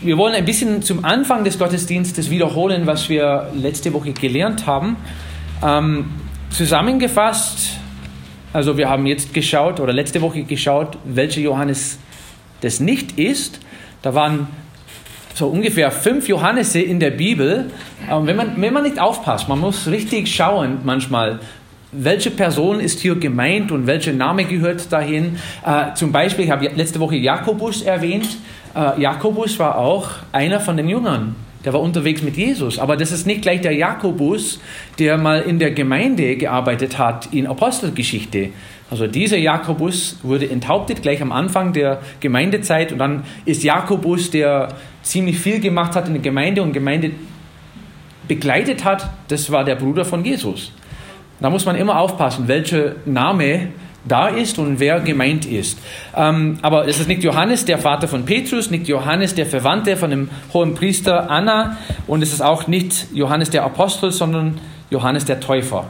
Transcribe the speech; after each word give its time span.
wir 0.00 0.16
wollen 0.16 0.34
ein 0.34 0.44
bisschen 0.44 0.82
zum 0.82 1.04
Anfang 1.04 1.44
des 1.44 1.58
Gottesdienstes 1.58 2.30
wiederholen, 2.30 2.86
was 2.86 3.08
wir 3.08 3.50
letzte 3.54 3.92
Woche 3.92 4.12
gelernt 4.12 4.66
haben. 4.66 4.96
Ähm, 5.64 6.10
zusammengefasst, 6.50 7.78
also 8.52 8.78
wir 8.78 8.88
haben 8.88 9.06
jetzt 9.06 9.34
geschaut 9.34 9.80
oder 9.80 9.92
letzte 9.92 10.22
Woche 10.22 10.44
geschaut, 10.44 10.98
welcher 11.04 11.40
Johannes 11.40 11.98
das 12.60 12.80
nicht 12.80 13.18
ist. 13.18 13.60
Da 14.02 14.14
waren 14.14 14.46
so 15.34 15.48
ungefähr 15.48 15.90
fünf 15.90 16.28
Johannese 16.28 16.80
in 16.80 17.00
der 17.00 17.10
Bibel. 17.10 17.70
Aber 18.08 18.26
wenn 18.26 18.36
man, 18.36 18.60
wenn 18.60 18.72
man 18.72 18.84
nicht 18.84 19.00
aufpasst, 19.00 19.48
man 19.48 19.58
muss 19.58 19.88
richtig 19.88 20.32
schauen 20.32 20.78
manchmal, 20.84 21.40
welche 21.90 22.30
Person 22.30 22.80
ist 22.80 23.00
hier 23.00 23.14
gemeint 23.16 23.72
und 23.72 23.86
welcher 23.86 24.12
Name 24.12 24.44
gehört 24.44 24.92
dahin. 24.92 25.38
Äh, 25.64 25.94
zum 25.94 26.12
Beispiel, 26.12 26.44
ich 26.44 26.50
habe 26.50 26.68
letzte 26.68 27.00
Woche 27.00 27.16
Jakobus 27.16 27.82
erwähnt. 27.82 28.28
Äh, 28.78 29.00
Jakobus 29.00 29.58
war 29.58 29.76
auch 29.76 30.10
einer 30.30 30.60
von 30.60 30.76
den 30.76 30.88
Jüngern. 30.88 31.34
Der 31.64 31.72
war 31.72 31.80
unterwegs 31.80 32.22
mit 32.22 32.36
Jesus. 32.36 32.78
Aber 32.78 32.96
das 32.96 33.10
ist 33.10 33.26
nicht 33.26 33.42
gleich 33.42 33.60
der 33.60 33.72
Jakobus, 33.72 34.60
der 35.00 35.18
mal 35.18 35.40
in 35.40 35.58
der 35.58 35.72
Gemeinde 35.72 36.36
gearbeitet 36.36 36.98
hat 36.98 37.28
in 37.32 37.48
Apostelgeschichte. 37.48 38.50
Also 38.90 39.06
dieser 39.08 39.36
Jakobus 39.36 40.20
wurde 40.22 40.48
enthauptet 40.48 41.02
gleich 41.02 41.20
am 41.20 41.32
Anfang 41.32 41.72
der 41.72 42.00
Gemeindezeit 42.20 42.92
und 42.92 42.98
dann 42.98 43.24
ist 43.44 43.64
Jakobus, 43.64 44.30
der 44.30 44.68
ziemlich 45.02 45.38
viel 45.38 45.60
gemacht 45.60 45.94
hat 45.96 46.06
in 46.06 46.14
der 46.14 46.22
Gemeinde 46.22 46.62
und 46.62 46.72
Gemeinde 46.72 47.10
begleitet 48.28 48.84
hat, 48.84 49.10
das 49.28 49.50
war 49.50 49.64
der 49.64 49.74
Bruder 49.74 50.04
von 50.04 50.24
Jesus. 50.24 50.72
Da 51.40 51.50
muss 51.50 51.66
man 51.66 51.76
immer 51.76 51.98
aufpassen, 51.98 52.48
welcher 52.48 52.96
Name 53.04 53.68
da 54.04 54.28
ist 54.28 54.58
und 54.58 54.80
wer 54.80 55.00
gemeint 55.00 55.44
ist. 55.44 55.78
Ähm, 56.16 56.58
aber 56.62 56.86
es 56.88 57.00
ist 57.00 57.08
nicht 57.08 57.22
Johannes, 57.22 57.64
der 57.64 57.78
Vater 57.78 58.08
von 58.08 58.24
Petrus, 58.24 58.70
nicht 58.70 58.88
Johannes, 58.88 59.34
der 59.34 59.46
Verwandte 59.46 59.96
von 59.96 60.10
dem 60.10 60.30
hohen 60.52 60.74
Priester 60.74 61.30
Anna 61.30 61.76
und 62.06 62.22
es 62.22 62.32
ist 62.32 62.40
auch 62.40 62.66
nicht 62.66 63.08
Johannes 63.12 63.50
der 63.50 63.64
Apostel, 63.64 64.12
sondern 64.12 64.60
Johannes 64.90 65.24
der 65.24 65.40
Täufer. 65.40 65.84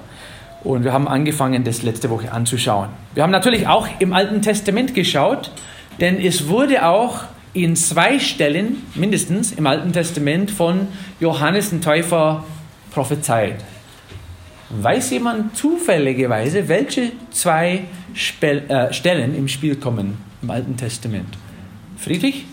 Und 0.64 0.84
wir 0.84 0.92
haben 0.92 1.06
angefangen, 1.06 1.62
das 1.64 1.82
letzte 1.82 2.10
Woche 2.10 2.32
anzuschauen. 2.32 2.88
Wir 3.14 3.22
haben 3.22 3.30
natürlich 3.30 3.68
auch 3.68 3.86
im 4.00 4.12
Alten 4.12 4.42
Testament 4.42 4.94
geschaut, 4.94 5.52
denn 6.00 6.20
es 6.20 6.48
wurde 6.48 6.86
auch 6.86 7.20
in 7.52 7.76
zwei 7.76 8.18
Stellen 8.18 8.84
mindestens 8.94 9.52
im 9.52 9.66
Alten 9.66 9.92
Testament 9.92 10.50
von 10.50 10.88
Johannes 11.20 11.70
den 11.70 11.80
Täufer 11.80 12.44
prophezeit. 12.90 13.56
Weiß 14.70 15.10
jemand 15.10 15.56
zufälligerweise, 15.56 16.68
welche 16.68 17.12
zwei 17.30 17.84
Spel 18.12 18.68
äh, 18.68 18.92
Stellen 18.92 19.34
im 19.34 19.48
Spiel 19.48 19.76
kommen 19.76 20.18
im 20.42 20.50
Alten 20.50 20.76
Testament? 20.76 21.38
Friedrich? 21.96 22.44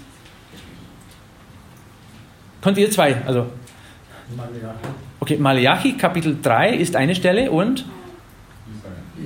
Könnt 2.62 2.78
ihr 2.78 2.90
zwei? 2.90 3.18
Also. 3.26 3.48
Okay, 5.20 5.38
Malachi 5.38 5.94
Kapitel 5.94 6.38
3 6.42 6.76
ist 6.76 6.96
eine 6.96 7.14
Stelle 7.16 7.52
und 7.52 7.86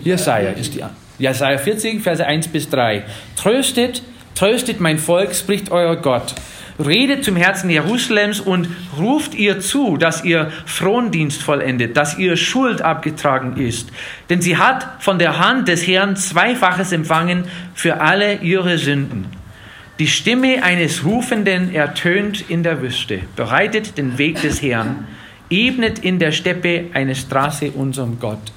Jesaja 0.02 0.52
ist 0.52 0.74
die 0.74 0.84
Jesaja 1.20 1.58
40, 1.58 2.02
Verse 2.02 2.26
1 2.26 2.48
bis 2.50 2.70
3. 2.70 3.06
Tröstet, 3.36 4.02
tröstet 4.36 4.80
mein 4.80 4.98
Volk, 4.98 5.36
spricht 5.36 5.72
euer 5.72 5.96
Gott 5.96 6.34
redet 6.80 7.24
zum 7.24 7.36
Herzen 7.36 7.70
Jerusalems 7.70 8.40
und 8.40 8.70
ruft 8.98 9.36
ihr 9.36 9.60
zu, 9.60 9.98
dass 9.98 10.24
ihr 10.24 10.52
Frondienst 10.66 11.44
vollendet, 11.44 11.98
dass 11.98 12.18
ihr 12.18 12.38
Schuld 12.38 12.82
abgetragen 12.82 13.58
ist. 13.58 13.92
Denn 14.30 14.42
sie 14.42 14.58
hat 14.58 14.88
von 15.00 15.20
der 15.20 15.40
Hand 15.40 15.68
des 15.68 15.86
Herrn 15.88 16.16
Zweifaches 16.16 16.92
empfangen 16.92 17.46
für 17.74 18.02
alle 18.02 18.36
ihre 18.36 18.78
Sünden. 18.78 19.26
Die 20.00 20.08
Stimme 20.08 20.64
eines 20.64 21.04
Rufenden 21.04 21.76
ertönt 21.76 22.50
in 22.50 22.64
der 22.64 22.82
Wüste, 22.82 23.20
bereitet 23.36 23.98
den 23.98 24.18
Weg 24.18 24.42
des 24.42 24.62
Herrn, 24.62 25.08
ebnet 25.50 26.00
in 26.00 26.20
der 26.20 26.32
Steppe 26.32 26.86
eine 26.94 27.16
Straße 27.16 27.72
unserem 27.72 28.18
Gott. 28.18 28.54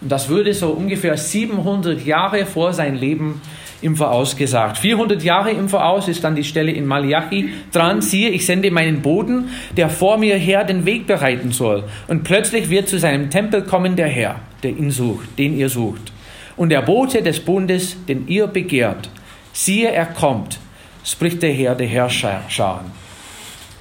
Und 0.00 0.10
das 0.10 0.30
würde 0.30 0.54
so 0.54 0.70
ungefähr 0.70 1.16
700 1.16 2.04
Jahre 2.06 2.46
vor 2.46 2.72
sein 2.72 2.94
Leben 2.96 3.42
im 3.80 3.96
Voraus 3.96 4.36
gesagt. 4.36 4.78
400 4.78 5.22
Jahre 5.22 5.50
im 5.50 5.68
Voraus 5.68 6.08
ist 6.08 6.24
dann 6.24 6.34
die 6.34 6.44
Stelle 6.44 6.72
in 6.72 6.86
Malachi 6.86 7.50
dran. 7.72 8.02
Siehe, 8.02 8.30
ich 8.30 8.44
sende 8.44 8.70
meinen 8.70 9.02
Boden, 9.02 9.50
der 9.76 9.88
vor 9.88 10.18
mir 10.18 10.36
her 10.36 10.64
den 10.64 10.84
Weg 10.84 11.06
bereiten 11.06 11.52
soll. 11.52 11.84
Und 12.08 12.24
plötzlich 12.24 12.70
wird 12.70 12.88
zu 12.88 12.98
seinem 12.98 13.30
Tempel 13.30 13.62
kommen 13.62 13.96
der 13.96 14.08
Herr, 14.08 14.36
der 14.62 14.70
ihn 14.70 14.90
sucht, 14.90 15.38
den 15.38 15.56
ihr 15.56 15.68
sucht. 15.68 16.12
Und 16.56 16.70
der 16.70 16.82
Bote 16.82 17.22
des 17.22 17.40
Bundes, 17.40 17.96
den 18.06 18.26
ihr 18.26 18.48
begehrt. 18.48 19.10
Siehe, 19.52 19.90
er 19.90 20.06
kommt, 20.06 20.58
spricht 21.04 21.42
der 21.42 21.52
Herr 21.52 21.74
der 21.76 21.86
Herrscher. 21.86 22.42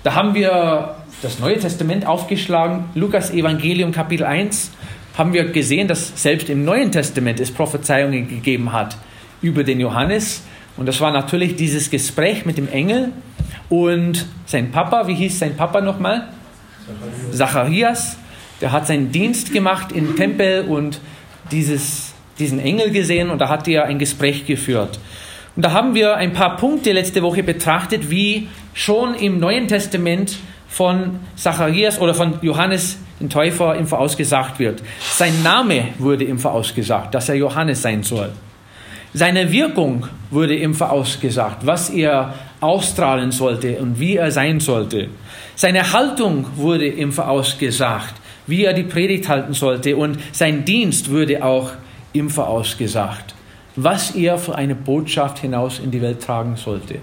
Da 0.04 0.14
haben 0.14 0.36
wir 0.36 0.96
das 1.24 1.40
Neue 1.40 1.58
Testament 1.58 2.06
aufgeschlagen, 2.06 2.86
Lukas 2.94 3.32
Evangelium 3.32 3.92
Kapitel 3.92 4.26
1, 4.26 4.72
haben 5.18 5.34
wir 5.34 5.46
gesehen, 5.46 5.88
dass 5.88 6.22
selbst 6.22 6.48
im 6.48 6.64
Neuen 6.64 6.92
Testament 6.92 7.40
es 7.40 7.52
Prophezeiungen 7.52 8.28
gegeben 8.28 8.72
hat 8.72 8.96
über 9.42 9.64
den 9.64 9.80
Johannes. 9.80 10.44
Und 10.76 10.86
das 10.86 11.02
war 11.02 11.12
natürlich 11.12 11.56
dieses 11.56 11.90
Gespräch 11.90 12.46
mit 12.46 12.58
dem 12.58 12.70
Engel 12.70 13.12
und 13.70 14.26
sein 14.46 14.72
Papa, 14.72 15.08
wie 15.08 15.16
hieß 15.16 15.40
sein 15.40 15.56
Papa 15.56 15.82
nochmal? 15.82 16.30
Zacharias. 17.32 18.18
Der 18.62 18.72
hat 18.72 18.88
seinen 18.88 19.12
Dienst 19.12 19.54
gemacht 19.54 19.92
im 19.92 20.16
Tempel 20.16 20.66
und 20.68 21.00
dieses, 21.52 22.14
diesen 22.40 22.60
Engel 22.60 22.92
gesehen 22.92 23.30
und 23.30 23.40
da 23.40 23.50
hat 23.50 23.68
er 23.68 23.86
ein 23.86 24.00
Gespräch 24.00 24.46
geführt. 24.46 25.00
Und 25.56 25.64
da 25.64 25.72
haben 25.72 25.96
wir 25.96 26.16
ein 26.16 26.34
paar 26.34 26.56
Punkte 26.58 26.92
letzte 26.92 27.22
Woche 27.24 27.44
betrachtet, 27.44 28.10
wie 28.10 28.48
schon 28.74 29.16
im 29.16 29.40
Neuen 29.40 29.68
Testament 29.68 30.38
von 30.68 31.20
Zacharias 31.36 32.00
oder 32.00 32.14
von 32.14 32.40
Johannes 32.42 32.98
den 33.20 33.30
Täufer 33.30 33.76
im 33.76 33.88
Voraus 33.88 34.16
gesagt 34.16 34.60
wird. 34.60 34.84
Sein 35.02 35.42
Name 35.44 35.90
wurde 35.98 36.24
im 36.24 36.38
Voraus 36.38 36.74
gesagt, 36.74 37.16
dass 37.16 37.30
er 37.30 37.36
Johannes 37.36 37.82
sein 37.82 38.04
soll. 38.04 38.32
Seine 39.18 39.52
Wirkung 39.52 40.06
wurde 40.30 40.56
ihm 40.56 40.76
vorausgesagt, 40.76 41.66
was 41.66 41.90
er 41.90 42.36
ausstrahlen 42.62 43.32
sollte 43.32 43.80
und 43.80 44.00
wie 44.00 44.16
er 44.16 44.30
sein 44.30 44.60
sollte. 44.60 45.08
Seine 45.56 45.92
Haltung 45.92 46.46
wurde 46.56 46.88
ihm 46.88 47.12
vorausgesagt, 47.12 48.14
wie 48.46 48.64
er 48.64 48.74
die 48.74 48.84
Predigt 48.84 49.28
halten 49.28 49.54
sollte 49.54 49.98
und 49.98 50.20
sein 50.34 50.66
Dienst 50.66 51.10
wurde 51.10 51.44
auch 51.44 51.72
ihm 52.14 52.30
vorausgesagt, 52.30 53.34
was 53.76 54.12
er 54.12 54.38
für 54.38 54.54
eine 54.54 54.76
Botschaft 54.76 55.40
hinaus 55.40 55.80
in 55.80 55.90
die 55.90 56.04
Welt 56.04 56.22
tragen 56.22 56.56
sollte. 56.56 57.00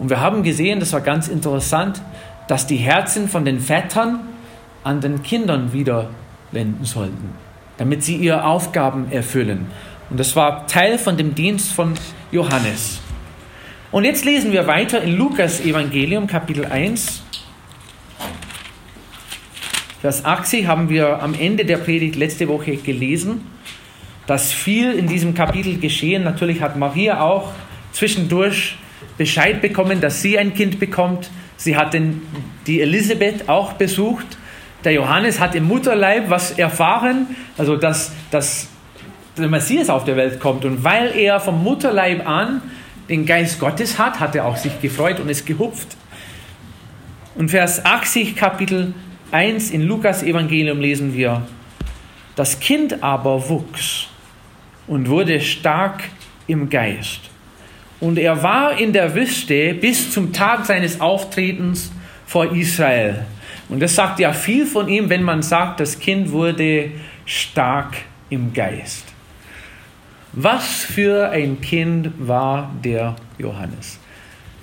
Und 0.00 0.10
wir 0.10 0.18
haben 0.18 0.42
gesehen, 0.42 0.80
das 0.80 0.92
war 0.92 1.02
ganz 1.02 1.28
interessant, 1.28 2.02
dass 2.48 2.66
die 2.66 2.78
Herzen 2.78 3.28
von 3.28 3.44
den 3.44 3.60
Vätern 3.60 4.18
an 4.82 5.00
den 5.00 5.22
Kindern 5.22 5.72
wieder 5.72 6.10
wenden 6.50 6.84
sollten, 6.84 7.30
damit 7.76 8.02
sie 8.02 8.16
ihre 8.16 8.42
Aufgaben 8.42 9.12
erfüllen. 9.12 9.68
Und 10.10 10.18
das 10.18 10.34
war 10.36 10.66
Teil 10.66 10.98
von 10.98 11.16
dem 11.16 11.34
Dienst 11.34 11.72
von 11.72 11.94
Johannes. 12.32 13.00
Und 13.90 14.04
jetzt 14.04 14.24
lesen 14.24 14.52
wir 14.52 14.66
weiter 14.66 15.02
in 15.02 15.16
Lukas 15.16 15.60
Evangelium 15.60 16.26
Kapitel 16.26 16.64
1. 16.64 17.22
Vers 20.00 20.24
80 20.24 20.66
haben 20.66 20.88
wir 20.88 21.22
am 21.22 21.34
Ende 21.34 21.64
der 21.64 21.76
Predigt 21.78 22.16
letzte 22.16 22.48
Woche 22.48 22.76
gelesen, 22.76 23.42
dass 24.26 24.52
viel 24.52 24.92
in 24.92 25.08
diesem 25.08 25.34
Kapitel 25.34 25.78
geschehen. 25.78 26.24
Natürlich 26.24 26.62
hat 26.62 26.76
Maria 26.76 27.20
auch 27.20 27.52
zwischendurch 27.92 28.76
Bescheid 29.18 29.60
bekommen, 29.60 30.00
dass 30.00 30.22
sie 30.22 30.38
ein 30.38 30.54
Kind 30.54 30.78
bekommt. 30.78 31.30
Sie 31.56 31.76
hat 31.76 31.92
den, 31.92 32.22
die 32.66 32.80
Elisabeth 32.80 33.48
auch 33.48 33.74
besucht. 33.74 34.38
Der 34.84 34.92
Johannes 34.92 35.40
hat 35.40 35.54
im 35.54 35.64
Mutterleib 35.64 36.30
was 36.30 36.52
erfahren, 36.52 37.26
also 37.58 37.76
dass, 37.76 38.12
dass 38.30 38.68
der 39.42 39.50
Messias 39.50 39.90
auf 39.90 40.04
der 40.04 40.16
Welt 40.16 40.40
kommt. 40.40 40.64
Und 40.64 40.84
weil 40.84 41.16
er 41.16 41.40
vom 41.40 41.62
Mutterleib 41.62 42.26
an 42.26 42.62
den 43.08 43.26
Geist 43.26 43.58
Gottes 43.58 43.98
hat, 43.98 44.20
hat 44.20 44.34
er 44.34 44.46
auch 44.46 44.56
sich 44.56 44.80
gefreut 44.80 45.20
und 45.20 45.28
ist 45.28 45.46
gehupft. 45.46 45.96
Und 47.34 47.50
Vers 47.50 47.84
80, 47.84 48.36
Kapitel 48.36 48.94
1 49.30 49.70
in 49.70 49.82
Lukas 49.82 50.22
Evangelium 50.22 50.80
lesen 50.80 51.14
wir, 51.14 51.42
das 52.34 52.60
Kind 52.60 53.02
aber 53.02 53.48
wuchs 53.48 54.08
und 54.86 55.08
wurde 55.08 55.40
stark 55.40 56.04
im 56.46 56.68
Geist. 56.70 57.20
Und 58.00 58.18
er 58.18 58.42
war 58.42 58.78
in 58.78 58.92
der 58.92 59.14
Wüste 59.14 59.74
bis 59.74 60.12
zum 60.12 60.32
Tag 60.32 60.66
seines 60.66 61.00
Auftretens 61.00 61.90
vor 62.26 62.52
Israel. 62.54 63.24
Und 63.68 63.80
das 63.80 63.94
sagt 63.94 64.18
ja 64.20 64.32
viel 64.32 64.66
von 64.66 64.88
ihm, 64.88 65.10
wenn 65.10 65.22
man 65.22 65.42
sagt, 65.42 65.80
das 65.80 65.98
Kind 65.98 66.30
wurde 66.30 66.92
stark 67.26 67.96
im 68.30 68.52
Geist. 68.52 69.07
Was 70.32 70.82
für 70.82 71.30
ein 71.30 71.60
Kind 71.60 72.12
war 72.18 72.70
der 72.84 73.16
Johannes? 73.38 73.98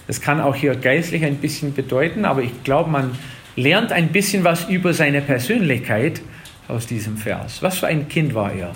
Das 0.07 0.21
kann 0.21 0.39
auch 0.39 0.55
hier 0.55 0.75
geistlich 0.75 1.25
ein 1.25 1.37
bisschen 1.37 1.73
bedeuten, 1.73 2.25
aber 2.25 2.43
ich 2.43 2.63
glaube, 2.63 2.89
man 2.91 3.17
lernt 3.55 3.91
ein 3.91 4.09
bisschen 4.09 4.43
was 4.43 4.69
über 4.69 4.93
seine 4.93 5.21
Persönlichkeit 5.21 6.21
aus 6.67 6.85
diesem 6.85 7.17
Vers. 7.17 7.61
Was 7.63 7.79
für 7.79 7.87
ein 7.87 8.07
Kind 8.07 8.35
war 8.35 8.51
er? 8.51 8.73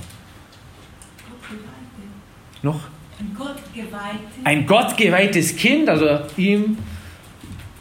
Noch? 2.62 2.88
Ein 3.19 3.36
gottgeweihtes. 3.38 4.45
Ein 4.45 4.65
gottgeweihtes 4.65 5.56
Kind, 5.56 5.89
also 5.89 6.21
ihm 6.38 6.77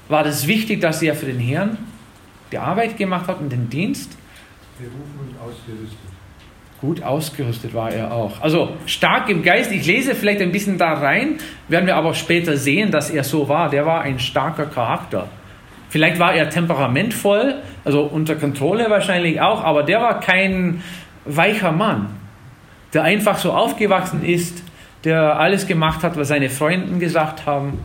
war 0.08 0.24
das 0.24 0.46
wichtig, 0.46 0.80
dass 0.80 1.02
er 1.02 1.14
für 1.14 1.26
den 1.26 1.38
Herrn 1.38 1.78
die 2.50 2.58
Arbeit 2.58 2.96
gemacht 2.96 3.28
hat 3.28 3.40
und 3.40 3.50
den 3.50 3.68
Dienst? 3.68 4.16
Berufen 4.78 5.00
und 5.20 5.40
ausgerüstet. 5.40 6.07
Gut 6.80 7.02
ausgerüstet 7.02 7.74
war 7.74 7.90
er 7.90 8.12
auch. 8.12 8.40
Also 8.40 8.76
stark 8.86 9.28
im 9.30 9.42
Geist. 9.42 9.72
Ich 9.72 9.84
lese 9.84 10.14
vielleicht 10.14 10.40
ein 10.40 10.52
bisschen 10.52 10.78
da 10.78 10.92
rein, 10.92 11.38
werden 11.66 11.86
wir 11.86 11.96
aber 11.96 12.14
später 12.14 12.56
sehen, 12.56 12.92
dass 12.92 13.10
er 13.10 13.24
so 13.24 13.48
war. 13.48 13.68
Der 13.68 13.84
war 13.84 14.02
ein 14.02 14.20
starker 14.20 14.66
Charakter. 14.66 15.26
Vielleicht 15.88 16.20
war 16.20 16.34
er 16.34 16.50
temperamentvoll, 16.50 17.56
also 17.84 18.02
unter 18.02 18.36
Kontrolle 18.36 18.90
wahrscheinlich 18.90 19.40
auch, 19.40 19.64
aber 19.64 19.82
der 19.82 20.00
war 20.00 20.20
kein 20.20 20.82
weicher 21.24 21.72
Mann, 21.72 22.10
der 22.92 23.02
einfach 23.02 23.38
so 23.38 23.52
aufgewachsen 23.52 24.22
ist, 24.22 24.62
der 25.04 25.40
alles 25.40 25.66
gemacht 25.66 26.02
hat, 26.02 26.16
was 26.16 26.28
seine 26.28 26.50
Freunde 26.50 26.98
gesagt 26.98 27.46
haben. 27.46 27.78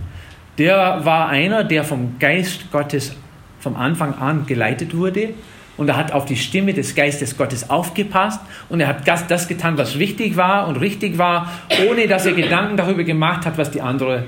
Der 0.57 1.03
war 1.03 1.29
einer, 1.29 1.63
der 1.63 1.83
vom 1.83 2.19
Geist 2.19 2.71
Gottes 2.71 3.15
vom 3.59 3.75
Anfang 3.75 4.15
an 4.15 4.45
geleitet 4.45 4.95
wurde 4.95 5.29
und 5.77 5.89
er 5.89 5.97
hat 5.97 6.11
auf 6.11 6.25
die 6.25 6.35
Stimme 6.35 6.73
des 6.73 6.95
Geistes 6.95 7.37
Gottes 7.37 7.69
aufgepasst 7.69 8.39
und 8.69 8.79
er 8.79 8.87
hat 8.87 9.07
das, 9.07 9.47
getan, 9.47 9.77
was 9.77 9.97
wichtig 9.99 10.37
war 10.37 10.67
und 10.67 10.77
richtig 10.77 11.17
war, 11.17 11.51
ohne 11.89 12.07
dass 12.07 12.25
er 12.25 12.33
Gedanken 12.33 12.77
darüber 12.77 13.03
gemacht 13.03 13.45
hat, 13.45 13.57
was 13.57 13.71
die 13.71 13.81
anderen 13.81 14.23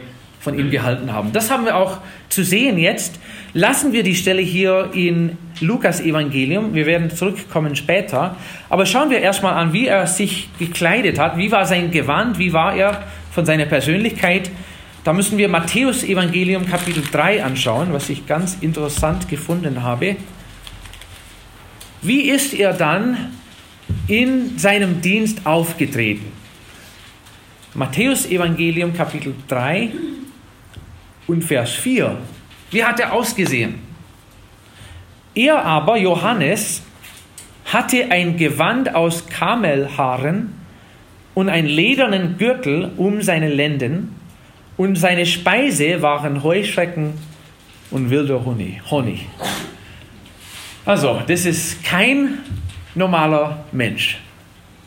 von 0.45 0.57
ihm 0.57 0.69
gehalten 0.69 1.11
haben. 1.11 1.31
Das 1.33 1.49
haben 1.49 1.65
wir 1.65 1.75
auch 1.75 1.97
zu 2.29 2.43
sehen 2.43 2.77
jetzt. 2.77 3.19
Lassen 3.53 3.93
wir 3.93 4.03
die 4.03 4.15
Stelle 4.15 4.41
hier 4.41 4.91
in 4.93 5.37
Lukas 5.59 6.01
Evangelium. 6.01 6.75
Wir 6.75 6.85
werden 6.85 7.09
zurückkommen 7.09 7.75
später. 7.75 8.35
Aber 8.69 8.85
schauen 8.85 9.09
wir 9.09 9.19
erstmal 9.21 9.55
an, 9.55 9.73
wie 9.73 9.87
er 9.87 10.05
sich 10.05 10.49
gekleidet 10.59 11.17
hat. 11.17 11.37
Wie 11.37 11.51
war 11.51 11.65
sein 11.65 11.89
Gewand? 11.89 12.37
Wie 12.37 12.53
war 12.53 12.75
er 12.75 13.03
von 13.31 13.45
seiner 13.45 13.65
Persönlichkeit? 13.65 14.51
Da 15.03 15.13
müssen 15.13 15.37
wir 15.37 15.49
Matthäus 15.49 16.03
Evangelium 16.03 16.67
Kapitel 16.67 17.03
3 17.11 17.43
anschauen, 17.43 17.87
was 17.91 18.09
ich 18.09 18.27
ganz 18.27 18.57
interessant 18.61 19.27
gefunden 19.29 19.81
habe. 19.81 20.15
Wie 22.05 22.29
ist 22.29 22.53
er 22.53 22.73
dann 22.73 23.31
in 24.07 24.59
seinem 24.59 25.01
Dienst 25.01 25.45
aufgetreten? 25.45 26.31
Matthäus 27.73 28.29
Evangelium 28.29 28.93
Kapitel 28.93 29.33
3 29.47 29.89
und 31.25 31.43
Vers 31.43 31.71
4. 31.71 32.15
Wie 32.69 32.83
hat 32.83 32.99
er 32.99 33.11
ausgesehen? 33.11 33.79
Er 35.33 35.65
aber, 35.65 35.97
Johannes, 35.97 36.83
hatte 37.65 38.11
ein 38.11 38.37
Gewand 38.37 38.93
aus 38.93 39.25
Kamelhaaren 39.27 40.53
und 41.33 41.49
einen 41.49 41.67
ledernen 41.67 42.37
Gürtel 42.37 42.91
um 42.97 43.23
seine 43.23 43.49
Lenden, 43.49 44.15
und 44.77 44.97
seine 44.97 45.25
Speise 45.25 46.01
waren 46.01 46.43
Heuschrecken 46.43 47.13
und 47.91 48.09
wilder 48.09 48.43
Honig. 48.45 49.25
Also, 50.85 51.21
das 51.27 51.45
ist 51.45 51.83
kein 51.83 52.39
normaler 52.93 53.65
Mensch. 53.71 54.19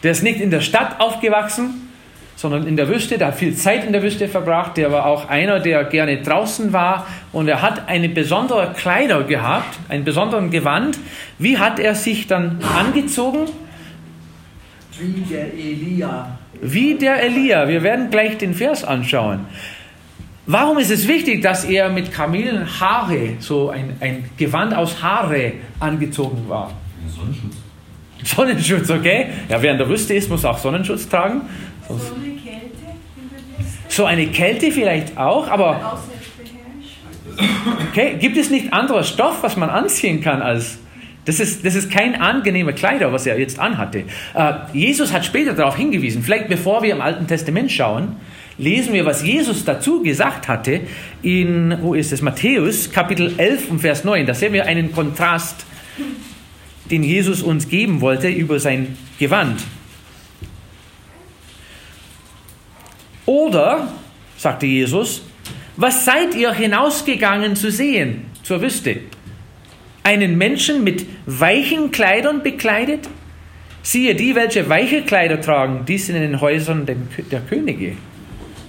Der 0.02 0.12
ist 0.12 0.22
nicht 0.22 0.40
in 0.40 0.50
der 0.50 0.60
Stadt 0.60 1.00
aufgewachsen, 1.00 1.90
sondern 2.36 2.68
in 2.68 2.76
der 2.76 2.88
Wüste. 2.88 3.18
Der 3.18 3.28
hat 3.28 3.34
viel 3.34 3.56
Zeit 3.56 3.84
in 3.84 3.92
der 3.92 4.02
Wüste 4.02 4.28
verbracht. 4.28 4.76
Der 4.76 4.92
war 4.92 5.06
auch 5.06 5.28
einer, 5.28 5.58
der 5.58 5.82
gerne 5.84 6.22
draußen 6.22 6.72
war. 6.72 7.08
Und 7.32 7.48
er 7.48 7.62
hat 7.62 7.88
eine 7.88 8.08
besondere 8.08 8.72
Kleider 8.74 9.24
gehabt, 9.24 9.76
einen 9.88 10.04
besonderen 10.04 10.50
Gewand. 10.50 10.98
Wie 11.38 11.58
hat 11.58 11.80
er 11.80 11.96
sich 11.96 12.28
dann 12.28 12.60
angezogen? 12.78 13.46
Wie 15.00 15.20
der 15.22 15.52
Elia. 15.52 16.38
Wie 16.60 16.94
der 16.94 17.22
Elia. 17.24 17.66
Wir 17.66 17.82
werden 17.82 18.10
gleich 18.10 18.38
den 18.38 18.54
Vers 18.54 18.84
anschauen. 18.84 19.46
Warum 20.50 20.78
ist 20.78 20.90
es 20.90 21.06
wichtig, 21.06 21.42
dass 21.42 21.64
er 21.64 21.90
mit 21.90 22.10
Kamelenhaare, 22.10 23.34
so 23.38 23.68
ein, 23.68 23.98
ein 24.00 24.30
Gewand 24.38 24.74
aus 24.74 25.02
Haare 25.02 25.52
angezogen 25.78 26.48
war? 26.48 26.72
Sonnenschutz. 27.14 27.56
Sonnenschutz, 28.24 28.90
okay? 28.90 29.26
Ja, 29.50 29.60
wer 29.60 29.72
in 29.72 29.78
der 29.78 29.86
Wüste 29.90 30.14
ist, 30.14 30.30
muss 30.30 30.46
auch 30.46 30.56
Sonnenschutz 30.56 31.06
tragen. 31.06 31.42
So 31.86 31.94
eine 31.94 32.30
Kälte 32.30 32.46
in 33.14 33.28
der 33.28 33.58
Wüste. 33.58 33.74
So 33.88 34.04
eine 34.06 34.26
Kälte 34.28 34.72
vielleicht 34.72 35.18
auch, 35.18 35.48
aber 35.48 35.98
okay, 37.90 38.16
gibt 38.18 38.38
es 38.38 38.48
nicht 38.48 38.72
anderer 38.72 39.04
Stoff, 39.04 39.42
was 39.42 39.58
man 39.58 39.68
anziehen 39.68 40.22
kann 40.22 40.40
als 40.40 40.78
das 41.26 41.40
ist, 41.40 41.66
das 41.66 41.74
ist 41.74 41.90
kein 41.90 42.18
angenehmer 42.18 42.72
Kleider, 42.72 43.12
was 43.12 43.26
er 43.26 43.38
jetzt 43.38 43.58
anhatte. 43.58 44.04
Äh, 44.32 44.52
Jesus 44.72 45.12
hat 45.12 45.26
später 45.26 45.52
darauf 45.52 45.76
hingewiesen, 45.76 46.22
vielleicht 46.22 46.48
bevor 46.48 46.82
wir 46.82 46.94
im 46.94 47.02
Alten 47.02 47.26
Testament 47.26 47.70
schauen, 47.70 48.16
lesen 48.58 48.92
wir, 48.92 49.06
was 49.06 49.24
Jesus 49.24 49.64
dazu 49.64 50.02
gesagt 50.02 50.48
hatte 50.48 50.80
in, 51.22 51.78
wo 51.80 51.94
ist 51.94 52.12
es, 52.12 52.20
Matthäus, 52.20 52.90
Kapitel 52.90 53.34
11 53.38 53.70
und 53.70 53.78
Vers 53.78 54.04
9. 54.04 54.26
Da 54.26 54.34
sehen 54.34 54.52
wir 54.52 54.66
einen 54.66 54.92
Kontrast, 54.92 55.64
den 56.90 57.02
Jesus 57.02 57.42
uns 57.42 57.68
geben 57.68 58.00
wollte 58.00 58.28
über 58.28 58.58
sein 58.58 58.96
Gewand. 59.18 59.62
Oder, 63.26 63.92
sagte 64.36 64.66
Jesus, 64.66 65.22
was 65.76 66.04
seid 66.04 66.34
ihr 66.34 66.52
hinausgegangen 66.52 67.54
zu 67.54 67.70
sehen 67.70 68.22
zur 68.42 68.62
Wüste? 68.62 69.00
Einen 70.02 70.38
Menschen 70.38 70.82
mit 70.82 71.06
weichen 71.26 71.90
Kleidern 71.90 72.42
bekleidet? 72.42 73.08
Siehe, 73.82 74.14
die, 74.14 74.34
welche 74.34 74.68
weiche 74.68 75.02
Kleider 75.02 75.40
tragen, 75.40 75.84
die 75.86 75.98
sind 75.98 76.16
in 76.16 76.22
den 76.22 76.40
Häusern 76.40 76.86
der 76.86 77.40
Könige. 77.40 77.96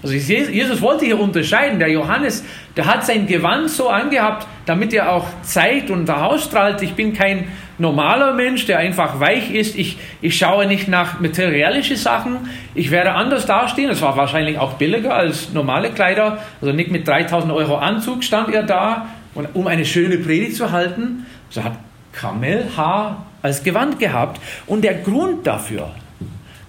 Also 0.02 0.16
Jesus 0.16 0.82
wollte 0.82 1.06
hier 1.06 1.20
unterscheiden. 1.20 1.80
Der 1.80 1.90
Johannes, 1.90 2.46
der 2.78 2.86
hat 2.86 3.06
sein 3.06 3.28
Gewand 3.28 3.70
so 3.70 3.90
angehabt, 3.90 4.48
damit 4.66 4.94
er 4.94 5.12
auch 5.12 5.28
zeigt 5.42 5.90
und 5.90 6.10
ausstrahlt, 6.10 6.82
ich 6.82 6.94
bin 6.94 7.14
kein 7.14 7.50
normaler 7.78 8.34
Mensch, 8.34 8.66
der 8.66 8.80
einfach 8.80 9.20
weich 9.20 9.52
ist. 9.52 9.78
Ich, 9.78 9.98
ich 10.22 10.38
schaue 10.38 10.68
nicht 10.68 10.88
nach 10.88 11.20
materialischen 11.20 11.98
Sachen. 11.98 12.50
Ich 12.76 12.92
werde 12.92 13.12
anders 13.12 13.46
dastehen. 13.46 13.90
Es 13.90 14.02
war 14.02 14.16
wahrscheinlich 14.16 14.58
auch 14.58 14.74
billiger 14.74 15.16
als 15.16 15.52
normale 15.54 15.90
Kleider. 15.90 16.40
Also 16.62 16.74
nicht 16.74 16.92
mit 16.92 17.06
3000 17.08 17.52
Euro 17.52 17.76
Anzug 17.76 18.24
stand 18.24 18.54
er 18.54 18.64
da, 18.64 19.08
um 19.54 19.68
eine 19.68 19.86
schöne 19.86 20.18
Predigt 20.18 20.56
zu 20.56 20.72
halten. 20.72 21.26
So 21.50 21.64
hat 21.64 21.74
Kamelhaar 22.14 23.26
als 23.42 23.64
Gewand 23.64 24.00
gehabt. 24.00 24.40
Und 24.66 24.84
der 24.84 24.96
Grund 24.96 25.46
dafür, 25.46 25.92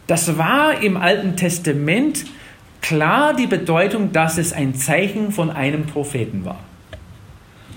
das 0.06 0.36
war 0.38 0.82
im 0.82 0.96
Alten 0.96 1.36
Testament 1.36 2.24
klar 2.80 3.34
die 3.34 3.46
Bedeutung, 3.46 4.12
dass 4.12 4.38
es 4.38 4.52
ein 4.52 4.74
Zeichen 4.74 5.32
von 5.32 5.50
einem 5.50 5.86
Propheten 5.86 6.44
war. 6.44 6.58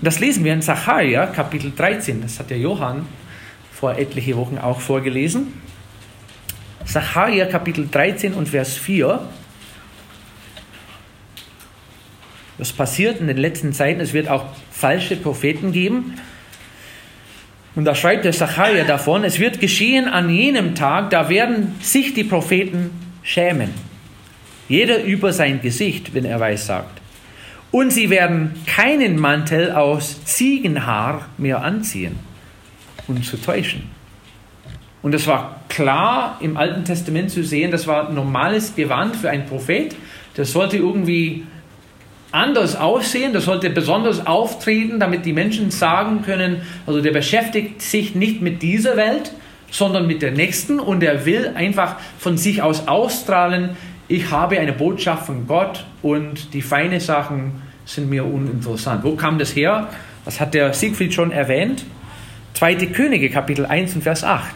Das 0.02 0.18
lesen 0.18 0.44
wir 0.44 0.52
in 0.52 0.62
Zacharia, 0.62 1.26
Kapitel 1.26 1.72
13. 1.74 2.20
Das 2.22 2.38
hat 2.38 2.50
der 2.50 2.58
Johann 2.58 3.06
vor 3.72 3.96
etliche 3.96 4.36
Wochen 4.36 4.58
auch 4.58 4.80
vorgelesen. 4.80 5.52
Zacharia, 6.84 7.46
Kapitel 7.46 7.88
13 7.90 8.34
und 8.34 8.48
Vers 8.48 8.76
4. 8.76 9.20
Was 12.58 12.72
passiert 12.72 13.20
in 13.20 13.26
den 13.26 13.38
letzten 13.38 13.72
Zeiten? 13.72 14.00
Es 14.00 14.12
wird 14.12 14.28
auch 14.28 14.44
falsche 14.70 15.16
Propheten 15.16 15.72
geben. 15.72 16.14
Und 17.74 17.84
da 17.84 17.94
schreibt 17.94 18.24
der 18.24 18.32
Zacharia 18.32 18.84
davon, 18.84 19.24
es 19.24 19.40
wird 19.40 19.58
geschehen 19.58 20.06
an 20.06 20.30
jenem 20.30 20.74
Tag, 20.74 21.10
da 21.10 21.28
werden 21.28 21.74
sich 21.80 22.14
die 22.14 22.22
Propheten 22.22 22.90
schämen 23.22 23.93
jeder 24.68 25.02
über 25.02 25.32
sein 25.32 25.60
Gesicht, 25.60 26.14
wenn 26.14 26.24
er 26.24 26.40
weiß 26.40 26.66
sagt. 26.66 27.00
Und 27.70 27.92
sie 27.92 28.08
werden 28.08 28.54
keinen 28.66 29.18
Mantel 29.18 29.72
aus 29.72 30.24
Ziegenhaar 30.24 31.28
mehr 31.38 31.62
anziehen, 31.62 32.18
um 33.08 33.22
zu 33.22 33.36
täuschen. 33.36 33.90
Und 35.02 35.12
das 35.12 35.26
war 35.26 35.60
klar 35.68 36.38
im 36.40 36.56
Alten 36.56 36.84
Testament 36.84 37.30
zu 37.30 37.42
sehen, 37.42 37.70
das 37.70 37.86
war 37.86 38.10
normales 38.10 38.74
Gewand 38.74 39.16
für 39.16 39.28
einen 39.28 39.44
Prophet. 39.44 39.94
Das 40.34 40.52
sollte 40.52 40.76
irgendwie 40.76 41.44
anders 42.32 42.74
aussehen, 42.74 43.32
das 43.32 43.44
sollte 43.44 43.70
besonders 43.70 44.26
auftreten, 44.26 44.98
damit 44.98 45.24
die 45.24 45.32
Menschen 45.32 45.70
sagen 45.70 46.22
können, 46.22 46.62
also 46.86 47.00
der 47.00 47.12
beschäftigt 47.12 47.82
sich 47.82 48.14
nicht 48.14 48.40
mit 48.40 48.62
dieser 48.62 48.96
Welt, 48.96 49.32
sondern 49.70 50.06
mit 50.06 50.22
der 50.22 50.30
nächsten 50.32 50.80
und 50.80 51.02
er 51.02 51.26
will 51.26 51.52
einfach 51.54 51.96
von 52.18 52.36
sich 52.36 52.62
aus 52.62 52.88
ausstrahlen, 52.88 53.76
ich 54.08 54.30
habe 54.30 54.58
eine 54.58 54.72
Botschaft 54.72 55.26
von 55.26 55.46
Gott 55.46 55.84
und 56.02 56.52
die 56.52 56.62
feinen 56.62 57.00
Sachen 57.00 57.62
sind 57.86 58.10
mir 58.10 58.24
uninteressant. 58.24 59.02
Wo 59.04 59.16
kam 59.16 59.38
das 59.38 59.54
her? 59.56 59.88
Das 60.24 60.40
hat 60.40 60.54
der 60.54 60.72
Siegfried 60.74 61.14
schon 61.14 61.32
erwähnt. 61.32 61.84
Zweite 62.54 62.86
Könige, 62.86 63.30
Kapitel 63.30 63.66
1 63.66 63.94
und 63.96 64.02
Vers 64.02 64.24
8. 64.24 64.54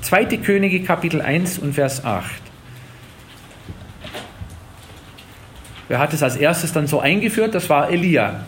Zweite 0.00 0.38
Könige, 0.38 0.82
Kapitel 0.82 1.20
1 1.20 1.58
und 1.58 1.74
Vers 1.74 2.04
8. 2.04 2.24
Wer 5.88 5.98
hat 5.98 6.12
es 6.12 6.22
als 6.22 6.36
erstes 6.36 6.72
dann 6.72 6.86
so 6.86 7.00
eingeführt? 7.00 7.54
Das 7.54 7.68
war 7.68 7.90
Elia. 7.90 8.44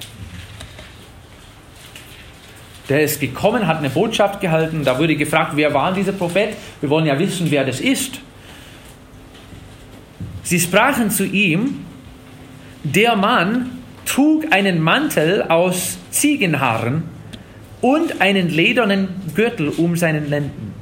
Der 2.88 3.02
ist 3.02 3.20
gekommen, 3.20 3.66
hat 3.66 3.78
eine 3.78 3.90
Botschaft 3.90 4.40
gehalten. 4.40 4.84
Da 4.84 4.98
wurde 4.98 5.16
gefragt, 5.16 5.52
wer 5.54 5.72
war 5.72 5.92
dieser 5.92 6.12
Prophet? 6.12 6.56
Wir 6.80 6.90
wollen 6.90 7.06
ja 7.06 7.18
wissen, 7.18 7.50
wer 7.50 7.64
das 7.64 7.80
ist. 7.80 8.20
Sie 10.50 10.58
sprachen 10.58 11.10
zu 11.10 11.24
ihm, 11.24 11.84
der 12.82 13.14
Mann 13.14 13.70
trug 14.04 14.52
einen 14.52 14.80
Mantel 14.80 15.44
aus 15.44 15.96
Ziegenhaaren 16.10 17.04
und 17.80 18.20
einen 18.20 18.48
ledernen 18.48 19.10
Gürtel 19.36 19.68
um 19.68 19.94
seinen 19.94 20.28
Lenden. 20.28 20.74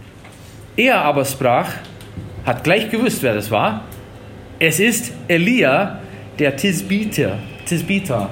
Er 0.75 1.03
aber 1.03 1.27
sprach, 1.27 1.69
hat 2.47 2.65
gleich 2.65 2.91
gewusst, 2.91 3.23
wer 3.23 3.35
das 3.35 3.51
war. 3.51 3.85
Es 4.59 4.81
ist 4.81 5.13
Elia, 5.29 5.99
der 6.39 6.57
Tisbiter. 6.57 7.39
Tisbiter. 7.67 8.31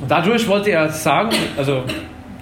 Und 0.00 0.08
dadurch 0.08 0.46
wollte 0.46 0.70
er 0.70 0.88
sagen, 0.90 1.34
also 1.56 1.82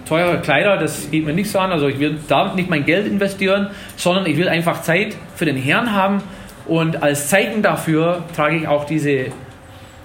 teure 0.06 0.38
Kleider, 0.42 0.76
das 0.76 1.10
geht 1.10 1.24
mir 1.24 1.32
nicht 1.32 1.50
so 1.50 1.60
an, 1.60 1.72
also 1.72 1.88
ich 1.88 1.98
will 1.98 2.18
damit 2.28 2.56
nicht 2.56 2.68
mein 2.68 2.84
Geld 2.84 3.06
investieren, 3.06 3.68
sondern 3.96 4.26
ich 4.26 4.36
will 4.36 4.50
einfach 4.50 4.82
Zeit 4.82 5.16
für 5.34 5.46
den 5.46 5.56
Herrn 5.56 5.94
haben 5.94 6.22
und 6.68 7.02
als 7.02 7.28
Zeichen 7.28 7.62
dafür 7.62 8.24
trage 8.36 8.56
ich 8.56 8.68
auch 8.68 8.84
diese, 8.84 9.26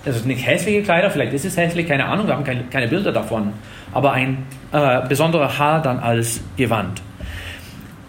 also 0.06 0.26
nicht 0.28 0.46
hässliche 0.46 0.82
Kleider, 0.82 1.12
vielleicht 1.12 1.34
ist 1.34 1.46
es 1.46 1.58
hässlich, 1.58 1.88
keine 1.88 2.06
Ahnung, 2.06 2.28
wir 2.28 2.36
haben 2.36 2.44
keine, 2.44 2.64
keine 2.64 2.88
Bilder 2.88 3.12
davon, 3.12 3.54
aber 3.92 4.14
ein 4.14 4.46
äh, 4.72 5.08
besonderer 5.08 5.58
Haar 5.60 5.82
dann 5.82 6.00
als 6.00 6.42
Gewand. 6.58 7.02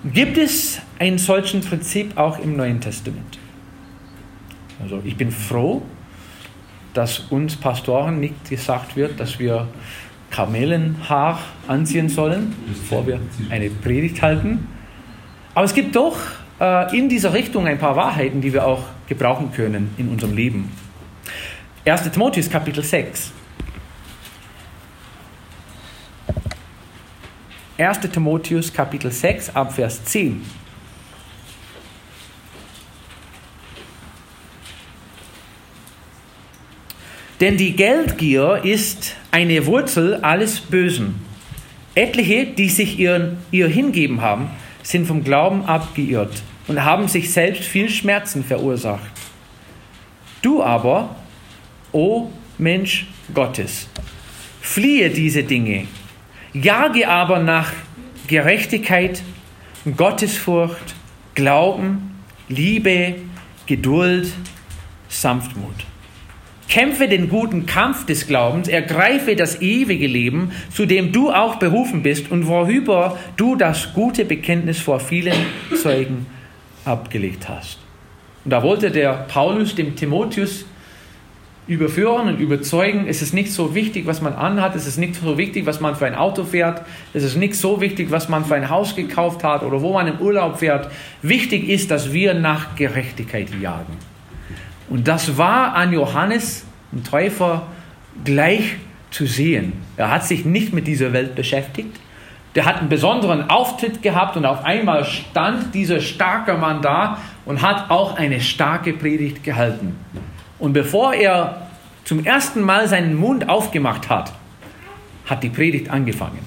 Gibt 0.04 0.38
es 0.38 0.80
ein 0.98 1.18
solchen 1.18 1.62
Prinzip 1.62 2.16
auch 2.16 2.38
im 2.38 2.56
Neuen 2.56 2.80
Testament? 2.80 3.38
Also 4.82 5.00
ich 5.04 5.16
bin 5.16 5.30
froh, 5.30 5.82
dass 6.92 7.20
uns 7.30 7.56
Pastoren 7.56 8.20
nicht 8.20 8.48
gesagt 8.48 8.96
wird, 8.96 9.18
dass 9.18 9.38
wir 9.38 9.66
Kamelenhaar 10.30 11.40
anziehen 11.66 12.08
sollen, 12.08 12.54
bevor 12.68 13.06
wir 13.06 13.20
eine 13.50 13.70
Predigt 13.70 14.22
halten. 14.22 14.68
Aber 15.54 15.64
es 15.64 15.74
gibt 15.74 15.96
doch 15.96 16.16
äh, 16.64 16.96
in 16.96 17.08
dieser 17.08 17.34
Richtung 17.34 17.66
ein 17.66 17.78
paar 17.78 17.96
Wahrheiten, 17.96 18.40
die 18.40 18.52
wir 18.52 18.66
auch 18.66 18.84
gebrauchen 19.06 19.52
können 19.52 19.94
in 19.98 20.08
unserem 20.08 20.34
Leben. 20.34 20.72
1. 21.84 22.10
Timotheus 22.10 22.48
Kapitel 22.48 22.82
6. 22.82 23.32
1. 27.76 28.00
Timotheus 28.00 28.72
Kapitel 28.72 29.10
6 29.10 29.54
ab 29.54 29.74
Vers 29.74 30.04
10. 30.04 30.42
Denn 37.40 37.58
die 37.58 37.76
Geldgier 37.76 38.60
ist 38.62 39.16
eine 39.30 39.66
Wurzel 39.66 40.20
alles 40.22 40.60
Bösen. 40.60 41.20
Etliche, 41.94 42.46
die 42.46 42.70
sich 42.70 42.98
ihr, 42.98 43.36
ihr 43.50 43.68
hingeben 43.68 44.22
haben, 44.22 44.50
sind 44.82 45.06
vom 45.06 45.24
Glauben 45.24 45.64
abgeirrt 45.66 46.42
und 46.66 46.84
haben 46.84 47.08
sich 47.08 47.32
selbst 47.32 47.64
viel 47.64 47.88
Schmerzen 47.88 48.44
verursacht. 48.44 49.10
Du 50.42 50.62
aber, 50.62 51.16
o 51.92 52.30
Mensch 52.58 53.06
Gottes, 53.32 53.88
fliehe 54.60 55.10
diese 55.10 55.42
Dinge, 55.42 55.86
jage 56.52 57.08
aber 57.08 57.38
nach 57.40 57.72
Gerechtigkeit, 58.26 59.22
Gottesfurcht, 59.96 60.94
Glauben, 61.34 62.18
Liebe, 62.48 63.16
Geduld, 63.66 64.32
Sanftmut. 65.08 65.74
Kämpfe 66.68 67.08
den 67.08 67.28
guten 67.28 67.66
Kampf 67.66 68.06
des 68.06 68.26
Glaubens, 68.26 68.68
ergreife 68.68 69.36
das 69.36 69.60
ewige 69.60 70.06
Leben, 70.06 70.52
zu 70.70 70.86
dem 70.86 71.12
du 71.12 71.30
auch 71.30 71.56
berufen 71.56 72.02
bist 72.02 72.30
und 72.30 72.46
worüber 72.46 73.18
du 73.36 73.54
das 73.54 73.92
gute 73.92 74.24
Bekenntnis 74.24 74.80
vor 74.80 75.00
vielen 75.00 75.36
Zeugen 75.80 76.26
abgelegt 76.84 77.48
hast. 77.48 77.78
Und 78.44 78.50
da 78.50 78.62
wollte 78.62 78.90
der 78.90 79.12
Paulus 79.28 79.74
dem 79.74 79.96
Timotheus 79.96 80.66
überführen 81.66 82.28
und 82.28 82.40
überzeugen, 82.40 83.06
es 83.08 83.22
ist 83.22 83.32
nicht 83.32 83.50
so 83.50 83.74
wichtig, 83.74 84.06
was 84.06 84.20
man 84.20 84.34
anhat, 84.34 84.76
es 84.76 84.86
ist 84.86 84.98
nicht 84.98 85.14
so 85.14 85.38
wichtig, 85.38 85.64
was 85.64 85.80
man 85.80 85.96
für 85.96 86.04
ein 86.04 86.14
Auto 86.14 86.44
fährt, 86.44 86.82
es 87.14 87.22
ist 87.22 87.36
nicht 87.36 87.54
so 87.54 87.80
wichtig, 87.80 88.10
was 88.10 88.28
man 88.28 88.44
für 88.44 88.54
ein 88.54 88.68
Haus 88.68 88.94
gekauft 88.94 89.42
hat 89.44 89.62
oder 89.62 89.80
wo 89.80 89.94
man 89.94 90.06
im 90.06 90.18
Urlaub 90.18 90.58
fährt. 90.58 90.90
Wichtig 91.22 91.68
ist, 91.68 91.90
dass 91.90 92.12
wir 92.12 92.34
nach 92.34 92.76
Gerechtigkeit 92.76 93.48
jagen. 93.62 93.96
Und 94.90 95.08
das 95.08 95.38
war 95.38 95.74
an 95.74 95.92
Johannes, 95.94 96.66
dem 96.92 97.02
Täufer, 97.02 97.66
gleich 98.24 98.76
zu 99.10 99.26
sehen. 99.26 99.72
Er 99.96 100.10
hat 100.10 100.26
sich 100.26 100.44
nicht 100.44 100.74
mit 100.74 100.86
dieser 100.86 101.14
Welt 101.14 101.34
beschäftigt. 101.34 101.96
Der 102.54 102.64
hat 102.64 102.78
einen 102.78 102.88
besonderen 102.88 103.50
Auftritt 103.50 104.02
gehabt 104.02 104.36
und 104.36 104.46
auf 104.46 104.64
einmal 104.64 105.04
stand 105.04 105.74
dieser 105.74 106.00
starke 106.00 106.54
Mann 106.54 106.82
da 106.82 107.18
und 107.44 107.62
hat 107.62 107.90
auch 107.90 108.16
eine 108.16 108.40
starke 108.40 108.92
Predigt 108.92 109.42
gehalten. 109.42 109.96
Und 110.58 110.72
bevor 110.72 111.14
er 111.14 111.68
zum 112.04 112.24
ersten 112.24 112.62
Mal 112.62 112.86
seinen 112.86 113.16
Mund 113.16 113.48
aufgemacht 113.48 114.08
hat, 114.08 114.32
hat 115.26 115.42
die 115.42 115.48
Predigt 115.48 115.90
angefangen. 115.90 116.38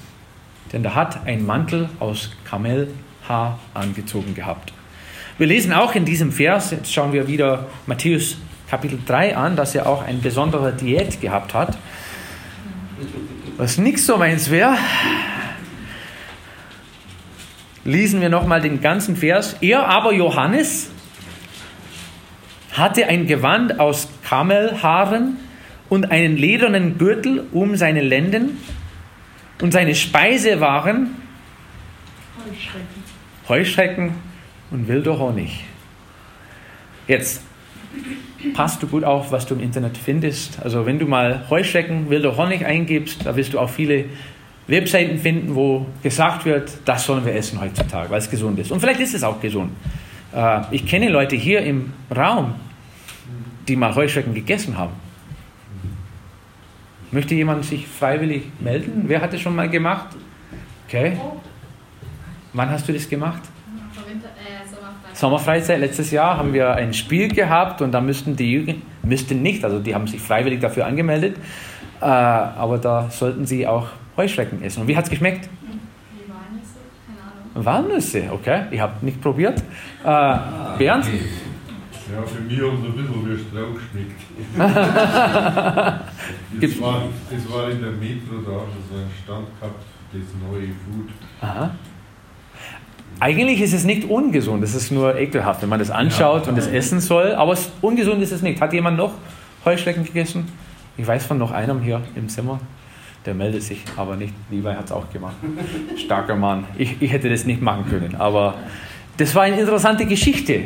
Denn 0.71 0.83
er 0.85 0.95
hat 0.95 1.25
einen 1.25 1.45
Mantel 1.45 1.89
aus 1.99 2.31
Kamelhaar 2.45 3.59
angezogen 3.73 4.33
gehabt. 4.33 4.73
Wir 5.37 5.47
lesen 5.47 5.73
auch 5.73 5.93
in 5.93 6.05
diesem 6.05 6.31
Vers, 6.31 6.71
jetzt 6.71 6.91
schauen 6.93 7.13
wir 7.13 7.27
wieder 7.27 7.67
Matthäus 7.85 8.37
Kapitel 8.69 8.99
3 9.05 9.37
an, 9.37 9.55
dass 9.55 9.75
er 9.75 9.87
auch 9.87 10.03
eine 10.03 10.17
besondere 10.17 10.73
Diät 10.73 11.21
gehabt 11.21 11.53
hat. 11.53 11.77
Was 13.57 13.77
nicht 13.77 13.99
so 13.99 14.17
meins 14.17 14.49
wäre, 14.49 14.77
lesen 17.87 18.19
wir 18.19 18.29
nochmal 18.29 18.61
den 18.61 18.81
ganzen 18.81 19.15
Vers. 19.15 19.55
Er 19.61 19.87
aber, 19.87 20.13
Johannes, 20.13 20.91
hatte 22.73 23.07
ein 23.07 23.25
Gewand 23.25 23.79
aus 23.79 24.09
Kamelhaaren 24.23 25.37
und 25.89 26.11
einen 26.11 26.35
ledernen 26.35 26.97
Gürtel 26.97 27.45
um 27.53 27.77
seine 27.77 28.01
Lenden 28.01 28.57
und 29.61 29.71
seine 29.71 29.95
Speise 29.95 30.59
waren 30.59 31.15
Heuschrecken. 32.45 33.03
Heuschrecken 33.47 34.11
und 34.69 34.87
wilder 34.89 35.17
Honig. 35.17 35.63
Jetzt 37.07 37.41
passt 38.53 38.83
du 38.83 38.87
gut 38.87 39.05
auf, 39.05 39.31
was 39.31 39.47
du 39.47 39.55
im 39.55 39.61
Internet 39.61 39.97
findest. 39.97 40.61
Also 40.61 40.85
wenn 40.85 40.99
du 40.99 41.05
mal 41.05 41.45
Heuschrecken, 41.49 42.09
wilder 42.09 42.35
Honig 42.35 42.65
eingibst, 42.65 43.25
da 43.25 43.37
wirst 43.37 43.53
du 43.53 43.59
auch 43.59 43.69
viele 43.69 44.05
Webseiten 44.67 45.17
finden, 45.17 45.55
wo 45.55 45.85
gesagt 46.03 46.45
wird, 46.45 46.71
das 46.85 47.05
sollen 47.05 47.25
wir 47.25 47.33
essen 47.33 47.59
heutzutage, 47.59 48.09
weil 48.09 48.19
es 48.19 48.29
gesund 48.29 48.59
ist. 48.59 48.71
Und 48.71 48.79
vielleicht 48.79 48.99
ist 48.99 49.15
es 49.15 49.23
auch 49.23 49.39
gesund. 49.39 49.71
Äh, 50.35 50.61
Ich 50.71 50.85
kenne 50.85 51.09
Leute 51.09 51.35
hier 51.35 51.61
im 51.61 51.93
Raum, 52.15 52.55
die 53.67 53.75
mal 53.75 53.95
Heuschrecken 53.95 54.33
gegessen 54.33 54.77
haben. 54.77 54.93
Möchte 57.11 57.35
jemand 57.35 57.63
sich 57.63 57.87
freiwillig 57.87 58.43
melden? 58.59 59.05
Wer 59.07 59.21
hat 59.21 59.33
es 59.33 59.39
schon 59.39 59.55
mal 59.55 59.69
gemacht? 59.69 60.07
Okay. 60.87 61.17
Wann 62.51 62.69
hast 62.69 62.87
du 62.87 62.93
das 62.93 63.07
gemacht? 63.07 63.41
Sommerfreizeit 65.13 65.79
letztes 65.79 66.11
Jahr 66.11 66.37
haben 66.37 66.53
wir 66.53 66.75
ein 66.75 66.93
Spiel 66.93 67.29
gehabt 67.29 67.81
und 67.81 67.91
da 67.91 68.01
müssten 68.01 68.35
die 68.35 68.51
Jugend, 68.51 68.83
müssten 69.03 69.41
nicht, 69.41 69.63
also 69.63 69.79
die 69.79 69.95
haben 69.95 70.05
sich 70.05 70.21
freiwillig 70.21 70.59
dafür 70.59 70.85
angemeldet, 70.85 71.37
äh, 72.01 72.05
aber 72.05 72.77
da 72.77 73.09
sollten 73.09 73.45
sie 73.45 73.65
auch 73.65 73.87
Heuschrecken 74.17 74.61
essen. 74.63 74.81
Und 74.81 74.87
wie 74.87 74.97
hat 74.97 75.05
es 75.05 75.09
geschmeckt? 75.09 75.47
Walnüsse? 76.27 76.79
Keine 77.05 77.21
Ahnung. 77.53 77.87
Walnüsse, 77.89 78.23
okay. 78.31 78.63
Ich 78.71 78.79
habe 78.79 79.05
nicht 79.05 79.21
probiert. 79.21 79.59
Äh, 80.03 80.37
Bernd? 80.77 81.05
Ja, 81.05 82.21
für 82.25 82.41
mich 82.41 82.59
haben 82.61 82.81
sie 82.81 82.87
ein 82.87 82.95
bisschen 82.95 83.29
wie 83.29 83.37
Strauch 83.37 83.73
geschmeckt. 83.75 84.21
Das, 86.59 86.81
war, 86.81 87.03
das 87.29 87.51
war 87.51 87.69
in 87.69 87.81
der 87.81 87.91
Metro 87.91 88.37
da, 88.43 88.51
das 88.51 88.89
war 88.89 88.99
ein 88.99 89.11
Stand 89.23 89.47
gehabt, 89.59 89.83
das 90.11 90.21
neue 90.49 90.67
Food. 90.67 91.09
Aha. 91.41 91.71
Eigentlich 93.19 93.61
ist 93.61 93.73
es 93.73 93.83
nicht 93.83 94.09
ungesund, 94.09 94.63
es 94.63 94.73
ist 94.73 94.91
nur 94.91 95.17
ekelhaft, 95.17 95.61
wenn 95.61 95.69
man 95.69 95.79
das 95.79 95.91
anschaut 95.91 96.47
und 96.47 96.57
es 96.57 96.67
essen 96.67 96.99
soll. 96.99 97.33
Aber 97.33 97.53
es, 97.53 97.69
ungesund 97.81 98.21
ist 98.23 98.31
es 98.31 98.41
nicht. 98.41 98.61
Hat 98.61 98.73
jemand 98.73 98.97
noch 98.97 99.13
Heuschrecken 99.65 100.03
gegessen? 100.03 100.47
Ich 100.97 101.05
weiß 101.05 101.25
von 101.25 101.37
noch 101.37 101.51
einem 101.51 101.81
hier 101.81 102.01
im 102.15 102.29
Zimmer. 102.29 102.59
Der 103.27 103.33
meldet 103.33 103.61
sich 103.61 103.79
aber 103.97 104.15
nicht. 104.15 104.33
Levi 104.49 104.73
hat 104.73 104.85
es 104.85 104.91
auch 104.93 105.11
gemacht. 105.11 105.35
Starker 105.97 106.37
Mann. 106.37 106.63
Ich, 106.77 106.95
ich 107.01 107.11
hätte 107.11 107.29
das 107.29 107.43
nicht 107.43 107.61
machen 107.61 107.85
können. 107.89 108.15
Aber 108.15 108.53
das 109.17 109.35
war 109.35 109.43
eine 109.43 109.59
interessante 109.59 110.05
Geschichte. 110.05 110.61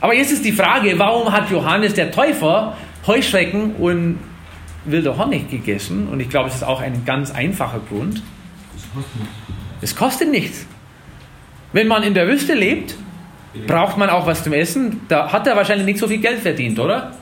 Aber 0.00 0.12
jetzt 0.12 0.32
ist 0.32 0.44
die 0.44 0.50
Frage, 0.50 0.98
warum 0.98 1.30
hat 1.30 1.48
Johannes 1.48 1.94
der 1.94 2.10
Täufer 2.10 2.76
Heuschrecken 3.06 3.76
und 3.76 4.18
wilder 4.84 5.16
Honig 5.16 5.48
gegessen? 5.48 6.08
Und 6.08 6.18
ich 6.18 6.28
glaube, 6.28 6.48
es 6.48 6.56
ist 6.56 6.64
auch 6.64 6.80
ein 6.80 7.04
ganz 7.04 7.30
einfacher 7.30 7.80
Grund. 7.88 8.20
Es 9.80 9.94
kostet 9.94 10.32
nichts. 10.32 10.66
Wenn 11.72 11.86
man 11.86 12.02
in 12.02 12.14
der 12.14 12.26
Wüste 12.26 12.54
lebt, 12.54 12.96
braucht 13.68 13.96
man 13.96 14.10
auch 14.10 14.26
was 14.26 14.42
zum 14.42 14.54
Essen. 14.54 15.02
Da 15.06 15.30
hat 15.30 15.46
er 15.46 15.54
wahrscheinlich 15.54 15.86
nicht 15.86 16.00
so 16.00 16.08
viel 16.08 16.18
Geld 16.18 16.40
verdient, 16.40 16.80
oder? 16.80 17.12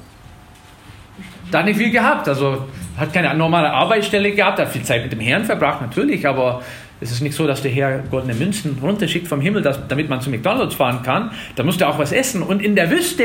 Da 1.50 1.58
hat 1.58 1.66
nicht 1.66 1.76
viel 1.76 1.90
gehabt. 1.90 2.26
Also 2.28 2.64
hat 2.96 3.12
keine 3.12 3.34
normale 3.34 3.72
Arbeitsstelle 3.72 4.32
gehabt, 4.32 4.58
hat 4.58 4.68
viel 4.68 4.82
Zeit 4.82 5.02
mit 5.02 5.12
dem 5.12 5.20
Herrn 5.20 5.44
verbracht, 5.44 5.80
natürlich, 5.80 6.26
aber 6.26 6.62
es 7.00 7.10
ist 7.10 7.20
nicht 7.20 7.34
so, 7.34 7.46
dass 7.46 7.60
der 7.60 7.70
Herr 7.70 7.98
goldene 8.10 8.34
Münzen 8.34 8.78
runterschickt 8.80 9.26
vom 9.26 9.40
Himmel, 9.40 9.62
dass, 9.62 9.86
damit 9.88 10.08
man 10.08 10.20
zu 10.20 10.30
McDonalds 10.30 10.74
fahren 10.74 11.02
kann. 11.02 11.32
Da 11.56 11.62
musste 11.62 11.88
auch 11.88 11.98
was 11.98 12.12
essen. 12.12 12.42
Und 12.42 12.62
in 12.62 12.76
der 12.76 12.90
Wüste 12.90 13.24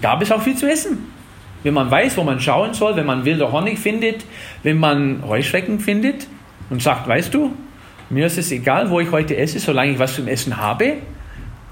gab 0.00 0.22
es 0.22 0.30
auch 0.30 0.42
viel 0.42 0.56
zu 0.56 0.70
essen. 0.70 0.98
wenn 1.62 1.74
man 1.74 1.90
weiß, 1.90 2.16
wo 2.16 2.22
man 2.22 2.40
schauen 2.40 2.74
soll, 2.74 2.96
wenn 2.96 3.06
man 3.06 3.24
wilder 3.24 3.52
Honig 3.52 3.78
findet, 3.78 4.24
wenn 4.62 4.78
man 4.78 5.22
Heuschrecken 5.26 5.80
findet 5.80 6.26
und 6.70 6.82
sagt, 6.82 7.08
weißt 7.08 7.34
du, 7.34 7.54
mir 8.08 8.26
ist 8.26 8.38
es 8.38 8.50
egal, 8.50 8.90
wo 8.90 9.00
ich 9.00 9.10
heute 9.10 9.36
esse, 9.36 9.58
solange 9.58 9.92
ich 9.92 9.98
was 9.98 10.14
zum 10.14 10.26
Essen 10.26 10.56
habe, 10.56 10.94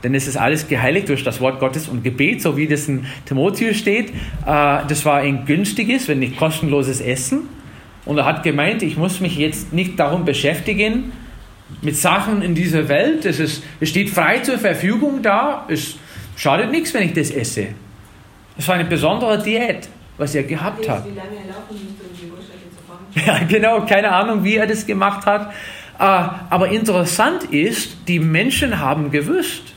denn 0.02 0.14
es 0.14 0.28
ist 0.28 0.36
alles 0.36 0.68
geheiligt 0.68 1.08
durch 1.08 1.24
das 1.24 1.40
Wort 1.40 1.58
Gottes 1.58 1.88
und 1.88 2.04
Gebet, 2.04 2.40
so 2.40 2.56
wie 2.56 2.66
das 2.66 2.88
in 2.88 3.06
Timotheus 3.26 3.76
steht. 3.76 4.10
Äh, 4.10 4.14
das 4.46 5.04
war 5.04 5.18
ein 5.18 5.44
günstiges, 5.44 6.08
wenn 6.08 6.20
nicht 6.20 6.36
kostenloses 6.36 7.00
Essen. 7.00 7.48
Und 8.04 8.18
er 8.18 8.24
hat 8.24 8.42
gemeint, 8.42 8.82
ich 8.82 8.96
muss 8.96 9.20
mich 9.20 9.36
jetzt 9.36 9.72
nicht 9.72 9.98
darum 9.98 10.24
beschäftigen, 10.24 11.12
mit 11.82 11.96
Sachen 11.96 12.42
in 12.42 12.54
dieser 12.54 12.88
Welt. 12.88 13.26
Es, 13.26 13.40
ist, 13.40 13.62
es 13.80 13.90
steht 13.90 14.10
frei 14.10 14.38
zur 14.38 14.58
Verfügung 14.58 15.20
da. 15.22 15.66
Es 15.68 15.96
schadet 16.36 16.70
nichts, 16.70 16.94
wenn 16.94 17.02
ich 17.02 17.12
das 17.12 17.30
esse. 17.30 17.66
Es 18.56 18.66
war 18.66 18.76
eine 18.76 18.86
besondere 18.86 19.42
Diät, 19.42 19.88
was 20.16 20.34
er 20.34 20.44
gehabt 20.44 20.88
hat. 20.88 21.06
Ja, 23.26 23.38
genau, 23.48 23.84
keine 23.86 24.12
Ahnung, 24.12 24.44
wie 24.44 24.56
er 24.56 24.66
das 24.66 24.86
gemacht 24.86 25.26
hat. 25.26 25.50
Äh, 25.98 26.02
aber 26.02 26.68
interessant 26.68 27.44
ist, 27.44 27.96
die 28.06 28.20
Menschen 28.20 28.78
haben 28.78 29.10
gewusst, 29.10 29.74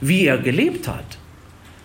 wie 0.00 0.26
er 0.26 0.38
gelebt 0.38 0.88
hat. 0.88 1.18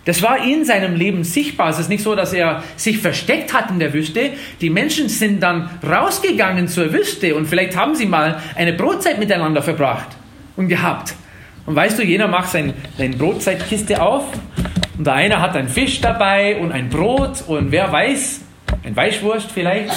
Das 0.06 0.22
war 0.22 0.44
in 0.44 0.64
seinem 0.64 0.94
Leben 0.94 1.24
sichtbar. 1.24 1.68
Es 1.68 1.80
ist 1.80 1.88
nicht 1.88 2.02
so, 2.02 2.14
dass 2.14 2.32
er 2.32 2.62
sich 2.76 2.98
versteckt 2.98 3.52
hat 3.52 3.70
in 3.70 3.80
der 3.80 3.92
Wüste. 3.92 4.30
Die 4.60 4.70
Menschen 4.70 5.08
sind 5.08 5.42
dann 5.42 5.68
rausgegangen 5.84 6.68
zur 6.68 6.92
Wüste 6.92 7.34
und 7.34 7.46
vielleicht 7.46 7.76
haben 7.76 7.96
sie 7.96 8.06
mal 8.06 8.40
eine 8.54 8.72
Brotzeit 8.72 9.18
miteinander 9.18 9.62
verbracht 9.62 10.08
und 10.56 10.68
gehabt. 10.68 11.14
Und 11.66 11.74
weißt 11.74 11.98
du, 11.98 12.04
jeder 12.04 12.28
macht 12.28 12.50
sein, 12.50 12.72
seine 12.96 13.16
Brotzeitkiste 13.16 14.00
auf 14.00 14.24
und 14.96 15.06
der 15.06 15.14
eine 15.14 15.40
hat 15.40 15.56
einen 15.56 15.68
Fisch 15.68 16.00
dabei 16.00 16.56
und 16.56 16.70
ein 16.70 16.88
Brot 16.88 17.42
und 17.48 17.72
wer 17.72 17.90
weiß, 17.90 18.42
ein 18.84 18.94
Weißwurst 18.94 19.50
vielleicht. 19.50 19.92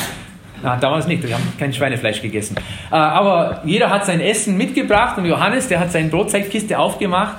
Na, 0.61 0.75
damals 0.75 1.07
nicht, 1.07 1.25
wir 1.25 1.33
haben 1.33 1.53
kein 1.57 1.71
Schweinefleisch 1.71 2.21
gegessen. 2.21 2.57
Äh, 2.91 2.95
aber 2.95 3.61
jeder 3.63 3.89
hat 3.89 4.05
sein 4.05 4.19
Essen 4.19 4.57
mitgebracht 4.57 5.17
und 5.17 5.25
Johannes, 5.25 5.69
der 5.69 5.79
hat 5.79 5.91
seine 5.91 6.09
Brotzeitkiste 6.09 6.77
aufgemacht 6.77 7.37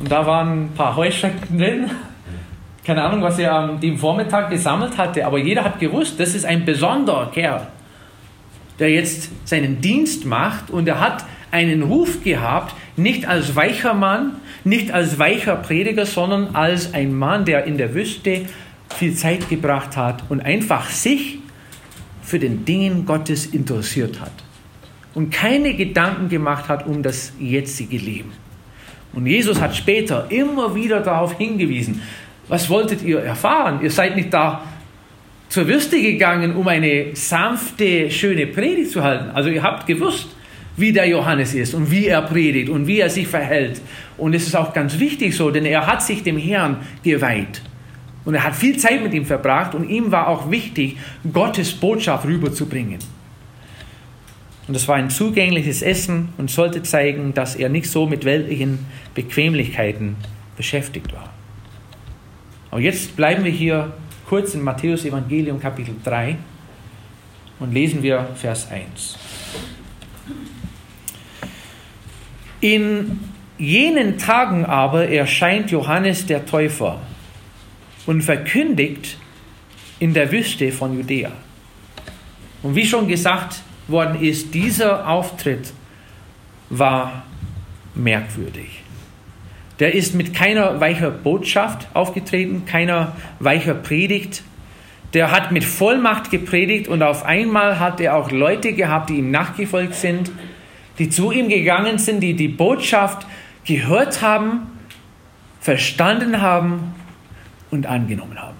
und 0.00 0.10
da 0.10 0.26
waren 0.26 0.64
ein 0.64 0.74
paar 0.74 0.96
Heuschrecken 0.96 1.58
drin. 1.58 1.90
Keine 2.84 3.02
Ahnung, 3.02 3.22
was 3.22 3.38
er 3.38 3.52
am 3.52 3.80
dem 3.80 3.96
Vormittag 3.96 4.50
gesammelt 4.50 4.98
hatte, 4.98 5.24
aber 5.24 5.38
jeder 5.38 5.62
hat 5.62 5.78
gewusst, 5.78 6.18
das 6.18 6.34
ist 6.34 6.44
ein 6.44 6.64
besonderer 6.64 7.30
Kerl, 7.30 7.68
der 8.78 8.90
jetzt 8.90 9.30
seinen 9.48 9.80
Dienst 9.80 10.26
macht 10.26 10.70
und 10.70 10.88
er 10.88 10.98
hat 10.98 11.24
einen 11.52 11.82
Ruf 11.82 12.24
gehabt, 12.24 12.74
nicht 12.96 13.26
als 13.28 13.54
weicher 13.54 13.94
Mann, 13.94 14.32
nicht 14.64 14.90
als 14.90 15.18
weicher 15.18 15.56
Prediger, 15.56 16.06
sondern 16.06 16.54
als 16.54 16.92
ein 16.94 17.14
Mann, 17.14 17.44
der 17.44 17.64
in 17.64 17.78
der 17.78 17.94
Wüste 17.94 18.46
viel 18.96 19.14
Zeit 19.14 19.48
gebracht 19.48 19.96
hat 19.96 20.24
und 20.28 20.40
einfach 20.40 20.90
sich 20.90 21.38
für 22.22 22.38
den 22.38 22.64
Dingen 22.64 23.06
Gottes 23.06 23.46
interessiert 23.46 24.20
hat 24.20 24.32
und 25.14 25.30
keine 25.30 25.74
Gedanken 25.74 26.28
gemacht 26.28 26.68
hat 26.68 26.86
um 26.86 27.02
das 27.02 27.32
jetzige 27.38 27.98
Leben. 27.98 28.41
Und 29.12 29.26
Jesus 29.26 29.60
hat 29.60 29.76
später 29.76 30.26
immer 30.30 30.74
wieder 30.74 31.00
darauf 31.00 31.36
hingewiesen, 31.36 32.02
was 32.48 32.68
wolltet 32.68 33.02
ihr 33.02 33.20
erfahren? 33.20 33.80
Ihr 33.82 33.90
seid 33.90 34.16
nicht 34.16 34.32
da 34.32 34.62
zur 35.48 35.68
Wüste 35.68 36.00
gegangen, 36.00 36.56
um 36.56 36.66
eine 36.66 37.14
sanfte, 37.14 38.10
schöne 38.10 38.46
Predigt 38.46 38.90
zu 38.90 39.02
halten. 39.02 39.30
Also 39.34 39.50
ihr 39.50 39.62
habt 39.62 39.86
gewusst, 39.86 40.28
wie 40.76 40.92
der 40.92 41.06
Johannes 41.06 41.54
ist 41.54 41.74
und 41.74 41.90
wie 41.90 42.06
er 42.06 42.22
predigt 42.22 42.70
und 42.70 42.86
wie 42.86 43.00
er 43.00 43.10
sich 43.10 43.28
verhält. 43.28 43.80
Und 44.16 44.34
es 44.34 44.46
ist 44.46 44.56
auch 44.56 44.72
ganz 44.72 44.98
wichtig 44.98 45.36
so, 45.36 45.50
denn 45.50 45.66
er 45.66 45.86
hat 45.86 46.02
sich 46.02 46.22
dem 46.22 46.38
Herrn 46.38 46.78
geweiht. 47.02 47.60
Und 48.24 48.34
er 48.34 48.44
hat 48.44 48.54
viel 48.54 48.76
Zeit 48.78 49.02
mit 49.02 49.12
ihm 49.12 49.26
verbracht 49.26 49.74
und 49.74 49.88
ihm 49.88 50.10
war 50.10 50.28
auch 50.28 50.50
wichtig, 50.50 50.96
Gottes 51.32 51.72
Botschaft 51.72 52.24
rüberzubringen. 52.24 52.98
Und 54.68 54.76
es 54.76 54.86
war 54.86 54.96
ein 54.96 55.10
zugängliches 55.10 55.82
Essen 55.82 56.28
und 56.38 56.50
sollte 56.50 56.82
zeigen, 56.82 57.34
dass 57.34 57.56
er 57.56 57.68
nicht 57.68 57.90
so 57.90 58.06
mit 58.06 58.24
weltlichen 58.24 58.86
Bequemlichkeiten 59.14 60.16
beschäftigt 60.56 61.12
war. 61.12 61.30
Aber 62.70 62.80
jetzt 62.80 63.16
bleiben 63.16 63.44
wir 63.44 63.50
hier 63.50 63.92
kurz 64.28 64.54
in 64.54 64.62
Matthäus 64.62 65.04
Evangelium 65.04 65.60
Kapitel 65.60 65.94
3 66.04 66.36
und 67.58 67.72
lesen 67.72 68.02
wir 68.02 68.28
Vers 68.36 68.68
1. 68.70 69.18
In 72.60 73.20
jenen 73.58 74.18
Tagen 74.18 74.64
aber 74.64 75.08
erscheint 75.08 75.70
Johannes 75.70 76.26
der 76.26 76.46
Täufer 76.46 77.00
und 78.06 78.22
verkündigt 78.22 79.18
in 79.98 80.14
der 80.14 80.30
Wüste 80.32 80.72
von 80.72 80.96
Judäa. 80.96 81.32
Und 82.62 82.74
wie 82.74 82.86
schon 82.86 83.08
gesagt, 83.08 83.62
worden 83.92 84.20
ist, 84.20 84.54
dieser 84.54 85.08
Auftritt 85.08 85.72
war 86.68 87.22
merkwürdig. 87.94 88.82
Der 89.78 89.94
ist 89.94 90.14
mit 90.14 90.34
keiner 90.34 90.80
weicher 90.80 91.10
Botschaft 91.10 91.88
aufgetreten, 91.94 92.64
keiner 92.66 93.16
weicher 93.38 93.74
Predigt. 93.74 94.42
Der 95.14 95.30
hat 95.30 95.52
mit 95.52 95.64
Vollmacht 95.64 96.30
gepredigt 96.30 96.88
und 96.88 97.02
auf 97.02 97.24
einmal 97.24 97.78
hat 97.78 98.00
er 98.00 98.16
auch 98.16 98.30
Leute 98.30 98.72
gehabt, 98.72 99.10
die 99.10 99.18
ihm 99.18 99.30
nachgefolgt 99.30 99.94
sind, 99.94 100.30
die 100.98 101.10
zu 101.10 101.32
ihm 101.32 101.48
gegangen 101.48 101.98
sind, 101.98 102.20
die 102.20 102.34
die 102.34 102.48
Botschaft 102.48 103.26
gehört 103.64 104.22
haben, 104.22 104.70
verstanden 105.60 106.40
haben 106.40 106.94
und 107.70 107.86
angenommen 107.86 108.40
haben. 108.40 108.51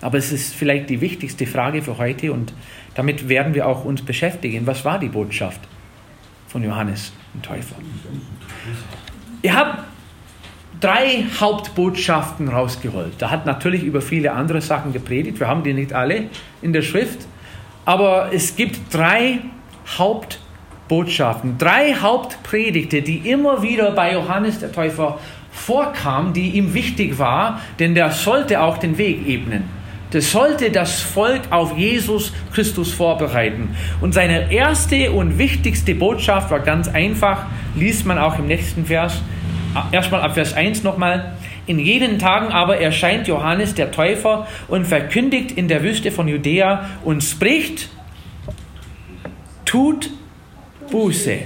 Aber 0.00 0.18
es 0.18 0.32
ist 0.32 0.54
vielleicht 0.54 0.90
die 0.90 1.00
wichtigste 1.00 1.46
Frage 1.46 1.82
für 1.82 1.98
heute 1.98 2.32
und 2.32 2.52
damit 2.94 3.28
werden 3.28 3.54
wir 3.54 3.66
auch 3.66 3.84
uns 3.84 4.02
beschäftigen. 4.02 4.66
Was 4.66 4.84
war 4.84 4.98
die 4.98 5.08
Botschaft 5.08 5.60
von 6.46 6.62
Johannes 6.62 7.12
dem 7.34 7.42
Täufer? 7.42 7.76
Ich 9.42 9.52
habe 9.52 9.78
drei 10.80 11.24
Hauptbotschaften 11.40 12.48
rausgeholt. 12.48 13.14
Da 13.18 13.30
hat 13.30 13.46
natürlich 13.46 13.82
über 13.82 14.00
viele 14.00 14.32
andere 14.32 14.60
Sachen 14.60 14.92
gepredigt. 14.92 15.40
Wir 15.40 15.48
haben 15.48 15.62
die 15.62 15.74
nicht 15.74 15.92
alle 15.92 16.24
in 16.62 16.72
der 16.72 16.82
Schrift. 16.82 17.26
Aber 17.84 18.30
es 18.32 18.54
gibt 18.54 18.94
drei 18.94 19.38
Hauptbotschaften, 19.96 21.56
drei 21.58 21.94
Hauptpredigte, 21.94 23.02
die 23.02 23.30
immer 23.30 23.62
wieder 23.62 23.92
bei 23.92 24.12
Johannes 24.12 24.58
der 24.60 24.70
Täufer 24.70 25.18
vorkamen, 25.50 26.34
die 26.34 26.50
ihm 26.50 26.74
wichtig 26.74 27.18
war, 27.18 27.60
denn 27.78 27.94
der 27.94 28.10
sollte 28.10 28.60
auch 28.60 28.78
den 28.78 28.98
Weg 28.98 29.26
ebnen. 29.26 29.77
Das 30.10 30.32
sollte 30.32 30.70
das 30.70 31.02
Volk 31.02 31.42
auf 31.50 31.76
Jesus 31.76 32.32
Christus 32.52 32.92
vorbereiten. 32.92 33.76
Und 34.00 34.14
seine 34.14 34.50
erste 34.50 35.12
und 35.12 35.38
wichtigste 35.38 35.94
Botschaft 35.94 36.50
war 36.50 36.60
ganz 36.60 36.88
einfach, 36.88 37.44
liest 37.74 38.06
man 38.06 38.18
auch 38.18 38.38
im 38.38 38.46
nächsten 38.46 38.86
Vers. 38.86 39.20
Erstmal 39.92 40.22
ab 40.22 40.34
Vers 40.34 40.54
1 40.54 40.82
nochmal. 40.82 41.32
In 41.66 41.78
jenen 41.78 42.18
Tagen 42.18 42.48
aber 42.48 42.80
erscheint 42.80 43.28
Johannes 43.28 43.74
der 43.74 43.90
Täufer 43.90 44.46
und 44.68 44.86
verkündigt 44.86 45.52
in 45.52 45.68
der 45.68 45.82
Wüste 45.82 46.10
von 46.10 46.26
Judäa 46.26 46.88
und 47.04 47.22
spricht, 47.22 47.90
tut 49.66 50.08
Buße, 50.90 51.40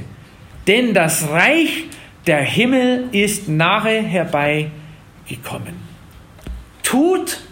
denn 0.68 0.94
das 0.94 1.28
Reich 1.28 1.86
der 2.28 2.42
Himmel 2.42 3.08
ist 3.10 3.48
nahe 3.48 4.00
herbeigekommen. 4.00 4.70
Tut 6.84 7.30
Buße 7.30 7.51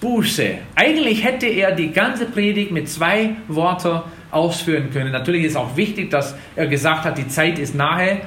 Buße. 0.00 0.58
Eigentlich 0.74 1.22
hätte 1.22 1.46
er 1.46 1.72
die 1.72 1.92
ganze 1.92 2.26
Predigt 2.26 2.70
mit 2.70 2.88
zwei 2.88 3.36
Worten 3.48 4.00
ausführen 4.30 4.90
können. 4.90 5.12
Natürlich 5.12 5.44
ist 5.44 5.56
auch 5.56 5.76
wichtig, 5.76 6.10
dass 6.10 6.34
er 6.56 6.66
gesagt 6.66 7.04
hat, 7.04 7.18
die 7.18 7.28
Zeit 7.28 7.58
ist 7.58 7.74
nahe. 7.74 8.22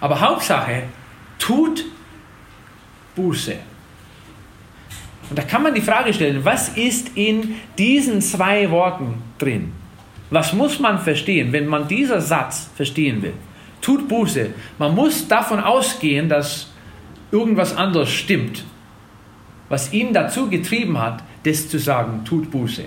Aber 0.00 0.20
Hauptsache, 0.20 0.82
tut 1.38 1.84
Buße. 3.14 3.54
Und 5.28 5.38
da 5.38 5.42
kann 5.42 5.62
man 5.62 5.74
die 5.74 5.80
Frage 5.80 6.12
stellen, 6.12 6.44
was 6.44 6.70
ist 6.70 7.16
in 7.16 7.56
diesen 7.78 8.20
zwei 8.20 8.70
Worten 8.70 9.22
drin? 9.38 9.72
Was 10.30 10.52
muss 10.52 10.78
man 10.80 10.98
verstehen, 10.98 11.52
wenn 11.52 11.66
man 11.66 11.86
diesen 11.88 12.20
Satz 12.20 12.70
verstehen 12.74 13.22
will? 13.22 13.34
Tut 13.80 14.08
Buße. 14.08 14.50
Man 14.78 14.94
muss 14.94 15.28
davon 15.28 15.60
ausgehen, 15.60 16.28
dass 16.28 16.72
irgendwas 17.30 17.76
anderes 17.76 18.10
stimmt 18.10 18.64
was 19.68 19.92
ihn 19.92 20.12
dazu 20.12 20.48
getrieben 20.48 20.98
hat, 20.98 21.22
das 21.44 21.68
zu 21.68 21.78
sagen, 21.78 22.24
tut 22.24 22.50
Buße. 22.50 22.84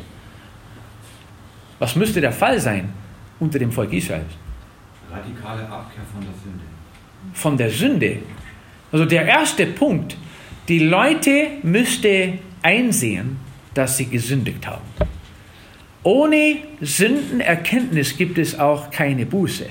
Was 1.79 1.95
müsste 1.95 2.21
der 2.21 2.31
Fall 2.31 2.59
sein 2.59 2.89
unter 3.39 3.59
dem 3.59 3.71
Volk 3.71 3.93
Israels? 3.93 4.33
Radikale 5.11 5.63
Abkehr 5.63 6.03
von 6.13 6.21
der 6.21 6.33
Sünde. 6.43 6.63
Von 7.33 7.57
der 7.57 7.69
Sünde. 7.69 8.17
Also 8.91 9.05
der 9.05 9.25
erste 9.25 9.65
Punkt, 9.65 10.17
die 10.67 10.79
Leute 10.79 11.47
müsste 11.63 12.39
einsehen, 12.61 13.37
dass 13.73 13.97
sie 13.97 14.05
gesündigt 14.05 14.67
haben. 14.67 14.83
Ohne 16.03 16.57
Sündenerkenntnis 16.81 18.17
gibt 18.17 18.37
es 18.37 18.57
auch 18.57 18.89
keine 18.89 19.25
Buße. 19.25 19.65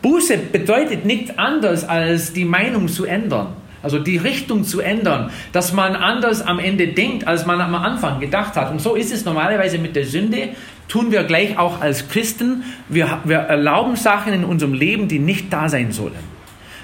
Buße 0.00 0.36
bedeutet 0.38 1.04
nichts 1.04 1.36
anderes 1.38 1.84
als 1.84 2.32
die 2.32 2.44
Meinung 2.44 2.88
zu 2.88 3.04
ändern 3.04 3.54
Also 3.82 3.98
die 3.98 4.16
Richtung 4.16 4.64
zu 4.64 4.80
ändern, 4.80 5.30
dass 5.52 5.72
man 5.72 5.96
anders 5.96 6.40
am 6.40 6.58
Ende 6.58 6.88
denkt, 6.88 7.26
als 7.26 7.46
man 7.46 7.60
am 7.60 7.74
Anfang 7.74 8.20
gedacht 8.20 8.54
hat. 8.54 8.70
Und 8.70 8.80
so 8.80 8.94
ist 8.94 9.12
es 9.12 9.24
normalerweise 9.24 9.78
mit 9.78 9.96
der 9.96 10.04
Sünde. 10.04 10.50
Tun 10.88 11.10
wir 11.10 11.24
gleich 11.24 11.58
auch 11.58 11.80
als 11.80 12.08
Christen. 12.08 12.62
Wir, 12.88 13.18
wir 13.24 13.38
erlauben 13.38 13.96
Sachen 13.96 14.32
in 14.32 14.44
unserem 14.44 14.74
Leben, 14.74 15.08
die 15.08 15.18
nicht 15.18 15.52
da 15.52 15.68
sein 15.68 15.90
sollen. 15.92 16.32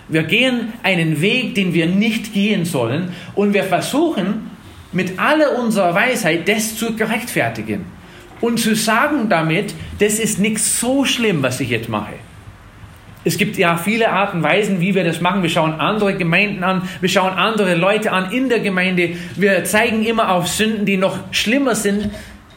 Wir 0.09 0.23
gehen 0.23 0.73
einen 0.83 1.21
Weg, 1.21 1.55
den 1.55 1.75
wir 1.75 1.87
nicht 1.87 2.33
gehen 2.33 2.65
sollen. 2.65 3.11
Und 3.35 3.55
wir 3.55 3.65
versuchen 3.65 4.51
mit 4.91 5.19
aller 5.19 5.59
unserer 5.59 5.95
Weisheit, 5.95 6.49
das 6.49 6.77
zu 6.77 6.97
gerechtfertigen. 6.97 7.85
Und 8.41 8.59
zu 8.59 8.75
sagen 8.75 9.29
damit, 9.29 9.75
das 9.99 10.19
ist 10.19 10.39
nichts 10.39 10.81
so 10.81 11.05
schlimm, 11.05 11.43
was 11.43 11.61
ich 11.61 11.71
jetzt 11.71 11.89
mache. 11.89 12.15
Es 13.25 13.37
gibt 13.37 13.59
ja 13.59 13.77
viele 13.77 14.11
Arten 14.11 14.39
und 14.39 14.43
Weisen, 14.43 14.81
wie 14.81 14.95
wir 14.95 15.05
das 15.05 15.21
machen. 15.21 15.43
Wir 15.43 15.51
schauen 15.51 15.81
andere 15.81 16.17
Gemeinden 16.17 16.63
an, 16.65 16.89
wir 17.01 17.09
schauen 17.09 17.33
andere 17.33 17.75
Leute 17.75 18.13
an 18.13 18.31
in 18.33 18.49
der 18.49 18.61
Gemeinde. 18.61 19.17
Wir 19.37 19.65
zeigen 19.65 20.05
immer 20.05 20.33
auf 20.33 20.49
Sünden, 20.49 20.87
die 20.87 20.97
noch 20.97 21.19
schlimmer 21.33 21.75
sind, 21.75 22.11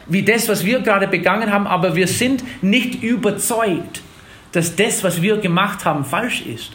wie 0.08 0.24
das, 0.24 0.50
was 0.50 0.66
wir 0.66 0.80
gerade 0.82 1.08
begangen 1.08 1.52
haben, 1.52 1.68
aber 1.68 1.96
wir 1.96 2.08
sind 2.08 2.44
nicht 2.62 3.02
überzeugt, 3.02 4.02
dass 4.52 4.76
das, 4.76 5.04
was 5.04 5.22
wir 5.22 5.38
gemacht 5.38 5.86
haben, 5.86 6.04
falsch 6.06 6.42
ist. 6.46 6.72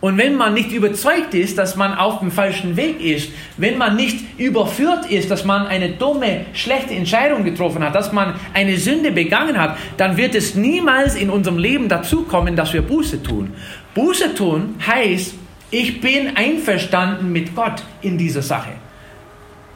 Und 0.00 0.16
wenn 0.16 0.36
man 0.36 0.54
nicht 0.54 0.70
überzeugt 0.70 1.34
ist, 1.34 1.58
dass 1.58 1.74
man 1.74 1.92
auf 1.94 2.20
dem 2.20 2.30
falschen 2.30 2.76
Weg 2.76 3.00
ist, 3.00 3.30
wenn 3.56 3.78
man 3.78 3.96
nicht 3.96 4.38
überführt 4.38 5.10
ist, 5.10 5.28
dass 5.28 5.44
man 5.44 5.66
eine 5.66 5.90
dumme, 5.90 6.46
schlechte 6.52 6.94
Entscheidung 6.94 7.42
getroffen 7.42 7.82
hat, 7.82 7.96
dass 7.96 8.12
man 8.12 8.34
eine 8.54 8.76
Sünde 8.76 9.10
begangen 9.10 9.60
hat, 9.60 9.76
dann 9.96 10.16
wird 10.16 10.36
es 10.36 10.54
niemals 10.54 11.16
in 11.16 11.30
unserem 11.30 11.58
Leben 11.58 11.88
dazu 11.88 12.22
kommen, 12.22 12.54
dass 12.54 12.72
wir 12.72 12.82
Buße 12.82 13.24
tun. 13.24 13.54
Buße 13.94 14.36
tun 14.36 14.76
heißt, 14.86 15.34
ich 15.72 16.00
bin 16.00 16.36
einverstanden 16.36 17.32
mit 17.32 17.56
Gott 17.56 17.82
in 18.00 18.16
dieser 18.16 18.42
Sache. 18.42 18.70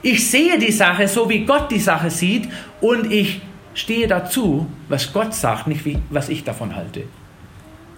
Ich 0.02 0.30
sehe 0.30 0.56
die 0.58 0.72
Sache 0.72 1.08
so, 1.08 1.28
wie 1.28 1.44
Gott 1.44 1.70
die 1.70 1.80
Sache 1.80 2.10
sieht 2.10 2.48
und 2.80 3.12
ich 3.12 3.40
stehe 3.74 4.06
dazu, 4.06 4.68
was 4.88 5.12
Gott 5.12 5.34
sagt, 5.34 5.66
nicht 5.66 5.84
wie, 5.84 5.98
was 6.10 6.28
ich 6.28 6.44
davon 6.44 6.76
halte. 6.76 7.04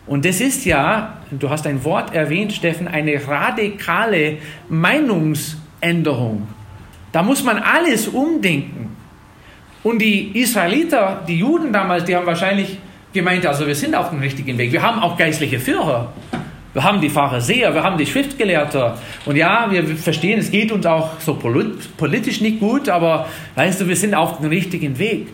Und 0.07 0.25
das 0.25 0.41
ist 0.41 0.65
ja, 0.67 1.19
du 1.31 1.49
hast 1.49 1.67
ein 1.67 1.83
Wort 1.85 2.15
erwähnt, 2.15 2.53
Steffen, 2.53 2.89
eine 2.89 3.27
radikale 3.27 4.39
Meinungsänderung. 4.69 6.47
Da 7.13 7.23
muss 7.23 7.43
man 7.43 7.59
alles 7.59 8.09
umdenken. 8.09 8.95
Und 9.83 10.01
die 10.01 10.39
Israeliter, 10.41 11.23
die 11.27 11.39
Juden 11.39 11.73
damals, 11.73 12.05
die 12.05 12.17
haben 12.17 12.27
wahrscheinlich 12.27 12.79
gemeint, 13.13 13.47
also 13.47 13.67
wir 13.67 13.75
sind 13.75 13.95
auf 13.95 14.11
dem 14.11 14.19
richtigen 14.19 14.59
Weg. 14.59 14.73
Wir 14.73 14.83
haben 14.83 15.01
auch 15.01 15.17
geistliche 15.17 15.59
Führer. 15.59 16.13
Wir 16.75 16.83
haben 16.83 17.01
die 17.01 17.09
Pharisäer, 17.09 17.73
wir 17.73 17.85
haben 17.85 17.97
die 17.97 18.07
Schriftgelehrter. 18.07 18.99
Und 19.25 19.37
ja, 19.37 19.69
wir 19.71 19.87
verstehen, 19.97 20.41
es 20.41 20.51
geht 20.51 20.73
uns 20.73 20.85
auch 20.85 21.21
so 21.21 21.35
politisch 21.35 22.41
nicht 22.41 22.59
gut, 22.59 22.89
aber 22.89 23.29
weißt 23.55 23.81
du, 23.81 23.89
wir 23.89 23.95
sind 23.95 24.15
auf 24.15 24.39
dem 24.39 24.49
richtigen 24.49 24.99
Weg. 24.99 25.29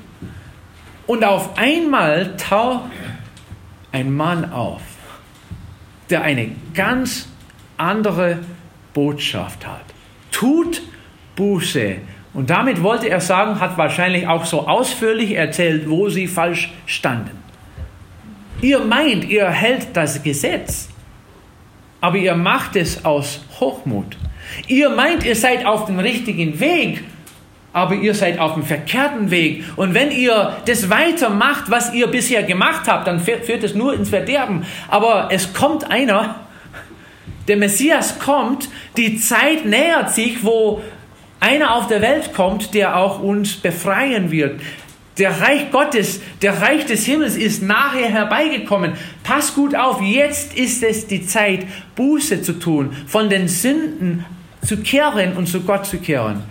Und 1.06 1.24
auf 1.24 1.56
einmal 1.56 2.36
taucht 2.36 2.90
ein 3.92 4.12
Mann 4.12 4.52
auf, 4.52 4.82
der 6.08 6.22
eine 6.22 6.50
ganz 6.74 7.28
andere 7.76 8.38
Botschaft 8.92 9.66
hat. 9.66 9.84
Tut 10.30 10.82
Buße. 11.36 11.96
Und 12.32 12.50
damit 12.50 12.82
wollte 12.82 13.08
er 13.08 13.20
sagen, 13.20 13.58
hat 13.60 13.76
wahrscheinlich 13.76 14.26
auch 14.26 14.44
so 14.44 14.68
ausführlich 14.68 15.32
erzählt, 15.32 15.88
wo 15.88 16.08
sie 16.08 16.28
falsch 16.28 16.70
standen. 16.86 17.38
Ihr 18.62 18.80
meint, 18.80 19.24
ihr 19.24 19.48
hält 19.48 19.88
das 19.94 20.22
Gesetz, 20.22 20.90
aber 22.00 22.18
ihr 22.18 22.34
macht 22.34 22.76
es 22.76 23.04
aus 23.04 23.40
Hochmut. 23.58 24.16
Ihr 24.66 24.90
meint, 24.90 25.24
ihr 25.24 25.36
seid 25.36 25.64
auf 25.64 25.86
dem 25.86 25.98
richtigen 25.98 26.60
Weg, 26.60 27.04
aber 27.72 27.94
ihr 27.94 28.14
seid 28.14 28.38
auf 28.38 28.54
dem 28.54 28.64
verkehrten 28.64 29.30
Weg. 29.30 29.64
Und 29.76 29.94
wenn 29.94 30.10
ihr 30.10 30.56
das 30.66 30.90
weitermacht, 30.90 31.70
was 31.70 31.94
ihr 31.94 32.08
bisher 32.08 32.42
gemacht 32.42 32.88
habt, 32.88 33.06
dann 33.06 33.20
führt 33.20 33.62
es 33.62 33.74
nur 33.74 33.94
ins 33.94 34.08
Verderben. 34.08 34.64
Aber 34.88 35.28
es 35.30 35.52
kommt 35.52 35.90
einer, 35.90 36.36
der 37.46 37.56
Messias 37.56 38.18
kommt, 38.18 38.68
die 38.96 39.18
Zeit 39.18 39.64
nähert 39.64 40.12
sich, 40.12 40.44
wo 40.44 40.82
einer 41.38 41.74
auf 41.74 41.86
der 41.86 42.02
Welt 42.02 42.34
kommt, 42.34 42.74
der 42.74 42.96
auch 42.96 43.20
uns 43.20 43.54
befreien 43.56 44.30
wird. 44.30 44.60
Der 45.18 45.40
Reich 45.40 45.70
Gottes, 45.70 46.20
der 46.42 46.62
Reich 46.62 46.86
des 46.86 47.04
Himmels 47.04 47.36
ist 47.36 47.62
nachher 47.62 48.08
herbeigekommen. 48.08 48.92
Pass 49.22 49.54
gut 49.54 49.74
auf, 49.74 50.00
jetzt 50.00 50.56
ist 50.56 50.82
es 50.82 51.06
die 51.06 51.26
Zeit, 51.26 51.66
Buße 51.94 52.42
zu 52.42 52.54
tun, 52.54 52.96
von 53.06 53.28
den 53.28 53.48
Sünden 53.48 54.24
zu 54.64 54.78
kehren 54.78 55.36
und 55.36 55.46
zu 55.46 55.60
Gott 55.60 55.86
zu 55.86 55.98
kehren, 55.98 56.42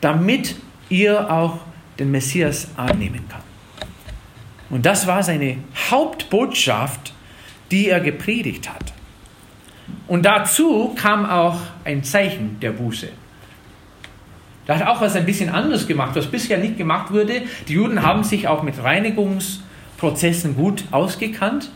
damit 0.00 0.56
ihr 0.88 1.30
auch 1.30 1.58
den 1.98 2.10
Messias 2.10 2.68
annehmen 2.76 3.28
kann. 3.28 3.42
Und 4.70 4.84
das 4.86 5.06
war 5.06 5.22
seine 5.22 5.58
Hauptbotschaft, 5.90 7.12
die 7.70 7.88
er 7.88 8.00
gepredigt 8.00 8.68
hat. 8.68 8.92
Und 10.06 10.24
dazu 10.24 10.94
kam 10.94 11.26
auch 11.26 11.58
ein 11.84 12.04
Zeichen 12.04 12.60
der 12.60 12.72
Buße. 12.72 13.08
Da 14.66 14.78
hat 14.78 14.86
auch 14.86 15.00
was 15.00 15.16
ein 15.16 15.24
bisschen 15.24 15.48
anderes 15.48 15.86
gemacht, 15.86 16.14
was 16.14 16.26
bisher 16.26 16.58
nicht 16.58 16.76
gemacht 16.76 17.10
wurde. 17.10 17.42
Die 17.68 17.72
Juden 17.72 18.02
haben 18.02 18.22
sich 18.22 18.48
auch 18.48 18.62
mit 18.62 18.82
Reinigungsprozessen 18.82 20.56
gut 20.56 20.84
ausgekannt. 20.90 21.70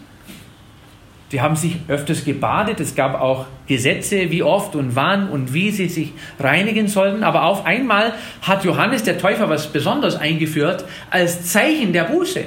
Die 1.32 1.40
haben 1.40 1.56
sich 1.56 1.76
öfters 1.88 2.26
gebadet. 2.26 2.78
Es 2.78 2.94
gab 2.94 3.18
auch 3.18 3.46
Gesetze, 3.66 4.30
wie 4.30 4.42
oft 4.42 4.76
und 4.76 4.94
wann 4.94 5.30
und 5.30 5.54
wie 5.54 5.70
sie 5.70 5.88
sich 5.88 6.12
reinigen 6.38 6.88
sollten. 6.88 7.24
Aber 7.24 7.44
auf 7.44 7.64
einmal 7.64 8.12
hat 8.42 8.64
Johannes 8.64 9.02
der 9.02 9.16
Täufer 9.16 9.48
was 9.48 9.72
Besonderes 9.72 10.14
eingeführt 10.14 10.84
als 11.08 11.50
Zeichen 11.50 11.94
der 11.94 12.04
Buße. 12.04 12.44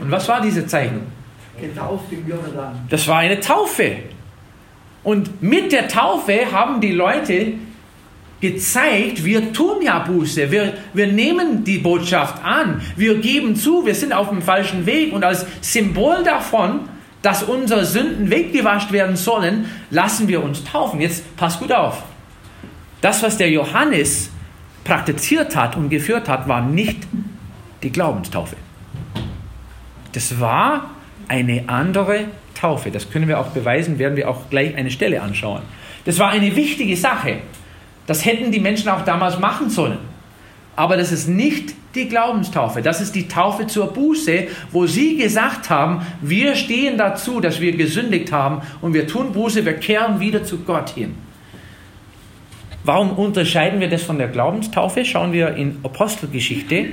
Und 0.00 0.10
was 0.10 0.28
war 0.28 0.40
diese 0.40 0.66
Zeichen? 0.66 1.02
Getauft 1.60 2.10
im 2.10 2.28
Jordan. 2.28 2.84
Das 2.90 3.06
war 3.06 3.18
eine 3.18 3.38
Taufe. 3.38 3.92
Und 5.04 5.40
mit 5.40 5.70
der 5.70 5.86
Taufe 5.86 6.50
haben 6.50 6.80
die 6.80 6.92
Leute 6.92 7.52
gezeigt, 8.40 9.24
wir 9.24 9.52
tun 9.52 9.82
ja 9.82 10.00
Buße, 10.00 10.50
wir, 10.50 10.74
wir 10.92 11.06
nehmen 11.06 11.62
die 11.62 11.78
Botschaft 11.78 12.44
an, 12.44 12.82
wir 12.96 13.14
geben 13.18 13.54
zu, 13.54 13.86
wir 13.86 13.94
sind 13.94 14.12
auf 14.12 14.28
dem 14.28 14.42
falschen 14.42 14.84
Weg 14.84 15.12
und 15.12 15.24
als 15.24 15.46
Symbol 15.60 16.22
davon 16.24 16.80
dass 17.24 17.42
unsere 17.42 17.86
Sünden 17.86 18.28
weggewascht 18.28 18.92
werden 18.92 19.16
sollen, 19.16 19.64
lassen 19.90 20.28
wir 20.28 20.44
uns 20.44 20.62
taufen. 20.62 21.00
Jetzt 21.00 21.34
pass 21.36 21.58
gut 21.58 21.72
auf. 21.72 22.02
Das, 23.00 23.22
was 23.22 23.38
der 23.38 23.50
Johannes 23.50 24.30
praktiziert 24.84 25.56
hat 25.56 25.74
und 25.74 25.88
geführt 25.88 26.28
hat, 26.28 26.46
war 26.48 26.60
nicht 26.60 26.98
die 27.82 27.90
Glaubenstaufe. 27.90 28.56
Das 30.12 30.38
war 30.38 30.90
eine 31.26 31.64
andere 31.66 32.26
Taufe. 32.54 32.90
Das 32.90 33.10
können 33.10 33.26
wir 33.26 33.40
auch 33.40 33.48
beweisen, 33.48 33.98
werden 33.98 34.16
wir 34.16 34.28
auch 34.28 34.50
gleich 34.50 34.76
eine 34.76 34.90
Stelle 34.90 35.22
anschauen. 35.22 35.62
Das 36.04 36.18
war 36.18 36.28
eine 36.28 36.54
wichtige 36.54 36.94
Sache. 36.94 37.38
Das 38.06 38.26
hätten 38.26 38.52
die 38.52 38.60
Menschen 38.60 38.90
auch 38.90 39.02
damals 39.02 39.38
machen 39.38 39.70
sollen. 39.70 39.98
Aber 40.76 40.96
das 40.96 41.12
ist 41.12 41.28
nicht 41.28 41.74
die 41.94 42.08
Glaubenstaufe. 42.08 42.82
Das 42.82 43.00
ist 43.00 43.14
die 43.14 43.28
Taufe 43.28 43.66
zur 43.66 43.92
Buße, 43.92 44.48
wo 44.72 44.86
sie 44.86 45.16
gesagt 45.16 45.70
haben, 45.70 46.04
wir 46.20 46.56
stehen 46.56 46.98
dazu, 46.98 47.40
dass 47.40 47.60
wir 47.60 47.76
gesündigt 47.76 48.32
haben 48.32 48.62
und 48.80 48.94
wir 48.94 49.06
tun 49.06 49.32
Buße, 49.32 49.64
wir 49.64 49.74
kehren 49.74 50.20
wieder 50.20 50.44
zu 50.44 50.58
Gott 50.58 50.90
hin. 50.90 51.14
Warum 52.82 53.12
unterscheiden 53.12 53.80
wir 53.80 53.88
das 53.88 54.02
von 54.02 54.18
der 54.18 54.28
Glaubenstaufe? 54.28 55.04
Schauen 55.04 55.32
wir 55.32 55.54
in 55.54 55.78
Apostelgeschichte, 55.82 56.88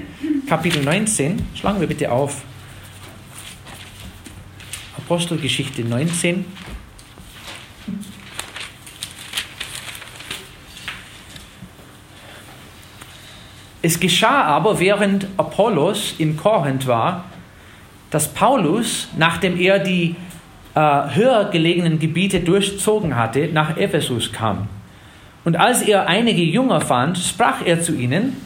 Kapitel 0.48 0.84
19. 0.84 1.48
Schlagen 1.54 1.82
wir 1.82 1.88
bitte 1.88 2.12
auf. 2.12 2.44
Apostelgeschichte 4.98 5.84
19. 5.84 6.46
Es 13.82 14.00
geschah 14.00 14.44
aber, 14.44 14.80
während 14.80 15.28
Apollos 15.38 16.15
in 16.17 16.38
Korinth 16.38 16.86
war, 16.86 17.26
dass 18.12 18.28
Paulus, 18.28 19.08
nachdem 19.17 19.60
er 19.60 19.80
die 19.80 20.15
äh, 20.76 20.80
höher 20.80 21.50
gelegenen 21.52 21.98
Gebiete 21.98 22.41
durchzogen 22.41 23.15
hatte, 23.15 23.50
nach 23.52 23.78
Ephesus 23.78 24.32
kam. 24.32 24.67
Und 25.44 25.56
als 25.56 25.82
er 25.82 26.08
einige 26.08 26.44
Jünger 26.44 26.82
fand, 26.82 27.17
sprach 27.17 27.65
er 27.65 27.82
zu 27.82 27.96
ihnen, 27.96 28.38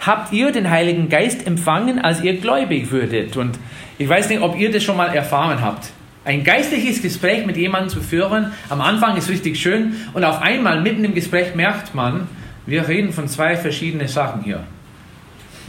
habt 0.00 0.32
ihr 0.32 0.50
den 0.50 0.68
Heiligen 0.68 1.08
Geist 1.08 1.46
empfangen, 1.46 2.00
als 2.00 2.22
ihr 2.22 2.38
gläubig 2.38 2.90
würdet? 2.90 3.36
Und 3.36 3.58
ich 3.98 4.08
weiß 4.08 4.28
nicht, 4.28 4.42
ob 4.42 4.58
ihr 4.58 4.72
das 4.72 4.82
schon 4.82 4.96
mal 4.96 5.14
erfahren 5.14 5.60
habt. 5.60 5.92
Ein 6.24 6.42
geistliches 6.42 7.02
Gespräch 7.02 7.46
mit 7.46 7.56
jemandem 7.56 7.90
zu 7.90 8.00
führen, 8.00 8.52
am 8.70 8.80
Anfang 8.80 9.16
ist 9.16 9.28
richtig 9.28 9.60
schön 9.60 9.94
und 10.14 10.24
auf 10.24 10.40
einmal 10.40 10.80
mitten 10.80 11.04
im 11.04 11.14
Gespräch 11.14 11.54
merkt 11.54 11.94
man, 11.94 12.26
wir 12.66 12.88
reden 12.88 13.12
von 13.12 13.28
zwei 13.28 13.56
verschiedenen 13.56 14.08
Sachen 14.08 14.42
hier. 14.42 14.64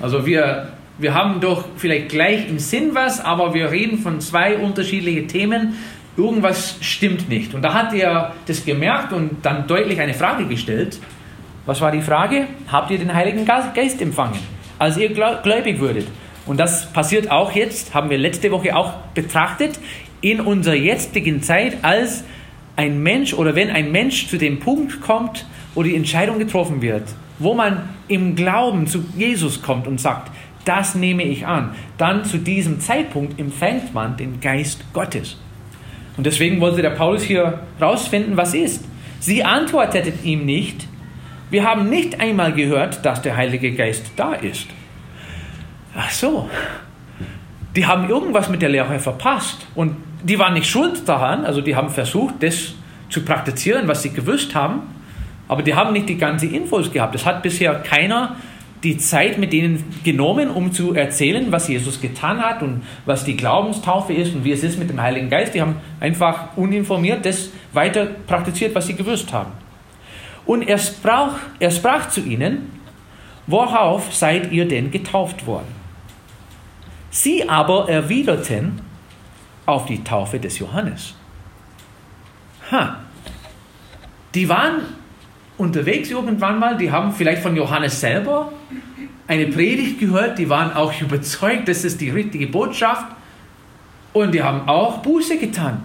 Also 0.02 0.26
wir, 0.26 0.74
wir 0.98 1.14
haben 1.14 1.42
doch 1.42 1.66
vielleicht 1.78 2.10
gleich 2.10 2.50
im 2.50 2.60
Sinn 2.60 2.92
was, 2.94 3.24
aber 3.24 3.54
wir 3.54 3.72
reden 3.72 4.00
von 4.00 4.22
zwei 4.22 4.58
unterschiedlichen 4.58 5.28
Themen. 5.28 5.76
irgendwas 6.18 6.78
stimmt 6.82 7.28
nicht. 7.28 7.54
Und 7.54 7.62
da 7.62 7.74
hat 7.74 7.94
er 7.94 8.34
das 8.46 8.66
gemerkt 8.66 9.12
und 9.12 9.46
dann 9.46 9.68
deutlich 9.68 10.00
eine 10.00 10.14
Frage 10.14 10.46
gestellt. 10.46 11.00
Was 11.66 11.82
war 11.82 11.92
die 11.92 12.02
Frage? 12.02 12.48
Habt 12.72 12.92
ihr 12.92 12.98
den 12.98 13.14
Heiligen 13.14 13.46
Geist 13.46 14.02
empfangen, 14.02 14.40
als 14.80 14.98
ihr 14.98 15.10
gläubig 15.10 15.80
würdet? 15.80 16.08
Und 16.46 16.60
das 16.60 16.92
passiert 16.94 17.32
auch 17.32 17.52
jetzt, 17.54 17.94
haben 17.94 18.10
wir 18.10 18.18
letzte 18.18 18.52
Woche 18.52 18.76
auch 18.76 18.94
betrachtet, 19.14 19.80
in 20.22 20.40
unserer 20.40 20.76
jetzigen 20.76 21.42
Zeit, 21.42 21.78
als 21.82 22.24
ein 22.76 23.02
Mensch 23.02 23.34
oder 23.34 23.56
wenn 23.56 23.70
ein 23.70 23.92
Mensch 23.92 24.28
zu 24.28 24.38
dem 24.38 24.60
Punkt 24.60 25.02
kommt, 25.02 25.46
wo 25.76 25.84
die 25.84 25.96
Entscheidung 25.96 26.40
getroffen 26.40 26.82
wird, 26.82 27.04
wo 27.38 27.54
man 27.54 27.90
im 28.08 28.36
Glauben 28.36 28.88
zu 28.88 29.06
Jesus 29.16 29.62
kommt 29.62 29.88
und 29.88 30.02
sagt, 30.02 30.32
das 30.64 30.96
nehme 30.96 31.24
ich 31.24 31.46
an, 31.46 31.76
dann 31.98 32.26
zu 32.26 32.40
diesem 32.40 32.80
Zeitpunkt 32.80 33.40
empfängt 33.40 33.94
man 33.94 34.18
den 34.18 34.40
Geist 34.40 34.84
Gottes. 34.94 35.38
Und 36.18 36.26
deswegen 36.26 36.60
wollte 36.60 36.82
der 36.82 36.92
Paulus 36.92 37.24
hier 37.24 37.60
rausfinden, 37.80 38.38
was 38.38 38.54
ist. 38.54 38.84
Sie 39.20 39.44
antworteten 39.44 40.14
ihm 40.24 40.46
nicht, 40.46 40.88
wir 41.52 41.64
haben 41.64 41.90
nicht 41.90 42.20
einmal 42.20 42.54
gehört, 42.54 43.06
dass 43.06 43.22
der 43.22 43.38
Heilige 43.38 43.72
Geist 43.74 44.12
da 44.16 44.34
ist. 44.34 44.68
Ach 45.96 46.10
so, 46.10 46.50
die 47.76 47.86
haben 47.86 48.10
irgendwas 48.10 48.50
mit 48.50 48.62
der 48.62 48.70
Lehre 48.70 49.00
verpasst 49.00 49.68
und 49.76 49.96
die 50.24 50.40
waren 50.40 50.54
nicht 50.54 50.70
schuld 50.70 51.08
daran, 51.08 51.46
also 51.46 51.62
die 51.62 51.76
haben 51.76 51.90
versucht, 51.90 52.36
das 52.42 52.74
zu 53.10 53.24
praktizieren, 53.24 53.88
was 53.88 54.02
sie 54.02 54.10
gewusst 54.10 54.56
haben, 54.56 54.82
aber 55.48 55.64
die 55.64 55.76
haben 55.76 55.94
nicht 55.94 56.10
die 56.10 56.18
ganzen 56.18 56.54
Infos 56.54 56.92
gehabt. 56.92 57.16
Es 57.16 57.26
hat 57.26 57.44
bisher 57.44 57.76
keiner 57.76 58.36
die 58.84 58.98
Zeit 58.98 59.38
mit 59.38 59.52
denen 59.52 59.84
genommen, 60.04 60.50
um 60.50 60.72
zu 60.72 60.94
erzählen, 60.94 61.52
was 61.52 61.68
Jesus 61.68 62.02
getan 62.02 62.40
hat 62.40 62.62
und 62.62 62.84
was 63.06 63.24
die 63.24 63.36
Glaubenstaufe 63.36 64.14
ist 64.14 64.36
und 64.36 64.44
wie 64.44 64.52
es 64.52 64.64
ist 64.64 64.78
mit 64.78 64.90
dem 64.90 65.02
Heiligen 65.02 65.30
Geist. 65.30 65.56
Die 65.56 65.62
haben 65.62 65.78
einfach 66.00 66.56
uninformiert 66.56 67.26
das 67.26 67.50
weiter 67.74 68.06
praktiziert, 68.06 68.76
was 68.76 68.88
sie 68.88 68.96
gewusst 68.96 69.34
haben. 69.34 69.52
Und 70.46 70.62
er 70.62 70.78
sprach, 70.78 71.34
er 71.60 71.72
sprach 71.72 72.10
zu 72.10 72.22
ihnen, 72.22 72.72
worauf 73.48 74.14
seid 74.14 74.52
ihr 74.52 74.68
denn 74.68 74.92
getauft 74.92 75.48
worden? 75.48 75.74
Sie 77.10 77.50
aber 77.50 77.90
erwiderten 77.90 78.82
auf 79.66 79.86
die 79.86 80.04
Taufe 80.04 80.40
des 80.40 80.60
Johannes. 80.60 81.16
Ha. 82.72 82.98
Die 84.36 84.48
waren 84.48 84.82
unterwegs 85.58 86.12
irgendwann 86.12 86.60
mal, 86.60 86.78
die 86.78 86.92
haben 86.92 87.12
vielleicht 87.12 87.42
von 87.42 87.56
Johannes 87.56 88.00
selber 88.00 88.52
eine 89.28 89.48
Predigt 89.48 90.00
gehört, 90.00 90.38
die 90.38 90.50
waren 90.50 90.74
auch 90.74 90.94
überzeugt, 91.02 91.68
das 91.68 91.84
ist 91.84 92.02
die 92.02 92.10
richtige 92.10 92.48
Botschaft 92.48 93.06
und 94.14 94.34
die 94.34 94.44
haben 94.44 94.68
auch 94.68 95.00
Buße 95.00 95.38
getan. 95.38 95.84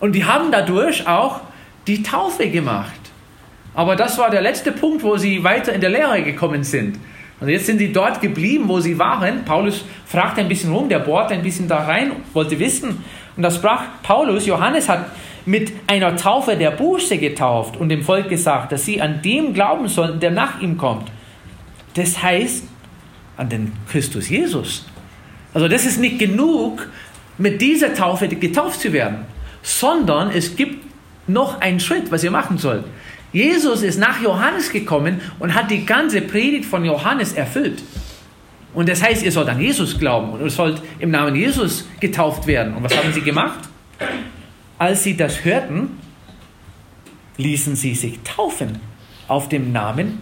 Und 0.00 0.12
die 0.12 0.24
haben 0.24 0.50
dadurch 0.50 1.06
auch 1.06 1.40
die 1.86 2.02
Taufe 2.02 2.50
gemacht. 2.50 3.00
Aber 3.74 3.96
das 3.96 4.18
war 4.18 4.30
der 4.30 4.40
letzte 4.40 4.72
Punkt, 4.72 5.02
wo 5.02 5.16
sie 5.16 5.42
weiter 5.44 5.72
in 5.72 5.80
der 5.80 5.90
Lehre 5.90 6.22
gekommen 6.22 6.64
sind. 6.64 6.98
Und 7.38 7.48
jetzt 7.48 7.66
sind 7.66 7.78
sie 7.78 7.92
dort 7.92 8.20
geblieben, 8.20 8.64
wo 8.66 8.80
sie 8.80 8.98
waren. 8.98 9.44
Paulus 9.44 9.84
fragt 10.06 10.38
ein 10.38 10.48
bisschen 10.48 10.72
rum, 10.72 10.88
der 10.88 11.00
bohrt 11.00 11.30
ein 11.30 11.42
bisschen 11.42 11.68
da 11.68 11.84
rein, 11.84 12.12
wollte 12.32 12.58
wissen. 12.58 13.04
Und 13.36 13.42
das 13.42 13.56
sprach 13.56 13.82
Paulus, 14.02 14.46
Johannes 14.46 14.88
hat 14.88 15.10
mit 15.46 15.72
einer 15.86 16.16
Taufe 16.16 16.56
der 16.56 16.72
Buße 16.72 17.18
getauft 17.18 17.76
und 17.76 17.88
dem 17.88 18.02
Volk 18.02 18.28
gesagt, 18.28 18.72
dass 18.72 18.84
sie 18.84 19.00
an 19.00 19.22
dem 19.22 19.54
glauben 19.54 19.88
sollten, 19.88 20.20
der 20.20 20.32
nach 20.32 20.60
ihm 20.60 20.76
kommt. 20.76 21.10
Das 21.94 22.22
heißt, 22.22 22.64
an 23.36 23.48
den 23.48 23.72
Christus 23.88 24.28
Jesus. 24.28 24.86
Also 25.54 25.68
das 25.68 25.86
ist 25.86 26.00
nicht 26.00 26.18
genug, 26.18 26.88
mit 27.38 27.60
dieser 27.60 27.94
Taufe 27.94 28.28
getauft 28.28 28.80
zu 28.80 28.92
werden, 28.92 29.18
sondern 29.62 30.30
es 30.30 30.56
gibt 30.56 30.84
noch 31.28 31.60
einen 31.60 31.80
Schritt, 31.80 32.10
was 32.10 32.24
ihr 32.24 32.30
machen 32.30 32.58
sollt. 32.58 32.84
Jesus 33.32 33.82
ist 33.82 33.98
nach 33.98 34.20
Johannes 34.22 34.70
gekommen 34.70 35.20
und 35.38 35.54
hat 35.54 35.70
die 35.70 35.84
ganze 35.84 36.22
Predigt 36.22 36.64
von 36.64 36.84
Johannes 36.84 37.32
erfüllt. 37.34 37.82
Und 38.74 38.88
das 38.88 39.02
heißt, 39.02 39.22
ihr 39.22 39.32
sollt 39.32 39.48
an 39.48 39.60
Jesus 39.60 39.98
glauben 39.98 40.30
und 40.30 40.40
ihr 40.40 40.50
sollt 40.50 40.82
im 40.98 41.10
Namen 41.10 41.34
Jesus 41.34 41.86
getauft 42.00 42.46
werden. 42.46 42.74
Und 42.74 42.84
was 42.84 42.96
haben 42.96 43.12
sie 43.12 43.22
gemacht? 43.22 43.68
Als 44.78 45.04
sie 45.04 45.16
das 45.16 45.44
hörten, 45.44 46.00
ließen 47.38 47.76
sie 47.76 47.94
sich 47.94 48.18
taufen 48.24 48.80
auf 49.28 49.48
dem 49.48 49.72
Namen 49.72 50.20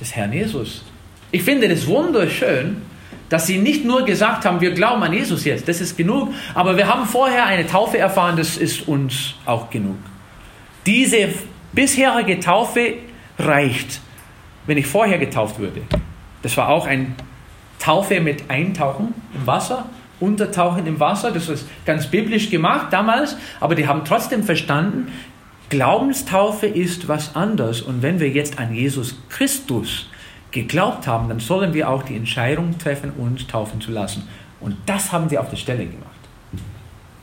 des 0.00 0.14
Herrn 0.14 0.32
Jesus. 0.32 0.84
Ich 1.30 1.42
finde 1.42 1.68
das 1.68 1.86
wunderschön, 1.86 2.82
dass 3.28 3.46
sie 3.46 3.58
nicht 3.58 3.84
nur 3.84 4.04
gesagt 4.04 4.44
haben, 4.44 4.60
wir 4.60 4.72
glauben 4.72 5.02
an 5.02 5.12
Jesus 5.12 5.44
jetzt, 5.44 5.66
das 5.66 5.80
ist 5.80 5.96
genug, 5.96 6.32
aber 6.54 6.76
wir 6.76 6.86
haben 6.86 7.06
vorher 7.06 7.46
eine 7.46 7.66
Taufe 7.66 7.98
erfahren, 7.98 8.36
das 8.36 8.56
ist 8.56 8.86
uns 8.86 9.34
auch 9.46 9.70
genug. 9.70 9.96
Diese 10.86 11.30
bisherige 11.72 12.38
Taufe 12.38 12.94
reicht, 13.38 14.00
wenn 14.66 14.78
ich 14.78 14.86
vorher 14.86 15.18
getauft 15.18 15.58
würde. 15.58 15.82
Das 16.42 16.56
war 16.56 16.68
auch 16.68 16.86
eine 16.86 17.06
Taufe 17.78 18.20
mit 18.20 18.50
Eintauchen 18.50 19.14
im 19.34 19.46
Wasser 19.46 19.88
Untertauchen 20.24 20.86
im 20.86 20.98
Wasser. 20.98 21.30
Das 21.30 21.48
ist 21.48 21.68
ganz 21.84 22.06
biblisch 22.06 22.50
gemacht 22.50 22.92
damals, 22.92 23.36
aber 23.60 23.74
die 23.74 23.86
haben 23.86 24.04
trotzdem 24.04 24.42
verstanden, 24.42 25.12
Glaubenstaufe 25.70 26.66
ist 26.66 27.08
was 27.08 27.34
anderes. 27.36 27.82
Und 27.82 28.02
wenn 28.02 28.20
wir 28.20 28.28
jetzt 28.28 28.58
an 28.58 28.74
Jesus 28.74 29.16
Christus 29.28 30.08
geglaubt 30.50 31.06
haben, 31.06 31.28
dann 31.28 31.40
sollen 31.40 31.74
wir 31.74 31.88
auch 31.88 32.02
die 32.02 32.16
Entscheidung 32.16 32.78
treffen, 32.78 33.10
uns 33.16 33.46
taufen 33.46 33.80
zu 33.80 33.90
lassen. 33.90 34.28
Und 34.60 34.76
das 34.86 35.12
haben 35.12 35.28
sie 35.28 35.38
auf 35.38 35.50
der 35.50 35.56
Stelle 35.56 35.84
gemacht. 35.84 36.10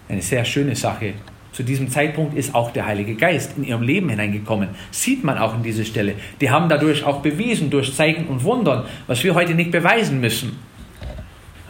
Eine 0.09 0.21
sehr 0.21 0.43
schöne 0.43 0.75
Sache. 0.75 1.13
Zu 1.53 1.63
diesem 1.63 1.89
Zeitpunkt 1.89 2.35
ist 2.35 2.55
auch 2.55 2.71
der 2.71 2.85
Heilige 2.85 3.15
Geist 3.15 3.57
in 3.57 3.63
ihrem 3.63 3.81
Leben 3.81 4.09
hineingekommen. 4.09 4.69
Sieht 4.89 5.23
man 5.23 5.37
auch 5.37 5.55
in 5.55 5.63
dieser 5.63 5.85
Stelle. 5.85 6.15
Die 6.39 6.49
haben 6.49 6.69
dadurch 6.69 7.03
auch 7.03 7.21
bewiesen, 7.21 7.69
durch 7.69 7.95
Zeichen 7.95 8.27
und 8.27 8.43
Wundern, 8.43 8.85
was 9.07 9.23
wir 9.23 9.35
heute 9.35 9.53
nicht 9.53 9.71
beweisen 9.71 10.21
müssen. 10.21 10.59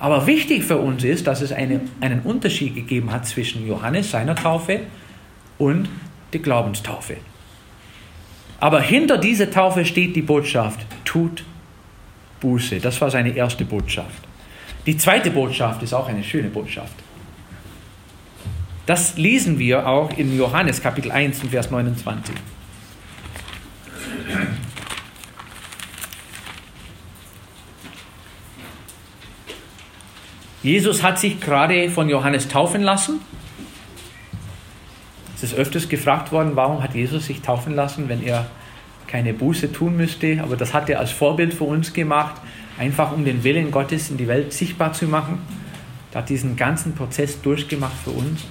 Aber 0.01 0.25
wichtig 0.25 0.63
für 0.63 0.77
uns 0.77 1.03
ist, 1.03 1.27
dass 1.27 1.41
es 1.41 1.51
eine, 1.51 1.79
einen 1.99 2.21
Unterschied 2.21 2.73
gegeben 2.73 3.11
hat 3.11 3.27
zwischen 3.27 3.67
Johannes, 3.67 4.09
seiner 4.09 4.33
Taufe, 4.33 4.79
und 5.59 5.87
der 6.33 6.39
Glaubenstaufe. 6.39 7.17
Aber 8.59 8.81
hinter 8.81 9.19
dieser 9.19 9.51
Taufe 9.51 9.85
steht 9.85 10.15
die 10.15 10.23
Botschaft, 10.23 10.79
tut 11.05 11.43
Buße. 12.39 12.79
Das 12.79 12.99
war 12.99 13.11
seine 13.11 13.35
erste 13.35 13.63
Botschaft. 13.63 14.23
Die 14.87 14.97
zweite 14.97 15.29
Botschaft 15.29 15.83
ist 15.83 15.93
auch 15.93 16.07
eine 16.07 16.23
schöne 16.23 16.49
Botschaft. 16.49 16.95
Das 18.87 19.17
lesen 19.17 19.59
wir 19.59 19.85
auch 19.85 20.17
in 20.17 20.35
Johannes 20.35 20.81
Kapitel 20.81 21.11
1 21.11 21.43
und 21.43 21.51
Vers 21.51 21.69
29. 21.69 22.33
Jesus 30.63 31.02
hat 31.02 31.19
sich 31.19 31.39
gerade 31.39 31.89
von 31.89 32.08
Johannes 32.08 32.47
taufen 32.47 32.82
lassen. 32.84 33.19
Es 35.36 35.43
ist 35.43 35.56
öfters 35.56 35.89
gefragt 35.89 36.32
worden, 36.32 36.52
warum 36.54 36.84
hat 36.84 36.93
Jesus 36.93 37.26
sich 37.26 37.41
taufen 37.41 37.74
lassen, 37.76 38.10
wenn 38.10 38.24
er 38.24 38.45
keine 39.08 39.34
Buße 39.34 39.71
tun 39.71 39.97
müsste. 39.97 40.39
Aber 40.43 40.56
das 40.56 40.74
hat 40.74 40.88
er 40.89 41.00
als 41.00 41.12
Vorbild 41.12 41.54
für 41.54 41.63
uns 41.63 41.93
gemacht, 41.93 42.36
einfach 42.78 43.12
um 43.12 43.26
den 43.26 43.43
Willen 43.43 43.71
Gottes 43.71 44.12
in 44.12 44.17
die 44.17 44.28
Welt 44.28 44.54
sichtbar 44.54 44.93
zu 44.93 45.06
machen. 45.06 45.39
Er 46.12 46.19
hat 46.19 46.30
diesen 46.30 46.56
ganzen 46.56 46.93
Prozess 46.93 47.41
durchgemacht 47.41 47.97
für 48.04 48.12
uns. 48.12 48.43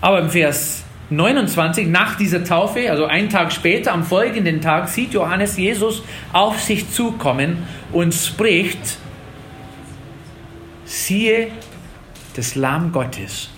Aber 0.00 0.20
im 0.20 0.30
Vers 0.30 0.84
29, 1.10 1.88
nach 1.88 2.16
dieser 2.16 2.42
Taufe, 2.42 2.90
also 2.90 3.04
einen 3.04 3.28
Tag 3.28 3.52
später, 3.52 3.92
am 3.92 4.02
folgenden 4.02 4.62
Tag, 4.62 4.88
sieht 4.88 5.12
Johannes 5.12 5.56
Jesus 5.56 6.02
auf 6.32 6.60
sich 6.60 6.90
zukommen 6.90 7.58
und 7.92 8.14
spricht, 8.14 8.98
siehe 10.86 11.48
das 12.34 12.54
Lamm 12.54 12.92
Gottes, 12.92 13.50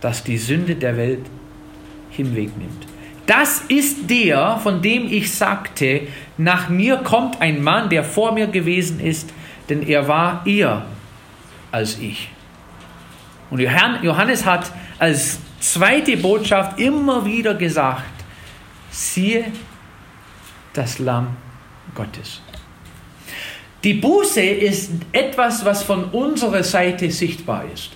das 0.00 0.24
die 0.24 0.38
Sünde 0.38 0.76
der 0.76 0.96
Welt 0.96 1.26
hinwegnimmt. 2.10 2.86
Das 3.26 3.60
ist 3.68 4.08
der, 4.08 4.58
von 4.62 4.80
dem 4.80 5.06
ich 5.06 5.34
sagte, 5.34 6.08
nach 6.38 6.70
mir 6.70 6.96
kommt 6.98 7.42
ein 7.42 7.62
Mann, 7.62 7.90
der 7.90 8.02
vor 8.02 8.32
mir 8.32 8.46
gewesen 8.46 9.00
ist, 9.00 9.30
denn 9.68 9.86
er 9.86 10.08
war 10.08 10.46
eher 10.46 10.86
als 11.70 11.98
ich. 11.98 12.30
Und 13.50 13.60
Johannes 13.60 14.46
hat 14.46 14.72
als 14.98 15.40
zweite 15.60 16.16
Botschaft 16.16 16.80
immer 16.80 17.24
wieder 17.24 17.54
gesagt, 17.54 18.04
siehe 18.90 19.44
das 20.72 20.98
Lamm 20.98 21.36
Gottes. 21.94 22.40
Die 23.88 23.94
Buße 23.94 24.42
ist 24.42 24.90
etwas, 25.12 25.64
was 25.64 25.82
von 25.82 26.04
unserer 26.12 26.62
Seite 26.62 27.10
sichtbar 27.10 27.64
ist. 27.72 27.92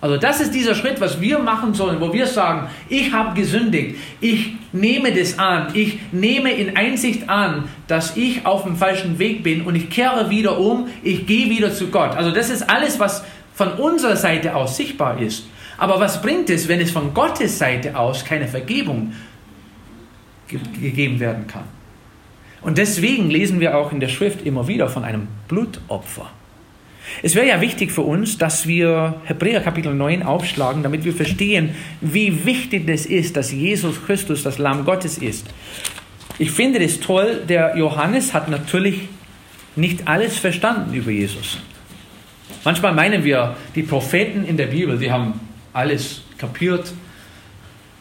Also 0.00 0.16
das 0.16 0.40
ist 0.40 0.54
dieser 0.54 0.74
Schritt, 0.74 0.98
was 0.98 1.20
wir 1.20 1.38
machen 1.40 1.74
sollen, 1.74 2.00
wo 2.00 2.10
wir 2.10 2.26
sagen, 2.26 2.70
ich 2.88 3.12
habe 3.12 3.38
gesündigt, 3.38 3.96
ich 4.22 4.54
nehme 4.72 5.12
das 5.12 5.38
an, 5.38 5.74
ich 5.74 5.98
nehme 6.10 6.52
in 6.52 6.74
Einsicht 6.74 7.28
an, 7.28 7.68
dass 7.86 8.16
ich 8.16 8.46
auf 8.46 8.62
dem 8.62 8.76
falschen 8.76 9.18
Weg 9.18 9.42
bin 9.42 9.60
und 9.60 9.74
ich 9.74 9.90
kehre 9.90 10.30
wieder 10.30 10.58
um, 10.58 10.88
ich 11.02 11.26
gehe 11.26 11.50
wieder 11.50 11.74
zu 11.74 11.88
Gott. 11.88 12.16
Also 12.16 12.30
das 12.30 12.48
ist 12.48 12.62
alles, 12.70 12.98
was 12.98 13.22
von 13.52 13.74
unserer 13.74 14.16
Seite 14.16 14.56
aus 14.56 14.78
sichtbar 14.78 15.20
ist. 15.20 15.44
Aber 15.76 16.00
was 16.00 16.22
bringt 16.22 16.48
es, 16.48 16.66
wenn 16.66 16.80
es 16.80 16.90
von 16.90 17.12
Gottes 17.12 17.58
Seite 17.58 17.94
aus 17.94 18.24
keine 18.24 18.48
Vergebung 18.48 19.12
ge 20.48 20.58
gegeben 20.80 21.20
werden 21.20 21.46
kann? 21.46 21.81
Und 22.62 22.78
deswegen 22.78 23.28
lesen 23.28 23.60
wir 23.60 23.76
auch 23.76 23.92
in 23.92 24.00
der 24.00 24.08
Schrift 24.08 24.46
immer 24.46 24.68
wieder 24.68 24.88
von 24.88 25.04
einem 25.04 25.28
Blutopfer. 25.48 26.30
Es 27.22 27.34
wäre 27.34 27.46
ja 27.46 27.60
wichtig 27.60 27.90
für 27.90 28.02
uns, 28.02 28.38
dass 28.38 28.66
wir 28.66 29.20
Hebräer 29.24 29.60
Kapitel 29.60 29.92
9 29.92 30.22
aufschlagen, 30.22 30.82
damit 30.82 31.04
wir 31.04 31.12
verstehen, 31.12 31.74
wie 32.00 32.44
wichtig 32.46 32.88
es 32.88 33.06
ist, 33.06 33.36
dass 33.36 33.52
Jesus 33.52 34.04
Christus 34.06 34.42
das 34.42 34.58
Lamm 34.58 34.84
Gottes 34.84 35.18
ist. 35.18 35.46
Ich 36.38 36.52
finde 36.52 36.78
es 36.78 37.00
toll, 37.00 37.42
der 37.48 37.76
Johannes 37.76 38.32
hat 38.32 38.48
natürlich 38.48 39.08
nicht 39.76 40.08
alles 40.08 40.38
verstanden 40.38 40.94
über 40.94 41.10
Jesus. 41.10 41.58
Manchmal 42.64 42.94
meinen 42.94 43.24
wir, 43.24 43.56
die 43.74 43.82
Propheten 43.82 44.44
in 44.44 44.56
der 44.56 44.66
Bibel, 44.66 44.98
die 44.98 45.10
haben 45.10 45.40
alles 45.72 46.22
kapiert, 46.38 46.92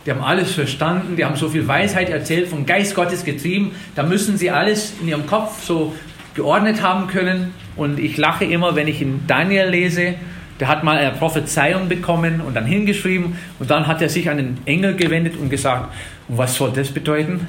die 0.06 0.12
haben 0.12 0.22
alles 0.22 0.54
verstanden, 0.54 1.16
die 1.16 1.26
haben 1.26 1.36
so 1.36 1.50
viel 1.50 1.68
Weisheit 1.68 2.10
erzählt, 2.10 2.48
vom 2.48 2.66
Geist 2.66 2.96
Gottes 2.96 3.24
getrieben, 3.24 3.72
da 3.96 4.04
müssen 4.04 4.38
sie 4.38 4.50
alles 4.50 4.94
in 5.00 5.08
ihrem 5.08 5.28
Kopf 5.28 5.64
so 5.64 5.94
geordnet 6.34 6.82
haben 6.82 7.08
können. 7.08 7.54
Und 7.76 8.00
ich 8.00 8.18
lache 8.18 8.46
immer, 8.46 8.76
wenn 8.76 8.88
ich 8.88 9.02
in 9.02 9.28
Daniel 9.28 9.70
lese, 9.70 10.16
der 10.60 10.68
hat 10.68 10.84
mal 10.84 10.98
eine 10.98 11.12
Prophezeiung 11.12 11.88
bekommen 11.88 12.42
und 12.42 12.56
dann 12.56 12.66
hingeschrieben 12.66 13.36
und 13.60 13.70
dann 13.72 13.88
hat 13.88 14.02
er 14.02 14.10
sich 14.10 14.30
an 14.30 14.38
den 14.38 14.58
Engel 14.66 14.96
gewendet 14.96 15.36
und 15.38 15.50
gesagt, 15.50 15.92
was 16.28 16.56
soll 16.56 16.72
das 16.72 16.90
bedeuten? 16.90 17.48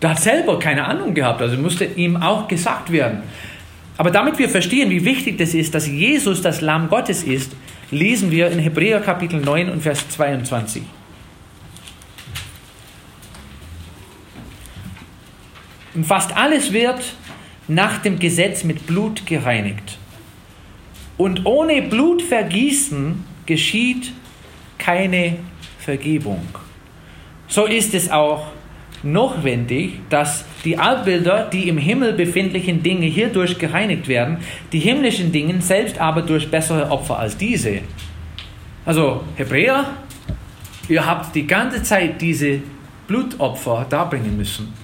Der 0.00 0.10
hat 0.10 0.20
selber 0.20 0.58
keine 0.58 0.86
Ahnung 0.86 1.14
gehabt, 1.14 1.42
also 1.42 1.56
musste 1.56 1.84
ihm 1.84 2.16
auch 2.16 2.48
gesagt 2.48 2.90
werden. 2.90 3.22
Aber 3.96 4.10
damit 4.10 4.38
wir 4.38 4.48
verstehen, 4.48 4.90
wie 4.90 5.04
wichtig 5.04 5.38
das 5.38 5.54
ist, 5.54 5.74
dass 5.74 5.86
Jesus 5.86 6.42
das 6.42 6.60
Lamm 6.60 6.88
Gottes 6.88 7.22
ist, 7.22 7.52
lesen 7.90 8.30
wir 8.30 8.50
in 8.50 8.58
Hebräer 8.58 9.00
Kapitel 9.00 9.40
9 9.40 9.68
und 9.68 9.82
Vers 9.82 10.08
22. 10.08 10.82
Und 15.94 16.04
fast 16.04 16.36
alles 16.36 16.72
wird 16.72 17.02
nach 17.68 17.98
dem 17.98 18.18
Gesetz 18.18 18.64
mit 18.64 18.86
Blut 18.86 19.26
gereinigt. 19.26 19.98
Und 21.16 21.46
ohne 21.46 21.82
Blutvergießen 21.82 23.24
geschieht 23.46 24.12
keine 24.78 25.36
Vergebung. 25.78 26.42
So 27.46 27.66
ist 27.66 27.94
es 27.94 28.10
auch 28.10 28.48
notwendig, 29.04 30.00
dass 30.08 30.44
die 30.64 30.78
Abbilder, 30.78 31.48
die 31.52 31.68
im 31.68 31.78
Himmel 31.78 32.14
befindlichen 32.14 32.82
Dinge 32.82 33.06
hierdurch 33.06 33.58
gereinigt 33.58 34.08
werden, 34.08 34.38
die 34.72 34.80
himmlischen 34.80 35.30
Dinge 35.30 35.60
selbst 35.60 35.98
aber 35.98 36.22
durch 36.22 36.50
bessere 36.50 36.90
Opfer 36.90 37.18
als 37.18 37.36
diese. 37.36 37.80
Also 38.84 39.24
Hebräer, 39.36 39.90
ihr 40.88 41.06
habt 41.06 41.34
die 41.36 41.46
ganze 41.46 41.82
Zeit 41.82 42.20
diese 42.20 42.60
Blutopfer 43.06 43.86
darbringen 43.88 44.36
müssen. 44.36 44.83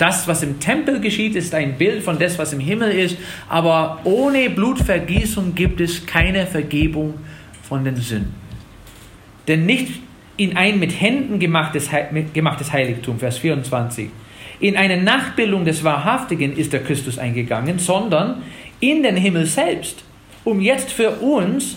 Das, 0.00 0.26
was 0.26 0.42
im 0.42 0.58
Tempel 0.60 0.98
geschieht, 0.98 1.36
ist 1.36 1.54
ein 1.54 1.76
Bild 1.76 2.02
von 2.02 2.18
dem, 2.18 2.30
was 2.38 2.54
im 2.54 2.60
Himmel 2.60 2.90
ist, 2.90 3.18
aber 3.50 4.00
ohne 4.04 4.48
Blutvergießung 4.48 5.54
gibt 5.54 5.78
es 5.78 6.06
keine 6.06 6.46
Vergebung 6.46 7.18
von 7.62 7.84
den 7.84 7.96
Sünden. 7.96 8.34
Denn 9.46 9.66
nicht 9.66 10.00
in 10.38 10.56
ein 10.56 10.78
mit 10.78 10.98
Händen 10.98 11.38
gemachtes, 11.38 11.90
gemachtes 12.32 12.72
Heiligtum, 12.72 13.18
Vers 13.18 13.36
24, 13.36 14.08
in 14.60 14.78
eine 14.78 14.96
Nachbildung 14.96 15.66
des 15.66 15.84
Wahrhaftigen 15.84 16.56
ist 16.56 16.72
der 16.72 16.82
Christus 16.82 17.18
eingegangen, 17.18 17.78
sondern 17.78 18.40
in 18.80 19.02
den 19.02 19.16
Himmel 19.16 19.44
selbst, 19.44 20.02
um 20.44 20.62
jetzt 20.62 20.92
für 20.92 21.10
uns 21.10 21.76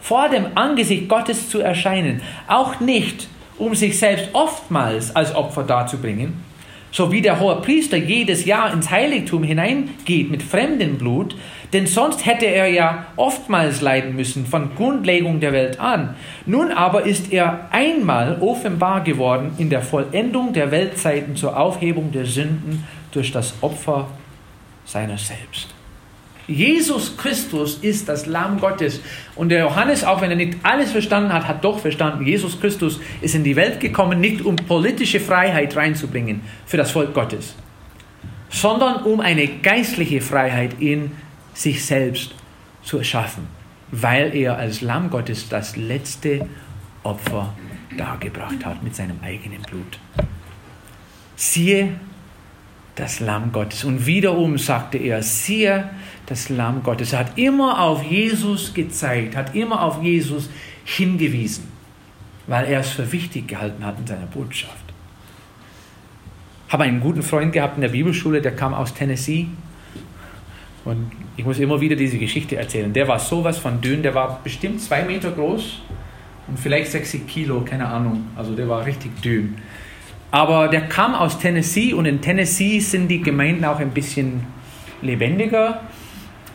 vor 0.00 0.28
dem 0.28 0.46
Angesicht 0.54 1.08
Gottes 1.08 1.48
zu 1.48 1.58
erscheinen, 1.58 2.22
auch 2.46 2.78
nicht 2.78 3.26
um 3.58 3.74
sich 3.74 3.98
selbst 3.98 4.28
oftmals 4.32 5.16
als 5.16 5.34
Opfer 5.34 5.64
darzubringen, 5.64 6.53
so 6.94 7.10
wie 7.10 7.20
der 7.20 7.40
hohe 7.40 7.56
Priester 7.56 7.96
jedes 7.96 8.44
Jahr 8.44 8.72
ins 8.72 8.88
Heiligtum 8.88 9.42
hineingeht 9.42 10.30
mit 10.30 10.44
fremdem 10.44 10.96
Blut, 10.96 11.34
denn 11.72 11.88
sonst 11.88 12.24
hätte 12.24 12.46
er 12.46 12.68
ja 12.68 13.06
oftmals 13.16 13.80
leiden 13.80 14.14
müssen 14.14 14.46
von 14.46 14.76
Grundlegung 14.76 15.40
der 15.40 15.52
Welt 15.52 15.80
an. 15.80 16.14
Nun 16.46 16.70
aber 16.70 17.04
ist 17.04 17.32
er 17.32 17.66
einmal 17.72 18.38
offenbar 18.40 19.02
geworden 19.02 19.54
in 19.58 19.70
der 19.70 19.82
Vollendung 19.82 20.52
der 20.52 20.70
Weltzeiten 20.70 21.34
zur 21.34 21.58
Aufhebung 21.58 22.12
der 22.12 22.26
Sünden 22.26 22.86
durch 23.10 23.32
das 23.32 23.54
Opfer 23.60 24.06
seiner 24.84 25.18
selbst. 25.18 25.74
Jesus 26.46 27.16
Christus 27.16 27.78
ist 27.78 28.08
das 28.08 28.26
Lamm 28.26 28.60
Gottes. 28.60 29.00
Und 29.34 29.48
der 29.48 29.60
Johannes, 29.60 30.04
auch 30.04 30.20
wenn 30.20 30.30
er 30.30 30.36
nicht 30.36 30.58
alles 30.62 30.92
verstanden 30.92 31.32
hat, 31.32 31.48
hat 31.48 31.64
doch 31.64 31.78
verstanden, 31.78 32.26
Jesus 32.26 32.60
Christus 32.60 33.00
ist 33.20 33.34
in 33.34 33.44
die 33.44 33.56
Welt 33.56 33.80
gekommen, 33.80 34.20
nicht 34.20 34.42
um 34.42 34.56
politische 34.56 35.20
Freiheit 35.20 35.74
reinzubringen 35.76 36.42
für 36.66 36.76
das 36.76 36.90
Volk 36.90 37.14
Gottes, 37.14 37.54
sondern 38.50 39.04
um 39.04 39.20
eine 39.20 39.46
geistliche 39.46 40.20
Freiheit 40.20 40.80
in 40.80 41.12
sich 41.54 41.84
selbst 41.84 42.34
zu 42.82 42.98
erschaffen, 42.98 43.46
weil 43.90 44.34
er 44.34 44.58
als 44.58 44.82
Lamm 44.82 45.08
Gottes 45.10 45.48
das 45.48 45.76
letzte 45.76 46.46
Opfer 47.02 47.54
dargebracht 47.96 48.64
hat 48.64 48.82
mit 48.82 48.94
seinem 48.94 49.18
eigenen 49.22 49.62
Blut. 49.62 49.98
Siehe 51.36 51.94
das 52.94 53.20
Lamm 53.20 53.52
Gottes. 53.52 53.84
Und 53.84 54.06
wiederum 54.06 54.58
sagte 54.58 54.98
er, 54.98 55.22
siehe 55.22 55.90
das 56.26 56.48
Lamm 56.48 56.82
Gottes. 56.82 57.12
Er 57.12 57.20
hat 57.20 57.38
immer 57.38 57.80
auf 57.80 58.04
Jesus 58.04 58.72
gezeigt, 58.74 59.36
hat 59.36 59.54
immer 59.54 59.82
auf 59.82 60.02
Jesus 60.02 60.48
hingewiesen, 60.84 61.68
weil 62.46 62.66
er 62.66 62.80
es 62.80 62.90
für 62.90 63.10
wichtig 63.10 63.48
gehalten 63.48 63.84
hat 63.84 63.98
in 63.98 64.06
seiner 64.06 64.26
Botschaft. 64.26 64.76
Ich 66.66 66.72
habe 66.72 66.84
einen 66.84 67.00
guten 67.00 67.22
Freund 67.22 67.52
gehabt 67.52 67.76
in 67.76 67.82
der 67.82 67.88
Bibelschule, 67.88 68.40
der 68.40 68.54
kam 68.54 68.74
aus 68.74 68.94
Tennessee. 68.94 69.46
Und 70.84 71.10
ich 71.36 71.44
muss 71.44 71.58
immer 71.58 71.80
wieder 71.80 71.96
diese 71.96 72.18
Geschichte 72.18 72.56
erzählen. 72.56 72.92
Der 72.92 73.08
war 73.08 73.18
sowas 73.18 73.58
von 73.58 73.80
dünn, 73.80 74.02
der 74.02 74.14
war 74.14 74.40
bestimmt 74.44 74.80
zwei 74.80 75.02
Meter 75.02 75.30
groß 75.30 75.80
und 76.46 76.58
vielleicht 76.58 76.90
60 76.90 77.26
Kilo, 77.26 77.62
keine 77.62 77.86
Ahnung. 77.86 78.28
Also 78.36 78.54
der 78.54 78.68
war 78.68 78.84
richtig 78.84 79.20
dünn. 79.22 79.56
Aber 80.34 80.66
der 80.66 80.80
kam 80.88 81.14
aus 81.14 81.38
Tennessee 81.38 81.92
und 81.92 82.06
in 82.06 82.20
Tennessee 82.20 82.80
sind 82.80 83.06
die 83.06 83.20
Gemeinden 83.20 83.64
auch 83.64 83.78
ein 83.78 83.90
bisschen 83.90 84.42
lebendiger 85.00 85.82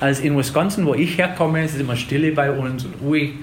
als 0.02 0.20
in 0.20 0.38
Wisconsin, 0.38 0.86
wo 0.86 0.96
ich 0.96 1.18
herkomme. 1.18 1.64
Es 1.64 1.76
ist 1.76 1.80
immer 1.80 1.96
Stille 1.96 2.34
bei 2.34 2.52
uns 2.52 2.84
und 2.84 2.96
ruhig. 3.02 3.36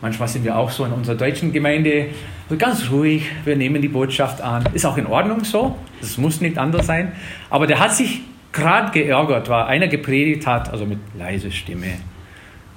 Manchmal 0.00 0.28
sind 0.28 0.46
wir 0.46 0.56
auch 0.56 0.70
so 0.70 0.86
in 0.86 0.92
unserer 0.92 1.16
deutschen 1.16 1.52
Gemeinde 1.52 2.06
so 2.48 2.56
ganz 2.56 2.90
ruhig. 2.90 3.24
Wir 3.44 3.54
nehmen 3.54 3.82
die 3.82 3.88
Botschaft 3.88 4.40
an. 4.40 4.64
Ist 4.72 4.86
auch 4.86 4.96
in 4.96 5.06
Ordnung 5.06 5.44
so. 5.44 5.76
Das 6.00 6.16
muss 6.16 6.40
nicht 6.40 6.56
anders 6.56 6.86
sein. 6.86 7.12
Aber 7.50 7.66
der 7.66 7.78
hat 7.78 7.94
sich 7.94 8.22
gerade 8.50 8.92
geärgert, 8.92 9.50
weil 9.50 9.64
einer 9.64 9.88
gepredigt 9.88 10.46
hat, 10.46 10.70
also 10.70 10.86
mit 10.86 11.00
leiser 11.18 11.50
Stimme. 11.50 11.98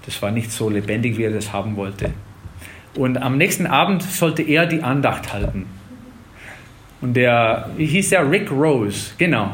Das 0.05 0.21
war 0.21 0.31
nicht 0.31 0.51
so 0.51 0.69
lebendig, 0.69 1.17
wie 1.17 1.23
er 1.23 1.31
das 1.31 1.53
haben 1.53 1.77
wollte. 1.77 2.11
Und 2.93 3.21
am 3.21 3.37
nächsten 3.37 3.67
Abend 3.67 4.03
sollte 4.03 4.41
er 4.41 4.65
die 4.65 4.83
Andacht 4.83 5.31
halten. 5.31 5.65
Und 7.05 7.13
der, 7.13 7.69
wie 7.77 7.85
hieß 7.85 8.09
der? 8.09 8.31
Rick 8.31 8.49
Rose, 8.49 9.11
genau. 9.19 9.51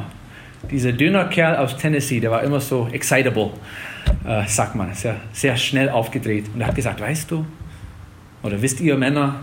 Dieser 0.71 0.93
dünner 0.93 1.25
Kerl 1.25 1.57
aus 1.57 1.75
Tennessee, 1.75 2.21
der 2.21 2.31
war 2.31 2.43
immer 2.43 2.61
so 2.61 2.87
excitable, 2.93 3.49
äh, 4.25 4.47
sagt 4.47 4.73
man, 4.75 4.93
sehr, 4.93 5.17
sehr 5.33 5.57
schnell 5.57 5.89
aufgedreht. 5.89 6.45
Und 6.53 6.61
er 6.61 6.67
hat 6.67 6.75
gesagt, 6.75 7.01
weißt 7.01 7.29
du, 7.29 7.45
oder 8.41 8.61
wisst 8.61 8.79
ihr 8.79 8.95
Männer, 8.95 9.41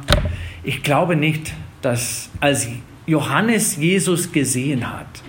ich 0.62 0.82
glaube 0.82 1.16
nicht, 1.16 1.52
dass 1.82 2.30
als 2.40 2.68
Johannes 3.04 3.76
Jesus 3.76 4.32
gesehen 4.32 4.90
hat, 4.90 5.22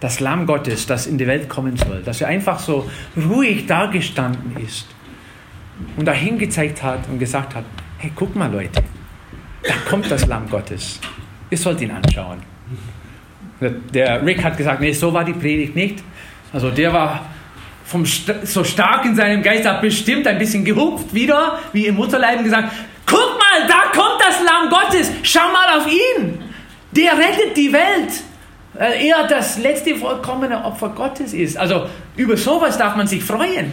das 0.00 0.18
Lamm 0.18 0.46
Gottes, 0.46 0.84
das 0.84 1.06
in 1.06 1.16
die 1.16 1.28
Welt 1.28 1.48
kommen 1.48 1.76
soll, 1.76 2.02
dass 2.02 2.20
er 2.20 2.26
einfach 2.26 2.58
so 2.58 2.90
ruhig 3.16 3.66
dagestanden 3.66 4.56
ist 4.64 4.88
und 5.96 6.06
dahin 6.06 6.38
gezeigt 6.38 6.82
hat 6.82 7.08
und 7.08 7.20
gesagt 7.20 7.54
hat, 7.54 7.64
hey, 7.98 8.10
guck 8.16 8.34
mal 8.34 8.50
Leute, 8.50 8.82
da 9.62 9.74
kommt 9.88 10.10
das 10.10 10.26
Lamm 10.26 10.50
Gottes. 10.50 10.98
Ihr 11.50 11.58
sollt 11.58 11.80
ihn 11.80 11.90
anschauen. 11.90 12.42
Der 13.60 14.24
Rick 14.24 14.44
hat 14.44 14.56
gesagt, 14.56 14.80
nee, 14.80 14.92
so 14.92 15.12
war 15.12 15.24
die 15.24 15.32
Predigt 15.32 15.74
nicht. 15.74 16.02
Also 16.52 16.70
der 16.70 16.92
war 16.92 17.26
vom, 17.84 18.04
so 18.04 18.64
stark 18.64 19.04
in 19.04 19.16
seinem 19.16 19.42
Geist, 19.42 19.66
hat 19.66 19.80
bestimmt 19.80 20.26
ein 20.26 20.38
bisschen 20.38 20.64
gehupft 20.64 21.12
wieder, 21.12 21.58
wie 21.72 21.86
im 21.86 21.96
Mutterleib 21.96 22.44
gesagt, 22.44 22.72
guck 23.06 23.38
mal, 23.38 23.66
da 23.66 23.90
kommt 23.98 24.20
das 24.20 24.38
Lamm 24.44 24.70
Gottes, 24.70 25.10
schau 25.22 25.48
mal 25.52 25.78
auf 25.78 25.86
ihn. 25.86 26.38
Der 26.92 27.12
rettet 27.12 27.56
die 27.56 27.72
Welt. 27.72 28.12
Er 28.74 29.26
das 29.26 29.58
letzte 29.58 29.96
vollkommene 29.96 30.64
Opfer 30.64 30.90
Gottes 30.90 31.32
ist. 31.32 31.56
Also 31.56 31.86
über 32.16 32.36
sowas 32.36 32.78
darf 32.78 32.94
man 32.94 33.06
sich 33.06 33.24
freuen. 33.24 33.72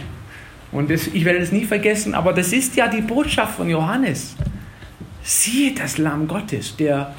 Und 0.72 0.90
das, 0.90 1.06
ich 1.06 1.24
werde 1.24 1.38
es 1.38 1.52
nie 1.52 1.64
vergessen, 1.64 2.14
aber 2.14 2.32
das 2.32 2.52
ist 2.52 2.74
ja 2.74 2.88
die 2.88 3.02
Botschaft 3.02 3.56
von 3.56 3.68
Johannes. 3.68 4.34
Siehe 5.22 5.72
das 5.74 5.98
Lamm 5.98 6.26
Gottes, 6.26 6.76
der 6.76 7.14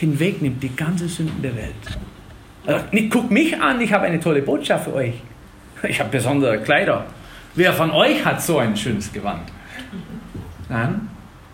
hinwegnimmt 0.00 0.62
die 0.62 0.74
ganze 0.74 1.08
Sünden 1.08 1.40
der 1.42 1.54
Welt. 1.56 1.98
Also, 2.66 2.84
guckt 3.08 3.30
mich 3.30 3.60
an, 3.60 3.80
ich 3.80 3.92
habe 3.92 4.06
eine 4.06 4.20
tolle 4.20 4.42
Botschaft 4.42 4.84
für 4.84 4.94
euch. 4.94 5.14
Ich 5.82 5.98
habe 5.98 6.10
besondere 6.10 6.58
Kleider. 6.60 7.06
Wer 7.54 7.72
von 7.72 7.90
euch 7.90 8.24
hat 8.24 8.42
so 8.42 8.58
ein 8.58 8.76
schönes 8.76 9.12
Gewand? 9.12 9.50
Nein? 10.68 11.08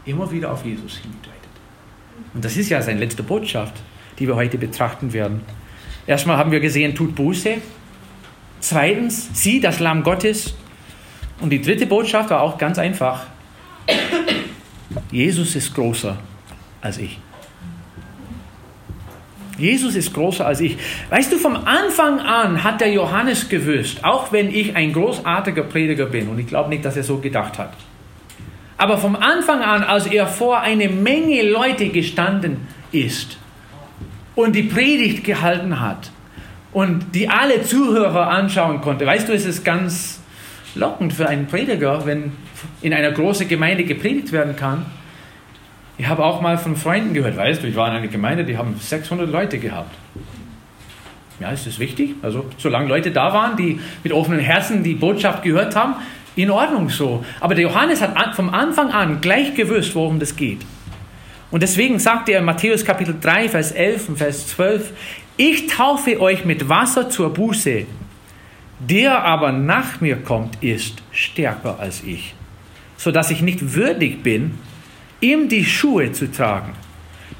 immer 0.07 0.31
wieder 0.31 0.53
auf 0.53 0.65
Jesus 0.65 0.99
hindeutet. 0.99 1.33
Und 2.33 2.45
das 2.45 2.57
ist 2.57 2.71
ja 2.71 2.81
seine 2.81 3.01
letzte 3.01 3.23
Botschaft, 3.23 3.75
die 4.19 4.27
wir 4.27 4.37
heute 4.37 4.57
betrachten 4.57 5.13
werden. 5.13 5.41
Erstmal 6.07 6.37
haben 6.39 6.53
wir 6.53 6.61
gesehen, 6.61 6.95
tut 6.95 7.15
Buße. 7.15 7.57
Zweitens, 8.61 9.29
sieh 9.35 9.61
das 9.61 9.81
Lamm 9.81 10.03
Gottes. 10.03 10.55
Und 11.41 11.51
die 11.51 11.61
dritte 11.61 11.87
Botschaft 11.87 12.31
war 12.31 12.41
auch 12.41 12.57
ganz 12.57 12.79
einfach. 12.79 13.27
Jesus 15.11 15.57
ist 15.57 15.75
größer 15.75 16.17
als 16.81 16.99
ich. 16.99 17.19
Jesus 19.59 19.95
ist 19.95 20.13
größer 20.13 20.47
als 20.47 20.61
ich. 20.61 20.77
Weißt 21.11 21.33
du, 21.33 21.39
vom 21.39 21.57
Anfang 21.57 22.21
an 22.21 22.63
hat 22.63 22.81
der 22.81 22.91
Johannes 22.93 23.49
gewusst, 23.49 24.05
auch 24.05 24.33
wenn 24.33 24.55
ich 24.55 24.77
ein 24.77 24.93
großartiger 24.93 25.63
Prediger 25.63 26.07
bin, 26.07 26.29
und 26.29 26.39
ich 26.39 26.47
glaube 26.47 26.69
nicht, 26.69 26.85
dass 26.85 26.97
er 26.97 27.03
so 27.03 27.19
gedacht 27.19 27.59
hat. 27.59 27.73
Aber 28.79 28.99
vom 28.99 29.17
Anfang 29.17 29.63
an, 29.63 29.83
als 29.83 30.07
er 30.07 30.27
vor 30.27 30.61
eine 30.61 30.89
Menge 30.89 31.43
Leute 31.43 31.89
gestanden 31.89 32.67
ist 32.93 33.39
und 34.35 34.55
die 34.55 34.65
Predigt 34.65 35.25
gehalten 35.25 35.81
hat 35.81 36.11
und 36.73 37.15
die 37.15 37.29
alle 37.29 37.63
Zuhörer 37.63 38.29
anschauen 38.29 38.83
konnte, 38.83 39.07
weißt 39.07 39.29
du, 39.29 39.33
es 39.33 39.47
ist 39.47 39.65
ganz 39.65 40.21
lockend 40.75 41.15
für 41.15 41.27
einen 41.27 41.47
Prediger, 41.47 42.05
wenn 42.05 42.33
in 42.83 42.93
einer 42.93 43.13
großen 43.13 43.49
Gemeinde 43.49 43.85
gepredigt 43.85 44.33
werden 44.33 44.57
kann 44.57 44.85
ich 45.99 46.07
habe 46.07 46.25
auch 46.25 46.41
mal 46.41 46.59
von 46.59 46.77
Freunden 46.77 47.15
gehört, 47.15 47.37
weißt 47.37 47.63
du, 47.63 47.69
ich 47.69 47.77
war 47.77 47.89
in 47.89 47.97
einer 47.97 48.09
Gemeinde, 48.09 48.45
die 48.45 48.59
haben 48.59 48.77
600 48.79 49.31
Leute 49.31 49.59
gehabt. 49.59 49.95
Ja, 51.41 51.51
ist 51.51 51.67
das 51.67 51.79
wichtig? 51.79 52.15
Also, 52.23 52.47
solange 52.57 52.89
Leute 52.89 53.11
da 53.11 53.33
waren, 53.33 53.57
die 53.57 53.81
mit 54.03 54.13
offenen 54.13 54.41
Herzen 54.41 54.83
die 54.83 54.95
Botschaft 54.95 55.43
gehört 55.43 55.77
haben, 55.77 55.97
in 56.35 56.51
Ordnung 56.51 56.91
so. 56.91 57.25
Aber 57.41 57.55
der 57.55 57.65
Johannes 57.65 58.03
hat 58.03 58.35
vom 58.35 58.51
Anfang 58.51 58.91
an 58.91 59.21
gleich 59.21 59.55
gewusst, 59.55 59.95
worum 59.95 60.19
das 60.19 60.37
geht. 60.37 60.61
Und 61.51 61.63
deswegen 61.63 61.99
sagt 61.99 62.29
er 62.29 62.41
in 62.41 62.45
Matthäus 62.45 62.85
Kapitel 62.85 63.17
3, 63.21 63.49
Vers 63.49 63.73
11 63.73 64.09
und 64.11 64.17
Vers 64.19 64.49
12, 64.49 64.93
ich 65.37 65.67
taufe 65.69 66.21
euch 66.21 66.45
mit 66.45 66.69
Wasser 66.69 67.09
zur 67.09 67.33
Buße, 67.33 67.87
der 68.81 69.25
aber 69.25 69.53
nach 69.53 70.01
mir 70.01 70.17
kommt, 70.17 70.63
ist 70.63 71.03
stärker 71.13 71.79
als 71.79 72.03
ich, 72.03 72.35
sodass 72.97 73.31
ich 73.31 73.43
nicht 73.43 73.75
würdig 73.75 74.23
bin, 74.23 74.59
ihm 75.21 75.49
die 75.49 75.65
Schuhe 75.65 76.13
zu 76.13 76.31
tragen. 76.31 76.73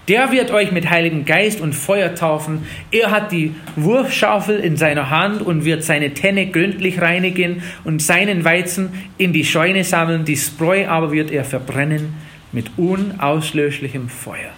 Der 0.09 0.31
wird 0.31 0.53
euch 0.53 0.71
mit 0.71 0.89
Heiligen 0.89 1.25
Geist 1.25 1.61
und 1.61 1.75
Feuer 1.75 2.15
taufen. 2.15 2.65
Er 2.93 3.11
hat 3.11 3.33
die 3.33 3.55
Wurfschaufel 3.75 4.61
in 4.61 4.77
seiner 4.77 5.11
Hand 5.11 5.43
und 5.43 5.65
wird 5.65 5.83
seine 5.83 6.15
Tenne 6.15 6.47
gründlich 6.47 7.01
reinigen 7.01 7.63
und 7.83 8.01
seinen 8.01 8.45
Weizen 8.45 8.91
in 9.19 9.33
die 9.33 9.45
Scheune 9.45 9.83
sammeln. 9.83 10.25
Die 10.25 10.37
Spreu 10.37 10.87
aber 10.87 11.11
wird 11.11 11.33
er 11.33 11.45
verbrennen 11.45 12.15
mit 12.53 12.71
unauslöschlichem 12.77 14.09
Feuer. 14.09 14.53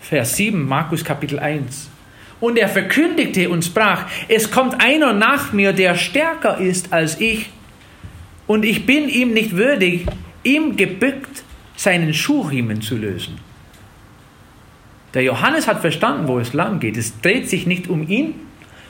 Vers 0.00 0.36
7, 0.36 0.64
Markus 0.64 1.04
Kapitel 1.04 1.40
1. 1.40 1.90
Und 2.38 2.56
er 2.56 2.68
verkündigte 2.68 3.48
und 3.48 3.64
sprach, 3.64 4.06
es 4.28 4.50
kommt 4.50 4.80
einer 4.80 5.12
nach 5.12 5.52
mir, 5.52 5.72
der 5.72 5.96
stärker 5.96 6.58
ist 6.58 6.92
als 6.92 7.20
ich, 7.20 7.50
und 8.46 8.64
ich 8.64 8.84
bin 8.84 9.08
ihm 9.08 9.32
nicht 9.32 9.56
würdig, 9.56 10.06
ihm 10.42 10.76
gebückt 10.76 11.42
seinen 11.76 12.14
Schuhriemen 12.14 12.80
zu 12.80 12.96
lösen. 12.96 13.38
Der 15.14 15.22
Johannes 15.22 15.68
hat 15.68 15.80
verstanden, 15.80 16.26
wo 16.28 16.38
es 16.38 16.52
lang 16.52 16.80
geht. 16.80 16.96
Es 16.96 17.20
dreht 17.20 17.48
sich 17.48 17.66
nicht 17.66 17.88
um 17.88 18.08
ihn, 18.08 18.34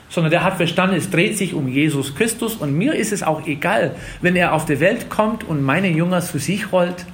sondern 0.09 0.31
der 0.31 0.43
hat 0.43 0.57
verstanden, 0.57 0.97
es 0.97 1.11
dreht 1.11 1.37
sich 1.37 1.55
um 1.55 1.69
Jesus 1.69 2.15
Christus. 2.15 2.55
Und 2.55 2.77
mir 2.77 2.95
ist 2.95 3.13
es 3.13 3.23
auch 3.23 3.47
egal, 3.47 3.95
wenn 4.23 4.35
er 4.37 4.55
auf 4.55 4.65
die 4.65 4.81
Welt 4.81 5.11
kommt 5.11 5.45
und 5.45 5.63
meine 5.63 5.89
Jünger 5.89 6.21
zu 6.23 6.39
sich 6.39 6.73
holt. 6.73 7.05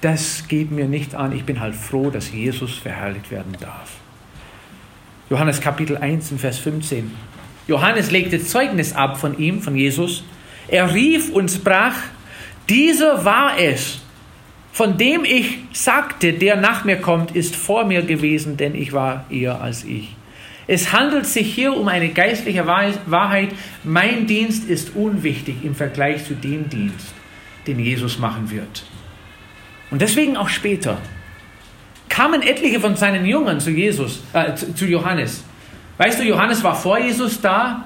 Das 0.00 0.46
geht 0.46 0.70
mir 0.70 0.86
nicht 0.86 1.14
an. 1.14 1.32
Ich 1.32 1.44
bin 1.44 1.60
halt 1.60 1.74
froh, 1.74 2.10
dass 2.10 2.30
Jesus 2.30 2.76
verherrlicht 2.78 3.30
werden 3.30 3.56
darf. 3.58 3.90
Johannes 5.28 5.60
Kapitel 5.60 5.96
1, 5.96 6.34
Vers 6.38 6.58
15. 6.58 7.10
Johannes 7.66 8.12
legte 8.12 8.40
Zeugnis 8.40 8.92
ab 8.92 9.18
von 9.18 9.36
ihm, 9.38 9.60
von 9.60 9.74
Jesus. 9.74 10.22
Er 10.68 10.94
rief 10.94 11.30
und 11.30 11.50
sprach, 11.50 11.94
dieser 12.68 13.24
war 13.24 13.58
es, 13.58 14.00
von 14.76 14.98
dem 14.98 15.24
ich 15.24 15.56
sagte, 15.72 16.34
der 16.34 16.54
nach 16.54 16.84
mir 16.84 16.96
kommt, 16.96 17.34
ist 17.34 17.56
vor 17.56 17.86
mir 17.86 18.02
gewesen, 18.02 18.58
denn 18.58 18.74
ich 18.74 18.92
war 18.92 19.24
eher 19.30 19.62
als 19.62 19.84
ich. 19.84 20.14
Es 20.66 20.92
handelt 20.92 21.24
sich 21.24 21.54
hier 21.54 21.74
um 21.74 21.88
eine 21.88 22.10
geistliche 22.10 22.66
Wahrheit. 22.66 23.54
Mein 23.84 24.26
Dienst 24.26 24.68
ist 24.68 24.94
unwichtig 24.94 25.64
im 25.64 25.74
Vergleich 25.74 26.26
zu 26.26 26.34
dem 26.34 26.68
Dienst, 26.68 27.14
den 27.66 27.78
Jesus 27.78 28.18
machen 28.18 28.50
wird. 28.50 28.84
Und 29.90 30.02
deswegen 30.02 30.36
auch 30.36 30.50
später 30.50 30.98
kamen 32.10 32.42
etliche 32.42 32.78
von 32.78 32.96
seinen 32.96 33.24
Jüngern 33.24 33.60
zu 33.60 33.70
Jesus, 33.70 34.24
äh, 34.34 34.54
zu 34.56 34.84
Johannes. 34.84 35.42
Weißt 35.96 36.20
du, 36.20 36.24
Johannes 36.24 36.62
war 36.62 36.74
vor 36.74 36.98
Jesus 36.98 37.40
da. 37.40 37.85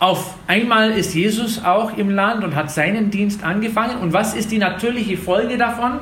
Auf 0.00 0.36
einmal 0.46 0.92
ist 0.92 1.14
Jesus 1.14 1.62
auch 1.62 1.96
im 1.98 2.08
Land 2.08 2.42
und 2.42 2.56
hat 2.56 2.70
seinen 2.70 3.10
Dienst 3.10 3.44
angefangen. 3.44 3.98
Und 3.98 4.14
was 4.14 4.34
ist 4.34 4.50
die 4.50 4.56
natürliche 4.56 5.18
Folge 5.18 5.58
davon? 5.58 6.00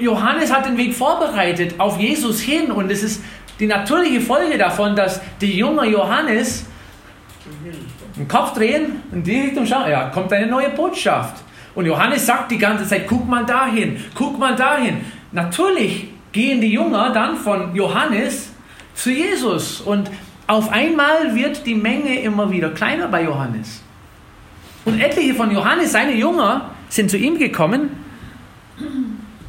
Johannes 0.00 0.52
hat 0.52 0.66
den 0.66 0.76
Weg 0.76 0.92
vorbereitet 0.92 1.78
auf 1.78 2.00
Jesus 2.00 2.40
hin 2.40 2.72
und 2.72 2.90
es 2.90 3.04
ist 3.04 3.22
die 3.60 3.68
natürliche 3.68 4.20
Folge 4.20 4.58
davon, 4.58 4.96
dass 4.96 5.20
die 5.40 5.56
junge 5.56 5.86
Johannes 5.86 6.66
den 8.16 8.26
Kopf 8.26 8.54
drehen 8.54 9.02
und 9.12 9.24
die 9.24 9.40
Richtung 9.42 9.66
schauen. 9.66 9.88
Ja, 9.88 10.08
kommt 10.08 10.32
eine 10.32 10.48
neue 10.48 10.70
Botschaft. 10.70 11.44
Und 11.76 11.86
Johannes 11.86 12.26
sagt 12.26 12.50
die 12.50 12.58
ganze 12.58 12.86
Zeit, 12.88 13.06
guck 13.06 13.28
mal 13.28 13.44
dahin, 13.44 14.02
guck 14.14 14.36
mal 14.36 14.56
dahin. 14.56 15.04
Natürlich 15.30 16.08
gehen 16.32 16.60
die 16.60 16.72
Jünger 16.72 17.10
dann 17.12 17.36
von 17.36 17.72
Johannes 17.74 18.50
zu 18.94 19.10
Jesus 19.10 19.80
und 19.82 20.10
auf 20.46 20.70
einmal 20.70 21.34
wird 21.34 21.66
die 21.66 21.74
Menge 21.74 22.20
immer 22.20 22.50
wieder 22.50 22.70
kleiner 22.70 23.08
bei 23.08 23.24
Johannes. 23.24 23.82
Und 24.84 25.00
etliche 25.00 25.34
von 25.34 25.50
Johannes, 25.50 25.92
seine 25.92 26.12
Jünger, 26.12 26.70
sind 26.88 27.10
zu 27.10 27.16
ihm 27.16 27.38
gekommen. 27.38 27.90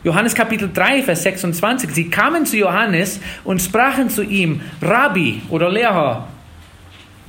Johannes 0.03 0.33
Kapitel 0.33 0.71
3, 0.73 1.03
Vers 1.03 1.23
26. 1.23 1.91
Sie 1.91 2.09
kamen 2.09 2.45
zu 2.45 2.57
Johannes 2.57 3.19
und 3.43 3.61
sprachen 3.61 4.09
zu 4.09 4.23
ihm, 4.23 4.61
Rabbi 4.81 5.41
oder 5.49 5.69
Lehrer, 5.69 6.27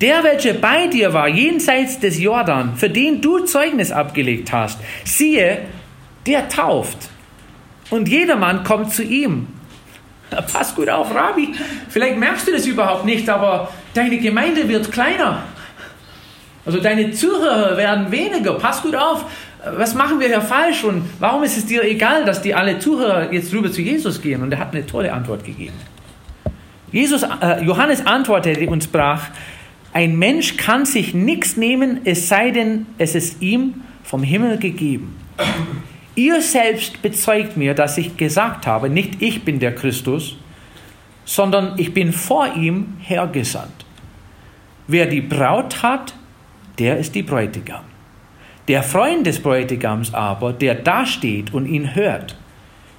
der, 0.01 0.23
welcher 0.23 0.55
bei 0.55 0.87
dir 0.87 1.13
war, 1.13 1.29
jenseits 1.29 1.99
des 1.99 2.21
Jordan, 2.21 2.77
für 2.77 2.89
den 2.89 3.21
du 3.21 3.41
Zeugnis 3.41 3.91
abgelegt 3.91 4.53
hast, 4.53 4.79
siehe, 5.05 5.59
der 6.27 6.49
tauft. 6.49 7.11
Und 7.91 8.09
jedermann 8.09 8.65
kommt 8.65 8.93
zu 8.93 9.03
ihm. 9.03 9.49
Pass 10.31 10.75
gut 10.75 10.89
auf, 10.89 11.15
Rabbi. 11.15 11.55
Vielleicht 11.89 12.19
merkst 12.19 12.49
du 12.49 12.53
das 12.53 12.67
überhaupt 12.67 13.05
nicht, 13.05 13.29
aber 13.29 13.71
deine 13.95 14.19
Gemeinde 14.19 14.69
wird 14.69 14.93
kleiner. 14.93 15.43
Also 16.67 16.81
deine 16.81 17.13
Zuhörer 17.13 17.77
werden 17.77 18.11
weniger. 18.11 18.55
Pass 18.55 18.83
gut 18.83 18.95
auf. 18.95 19.25
Was 19.77 19.95
machen 19.95 20.21
wir 20.21 20.29
hier 20.29 20.41
falsch 20.41 20.85
und 20.85 21.03
warum 21.19 21.43
ist 21.43 21.57
es 21.57 21.67
dir 21.67 21.83
egal, 21.83 22.25
dass 22.25 22.43
die 22.43 22.55
alle 22.55 22.79
Zuhörer 22.79 23.33
jetzt 23.33 23.53
rüber 23.53 23.73
zu 23.73 23.83
Jesus 23.83 24.21
gehen? 24.21 24.43
Und 24.43 24.53
er 24.53 24.59
hat 24.59 24.75
eine 24.75 24.87
tolle 24.87 25.13
Antwort 25.13 25.45
gegeben. 25.45 25.75
Jesus, 26.93 27.23
äh, 27.23 27.65
Johannes 27.65 28.07
antwortete 28.07 28.67
und 28.69 28.85
sprach, 28.85 29.23
ein 29.93 30.19
Mensch 30.19 30.57
kann 30.57 30.85
sich 30.85 31.15
nichts 31.15 31.57
nehmen, 31.57 32.01
es 32.05 32.29
sei 32.29 32.51
denn, 32.51 32.87
es 32.99 33.15
ist 33.15 33.43
ihm 33.43 33.83
vom 34.05 34.23
Himmel 34.23 34.59
gegeben. 34.59 35.17
Ihr 36.15 36.41
selbst 36.43 37.01
bezeugt 37.03 37.57
mir, 37.57 37.75
dass 37.75 37.99
ich 37.99 38.17
gesagt 38.17 38.67
habe, 38.67 38.89
nicht 38.91 39.23
ich 39.23 39.45
bin 39.45 39.61
der 39.61 39.75
Christus, 39.75 40.37
sondern 41.25 41.79
ich 41.79 41.95
bin 41.95 42.13
vor 42.13 42.55
ihm 42.55 42.97
hergesandt. 43.01 43.85
Wer 44.87 45.07
die 45.07 45.21
Braut 45.21 45.83
hat, 45.83 46.15
der 46.79 46.99
ist 46.99 47.15
die 47.15 47.23
Bräutigam. 47.23 47.85
Der 48.69 48.83
Freund 48.83 49.27
des 49.27 49.41
Bräutigams 49.41 50.13
aber, 50.13 50.53
der 50.53 50.75
dasteht 50.75 51.53
und 51.53 51.67
ihn 51.67 51.95
hört, 51.95 52.37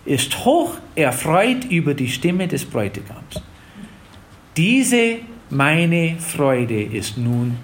ist 0.06 0.46
hoch 0.46 0.76
erfreut 0.96 1.66
über 1.66 1.94
die 1.94 2.08
Stimme 2.08 2.48
des 2.48 2.66
Bräutigams. 2.66 3.42
Diese 4.58 5.18
meine 5.50 6.18
Freude 6.20 6.82
ist 6.84 7.18
nun 7.18 7.58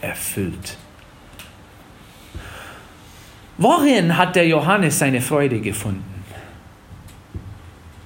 erfüllt. 0.00 0.76
Worin 3.58 4.16
hat 4.16 4.36
der 4.36 4.46
Johannes 4.46 4.98
seine 4.98 5.20
Freude 5.20 5.60
gefunden? 5.60 6.04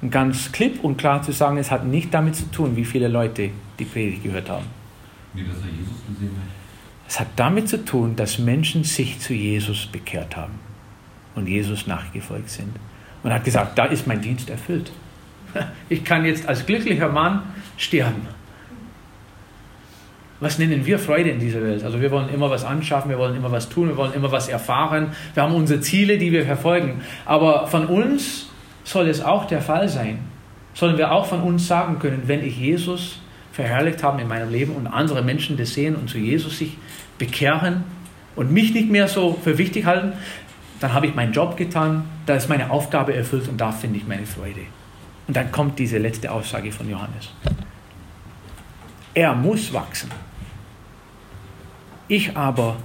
Und 0.00 0.10
ganz 0.10 0.50
klipp 0.50 0.82
und 0.82 0.96
klar 0.96 1.22
zu 1.22 1.32
sagen, 1.32 1.58
es 1.58 1.70
hat 1.70 1.84
nicht 1.84 2.12
damit 2.12 2.34
zu 2.34 2.50
tun, 2.50 2.74
wie 2.74 2.84
viele 2.84 3.06
Leute 3.06 3.50
die 3.78 3.84
Predigt 3.84 4.24
gehört 4.24 4.48
haben. 4.48 4.66
Wie 5.34 5.44
dass 5.44 5.56
er 5.56 5.70
Jesus 5.70 6.02
gesehen 6.08 6.36
hat. 6.36 6.48
Es 7.06 7.20
hat 7.20 7.28
damit 7.36 7.68
zu 7.68 7.84
tun, 7.84 8.16
dass 8.16 8.38
Menschen 8.38 8.84
sich 8.84 9.20
zu 9.20 9.34
Jesus 9.34 9.86
bekehrt 9.86 10.34
haben 10.34 10.54
und 11.34 11.46
Jesus 11.46 11.86
nachgefolgt 11.86 12.48
sind. 12.48 12.74
Und 13.22 13.32
hat 13.32 13.44
gesagt, 13.44 13.78
da 13.78 13.84
ist 13.84 14.06
mein 14.06 14.20
Dienst 14.20 14.50
erfüllt. 14.50 14.90
Ich 15.90 16.02
kann 16.02 16.24
jetzt 16.24 16.48
als 16.48 16.64
glücklicher 16.64 17.10
Mann 17.10 17.42
sterben. 17.76 18.26
Was 20.42 20.58
nennen 20.58 20.84
wir 20.84 20.98
Freude 20.98 21.30
in 21.30 21.38
dieser 21.38 21.62
Welt? 21.62 21.84
Also 21.84 22.00
wir 22.00 22.10
wollen 22.10 22.28
immer 22.28 22.50
was 22.50 22.64
anschaffen, 22.64 23.08
wir 23.08 23.16
wollen 23.16 23.36
immer 23.36 23.52
was 23.52 23.68
tun, 23.68 23.86
wir 23.86 23.96
wollen 23.96 24.12
immer 24.12 24.32
was 24.32 24.48
erfahren. 24.48 25.12
Wir 25.34 25.44
haben 25.44 25.54
unsere 25.54 25.80
Ziele, 25.80 26.18
die 26.18 26.32
wir 26.32 26.44
verfolgen. 26.44 27.02
Aber 27.24 27.68
von 27.68 27.86
uns 27.86 28.48
soll 28.82 29.08
es 29.08 29.22
auch 29.22 29.44
der 29.44 29.62
Fall 29.62 29.88
sein. 29.88 30.18
Sollen 30.74 30.98
wir 30.98 31.12
auch 31.12 31.26
von 31.26 31.42
uns 31.42 31.68
sagen 31.68 32.00
können, 32.00 32.22
wenn 32.26 32.44
ich 32.44 32.58
Jesus 32.58 33.20
verherrlicht 33.52 34.02
habe 34.02 34.20
in 34.20 34.26
meinem 34.26 34.50
Leben 34.50 34.72
und 34.72 34.88
andere 34.88 35.22
Menschen 35.22 35.56
das 35.56 35.74
sehen 35.74 35.94
und 35.94 36.10
zu 36.10 36.18
Jesus 36.18 36.58
sich 36.58 36.76
bekehren 37.18 37.84
und 38.34 38.50
mich 38.50 38.74
nicht 38.74 38.90
mehr 38.90 39.06
so 39.06 39.38
für 39.44 39.58
wichtig 39.58 39.84
halten, 39.84 40.14
dann 40.80 40.92
habe 40.92 41.06
ich 41.06 41.14
meinen 41.14 41.32
Job 41.32 41.56
getan, 41.56 42.04
da 42.26 42.34
ist 42.34 42.48
meine 42.48 42.72
Aufgabe 42.72 43.14
erfüllt 43.14 43.46
und 43.46 43.60
da 43.60 43.70
finde 43.70 43.98
ich 43.98 44.08
meine 44.08 44.26
Freude. 44.26 44.62
Und 45.28 45.36
dann 45.36 45.52
kommt 45.52 45.78
diese 45.78 45.98
letzte 45.98 46.32
Aussage 46.32 46.72
von 46.72 46.90
Johannes. 46.90 47.30
Er 49.14 49.36
muss 49.36 49.72
wachsen. 49.72 50.10
Ich 52.12 52.36
aber 52.36 52.76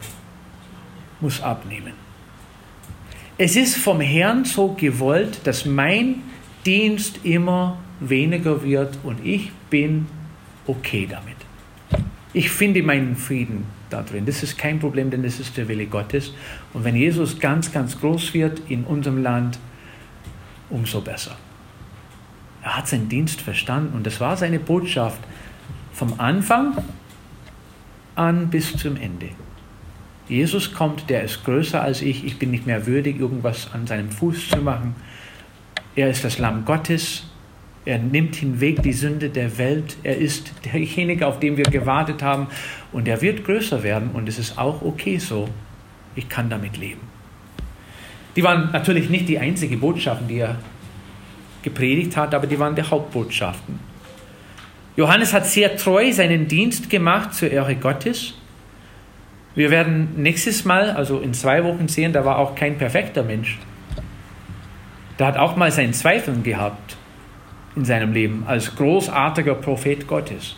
muss 1.20 1.42
abnehmen. 1.42 1.92
Es 3.38 3.58
ist 3.58 3.76
vom 3.76 4.00
Herrn 4.00 4.46
so 4.46 4.70
gewollt, 4.70 5.42
dass 5.44 5.66
mein 5.66 6.24
Dienst 6.66 7.26
immer 7.26 7.78
weniger 8.00 8.64
wird 8.64 8.98
und 9.04 9.26
ich 9.26 9.52
bin 9.70 10.08
okay 10.66 11.10
damit. 11.12 11.36
Ich 12.32 12.50
finde 12.50 12.82
meinen 12.84 13.18
Frieden 13.18 13.66
da 13.90 14.02
drin. 14.02 14.26
Das 14.26 14.44
ist 14.44 14.58
kein 14.58 14.80
Problem, 14.80 15.10
denn 15.10 15.24
das 15.24 15.42
ist 15.42 15.58
der 15.58 15.68
Wille 15.68 15.88
Gottes. 15.88 16.32
Und 16.72 16.86
wenn 16.86 16.96
Jesus 16.96 17.38
ganz, 17.38 17.74
ganz 17.74 18.00
groß 18.00 18.34
wird 18.34 18.62
in 18.70 18.86
unserem 18.86 19.22
Land, 19.22 19.60
umso 20.70 21.02
besser. 21.02 21.36
Er 22.64 22.78
hat 22.78 22.88
seinen 22.88 23.10
Dienst 23.10 23.42
verstanden 23.42 23.94
und 23.94 24.08
das 24.08 24.22
war 24.22 24.38
seine 24.38 24.60
Botschaft 24.60 25.20
vom 25.92 26.18
Anfang 26.18 26.78
an 28.18 28.50
bis 28.50 28.76
zum 28.76 28.96
Ende. 28.98 29.30
Jesus 30.28 30.74
kommt, 30.74 31.10
der 31.10 31.24
ist 31.24 31.46
größer 31.46 31.82
als 31.82 32.02
ich, 32.02 32.26
ich 32.26 32.38
bin 32.38 32.52
nicht 32.52 32.66
mehr 32.66 32.86
würdig, 32.86 33.20
irgendwas 33.20 33.74
an 33.74 33.88
seinem 33.88 34.12
Fuß 34.12 34.50
zu 34.50 34.58
machen. 34.58 34.96
Er 35.96 36.10
ist 36.10 36.24
das 36.24 36.38
Lamm 36.38 36.66
Gottes, 36.66 37.24
er 37.86 38.00
nimmt 38.00 38.36
hinweg 38.36 38.84
die 38.84 38.92
Sünde 38.92 39.30
der 39.30 39.58
Welt, 39.58 39.96
er 40.04 40.18
ist 40.18 40.52
derjenige, 40.66 41.26
auf 41.26 41.40
den 41.40 41.56
wir 41.56 41.64
gewartet 41.64 42.22
haben 42.22 42.48
und 42.92 43.08
er 43.08 43.22
wird 43.22 43.46
größer 43.46 43.84
werden 43.84 44.10
und 44.12 44.28
es 44.28 44.38
ist 44.38 44.58
auch 44.58 44.82
okay 44.82 45.18
so. 45.18 45.48
Ich 46.16 46.28
kann 46.28 46.50
damit 46.50 46.78
leben. 46.78 47.02
Die 48.36 48.44
waren 48.44 48.72
natürlich 48.72 49.10
nicht 49.10 49.30
die 49.30 49.40
einzige 49.40 49.78
Botschaften, 49.78 50.28
die 50.28 50.40
er 50.40 50.58
gepredigt 51.64 52.18
hat, 52.18 52.36
aber 52.36 52.48
die 52.48 52.60
waren 52.60 52.76
die 52.76 52.84
Hauptbotschaften. 52.84 53.80
Johannes 54.98 55.32
hat 55.32 55.46
sehr 55.46 55.78
treu 55.78 56.12
seinen 56.12 56.48
Dienst 56.48 56.90
gemacht 56.90 57.36
zur 57.36 57.52
Ehre 57.52 57.76
Gottes. 57.76 58.34
Wir 59.54 59.70
werden 59.70 60.22
nächstes 60.22 60.66
Mal, 60.66 60.90
also 60.90 61.20
in 61.20 61.36
zwei 61.36 61.64
Wochen 61.64 61.88
sehen, 61.88 62.14
da 62.14 62.26
war 62.26 62.40
auch 62.40 62.56
kein 62.56 62.80
perfekter 62.80 63.22
Mensch. 63.22 63.60
Der 65.20 65.28
hat 65.28 65.38
auch 65.38 65.56
mal 65.56 65.72
seinen 65.72 65.94
Zweifeln 65.94 66.42
gehabt 66.42 66.98
in 67.76 67.86
seinem 67.86 68.12
Leben 68.12 68.44
als 68.48 68.76
großartiger 68.76 69.54
Prophet 69.54 70.08
Gottes. 70.08 70.56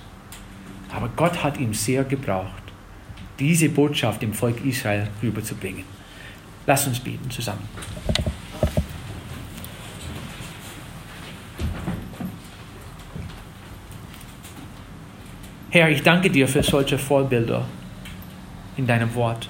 Aber 0.95 1.09
Gott 1.17 1.43
hat 1.43 1.57
ihn 1.59 1.73
sehr 1.73 2.05
gebraucht, 2.05 2.63
diese 3.39 3.67
Botschaft 3.67 4.21
dem 4.21 4.33
Volk 4.33 4.63
Israel 4.65 5.07
rüberzubringen. 5.21 5.83
Lass 6.65 6.87
uns 6.87 6.99
beten 7.01 7.29
zusammen. 7.29 7.67
Herr, 15.71 15.91
ich 15.91 16.01
danke 16.01 16.31
dir 16.31 16.47
für 16.47 16.63
solche 16.63 16.97
Vorbilder 16.97 17.63
in 18.75 18.87
deinem 18.87 19.13
Wort. 19.13 19.47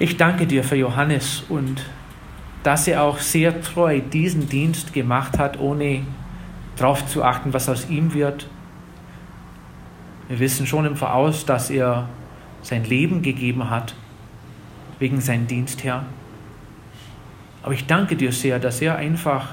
Ich 0.00 0.16
danke 0.16 0.44
dir 0.44 0.64
für 0.64 0.74
Johannes 0.74 1.44
und 1.48 1.86
dass 2.64 2.88
er 2.88 3.04
auch 3.04 3.18
sehr 3.18 3.62
treu 3.62 4.00
diesen 4.00 4.48
Dienst 4.48 4.92
gemacht 4.92 5.38
hat, 5.38 5.60
ohne 5.60 6.02
darauf 6.74 7.06
zu 7.06 7.22
achten, 7.22 7.52
was 7.52 7.68
aus 7.68 7.88
ihm 7.88 8.12
wird. 8.12 8.48
Wir 10.26 10.40
wissen 10.40 10.66
schon 10.66 10.84
im 10.84 10.96
Voraus, 10.96 11.46
dass 11.46 11.70
er 11.70 12.08
sein 12.62 12.82
Leben 12.82 13.22
gegeben 13.22 13.70
hat 13.70 13.94
wegen 14.98 15.20
seinem 15.20 15.46
Dienst, 15.46 15.84
Herr. 15.84 16.04
Aber 17.62 17.72
ich 17.72 17.86
danke 17.86 18.16
dir 18.16 18.32
sehr, 18.32 18.58
dass 18.58 18.82
er 18.82 18.96
einfach 18.96 19.50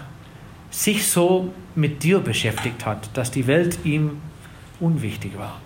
sich 0.74 1.07
so 1.07 1.53
mit 1.76 2.01
dir 2.01 2.19
beschäftigt 2.19 2.86
hat, 2.86 3.15
dass 3.15 3.30
die 3.30 3.45
Welt 3.45 3.78
ihm 3.84 4.17
unwichtig 4.80 5.38
war. 5.38 5.61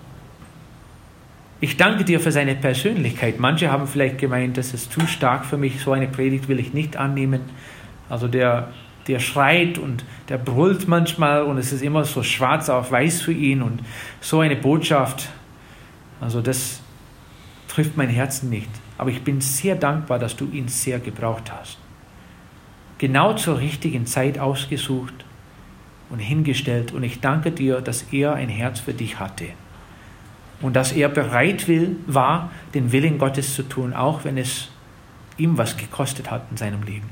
Ich 1.62 1.78
danke 1.78 2.04
dir 2.04 2.20
für 2.20 2.32
seine 2.32 2.56
Persönlichkeit. 2.56 3.40
Manche 3.40 3.72
haben 3.72 3.88
vielleicht 3.88 4.18
gemeint, 4.18 4.58
das 4.58 4.74
ist 4.74 4.92
zu 4.92 5.08
stark 5.08 5.46
für 5.46 5.58
mich, 5.58 5.80
so 5.80 5.94
eine 5.94 6.08
Predigt 6.08 6.50
will 6.50 6.60
ich 6.60 6.74
nicht 6.74 6.98
annehmen. 6.98 7.42
Also 8.10 8.28
der, 8.28 8.74
der 9.08 9.20
schreit 9.20 9.78
und 9.78 10.04
der 10.28 10.38
brüllt 10.38 10.90
manchmal 10.90 11.44
und 11.44 11.58
es 11.58 11.72
ist 11.72 11.82
immer 11.82 12.04
so 12.04 12.22
schwarz 12.22 12.68
auf 12.68 12.92
weiß 12.92 13.22
für 13.22 13.32
ihn 13.32 13.62
und 13.62 13.80
so 14.20 14.42
eine 14.42 14.58
Botschaft. 14.58 15.30
Also 16.20 16.42
das 16.42 16.82
trifft 17.70 17.96
mein 17.96 18.10
Herzen 18.10 18.50
nicht. 18.50 18.70
Aber 18.98 19.10
ich 19.10 19.24
bin 19.24 19.40
sehr 19.40 19.76
dankbar, 19.76 20.20
dass 20.20 20.36
du 20.36 20.50
ihn 20.52 20.68
sehr 20.68 21.00
gebraucht 21.00 21.50
hast 21.50 21.78
genau 22.98 23.34
zur 23.34 23.60
richtigen 23.60 24.06
Zeit 24.06 24.40
ausgesucht 24.40 25.26
und 26.10 26.20
hingestellt. 26.20 26.92
Und 26.92 27.04
ich 27.04 27.20
danke 27.20 27.52
dir, 27.52 27.82
dass 27.82 28.04
er 28.12 28.34
ein 28.34 28.50
Herz 28.50 28.80
für 28.80 28.94
dich 28.94 29.20
hatte 29.20 29.46
und 30.62 30.76
dass 30.76 30.92
er 30.92 31.10
bereit 31.10 31.68
will, 31.68 31.98
war, 32.08 32.52
den 32.74 32.92
Willen 32.92 33.18
Gottes 33.18 33.54
zu 33.56 33.64
tun, 33.64 33.94
auch 33.94 34.24
wenn 34.24 34.38
es 34.38 34.70
ihm 35.38 35.58
was 35.58 35.78
gekostet 35.78 36.32
hat 36.32 36.44
in 36.50 36.58
seinem 36.58 36.84
Leben. 36.84 37.10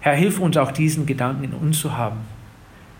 Herr, 0.00 0.14
hilf 0.14 0.38
uns 0.40 0.56
auch 0.56 0.72
diesen 0.72 1.06
Gedanken 1.06 1.44
in 1.44 1.52
uns 1.52 1.80
zu 1.80 1.96
haben. 1.96 2.18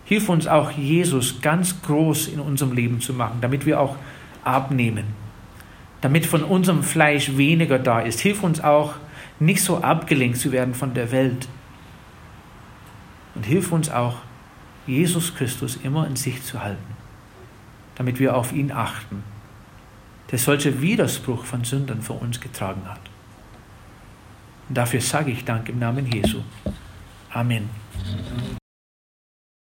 Hilf 0.05 0.29
uns 0.29 0.47
auch, 0.47 0.71
Jesus 0.71 1.41
ganz 1.41 1.81
groß 1.81 2.27
in 2.27 2.39
unserem 2.39 2.73
Leben 2.73 2.99
zu 2.99 3.13
machen, 3.13 3.39
damit 3.41 3.65
wir 3.65 3.79
auch 3.79 3.95
abnehmen, 4.43 5.05
damit 6.01 6.25
von 6.25 6.43
unserem 6.43 6.83
Fleisch 6.83 7.37
weniger 7.37 7.79
da 7.79 7.99
ist. 7.99 8.19
Hilf 8.21 8.43
uns 8.43 8.61
auch, 8.61 8.95
nicht 9.39 9.63
so 9.63 9.81
abgelenkt 9.81 10.37
zu 10.37 10.51
werden 10.51 10.73
von 10.73 10.93
der 10.93 11.11
Welt. 11.11 11.47
Und 13.35 13.45
hilf 13.45 13.71
uns 13.71 13.89
auch, 13.89 14.17
Jesus 14.85 15.35
Christus 15.35 15.77
immer 15.83 16.07
in 16.07 16.15
sich 16.15 16.43
zu 16.43 16.61
halten, 16.61 16.95
damit 17.95 18.19
wir 18.19 18.35
auf 18.35 18.51
ihn 18.51 18.71
achten, 18.71 19.23
der 20.31 20.39
solche 20.39 20.81
Widerspruch 20.81 21.45
von 21.45 21.63
Sündern 21.63 22.01
für 22.01 22.13
uns 22.13 22.39
getragen 22.39 22.81
hat. 22.87 23.01
Und 24.67 24.77
dafür 24.77 25.01
sage 25.01 25.31
ich 25.31 25.45
Dank 25.45 25.69
im 25.69 25.79
Namen 25.79 26.05
Jesu. 26.05 26.41
Amen. 27.31 27.69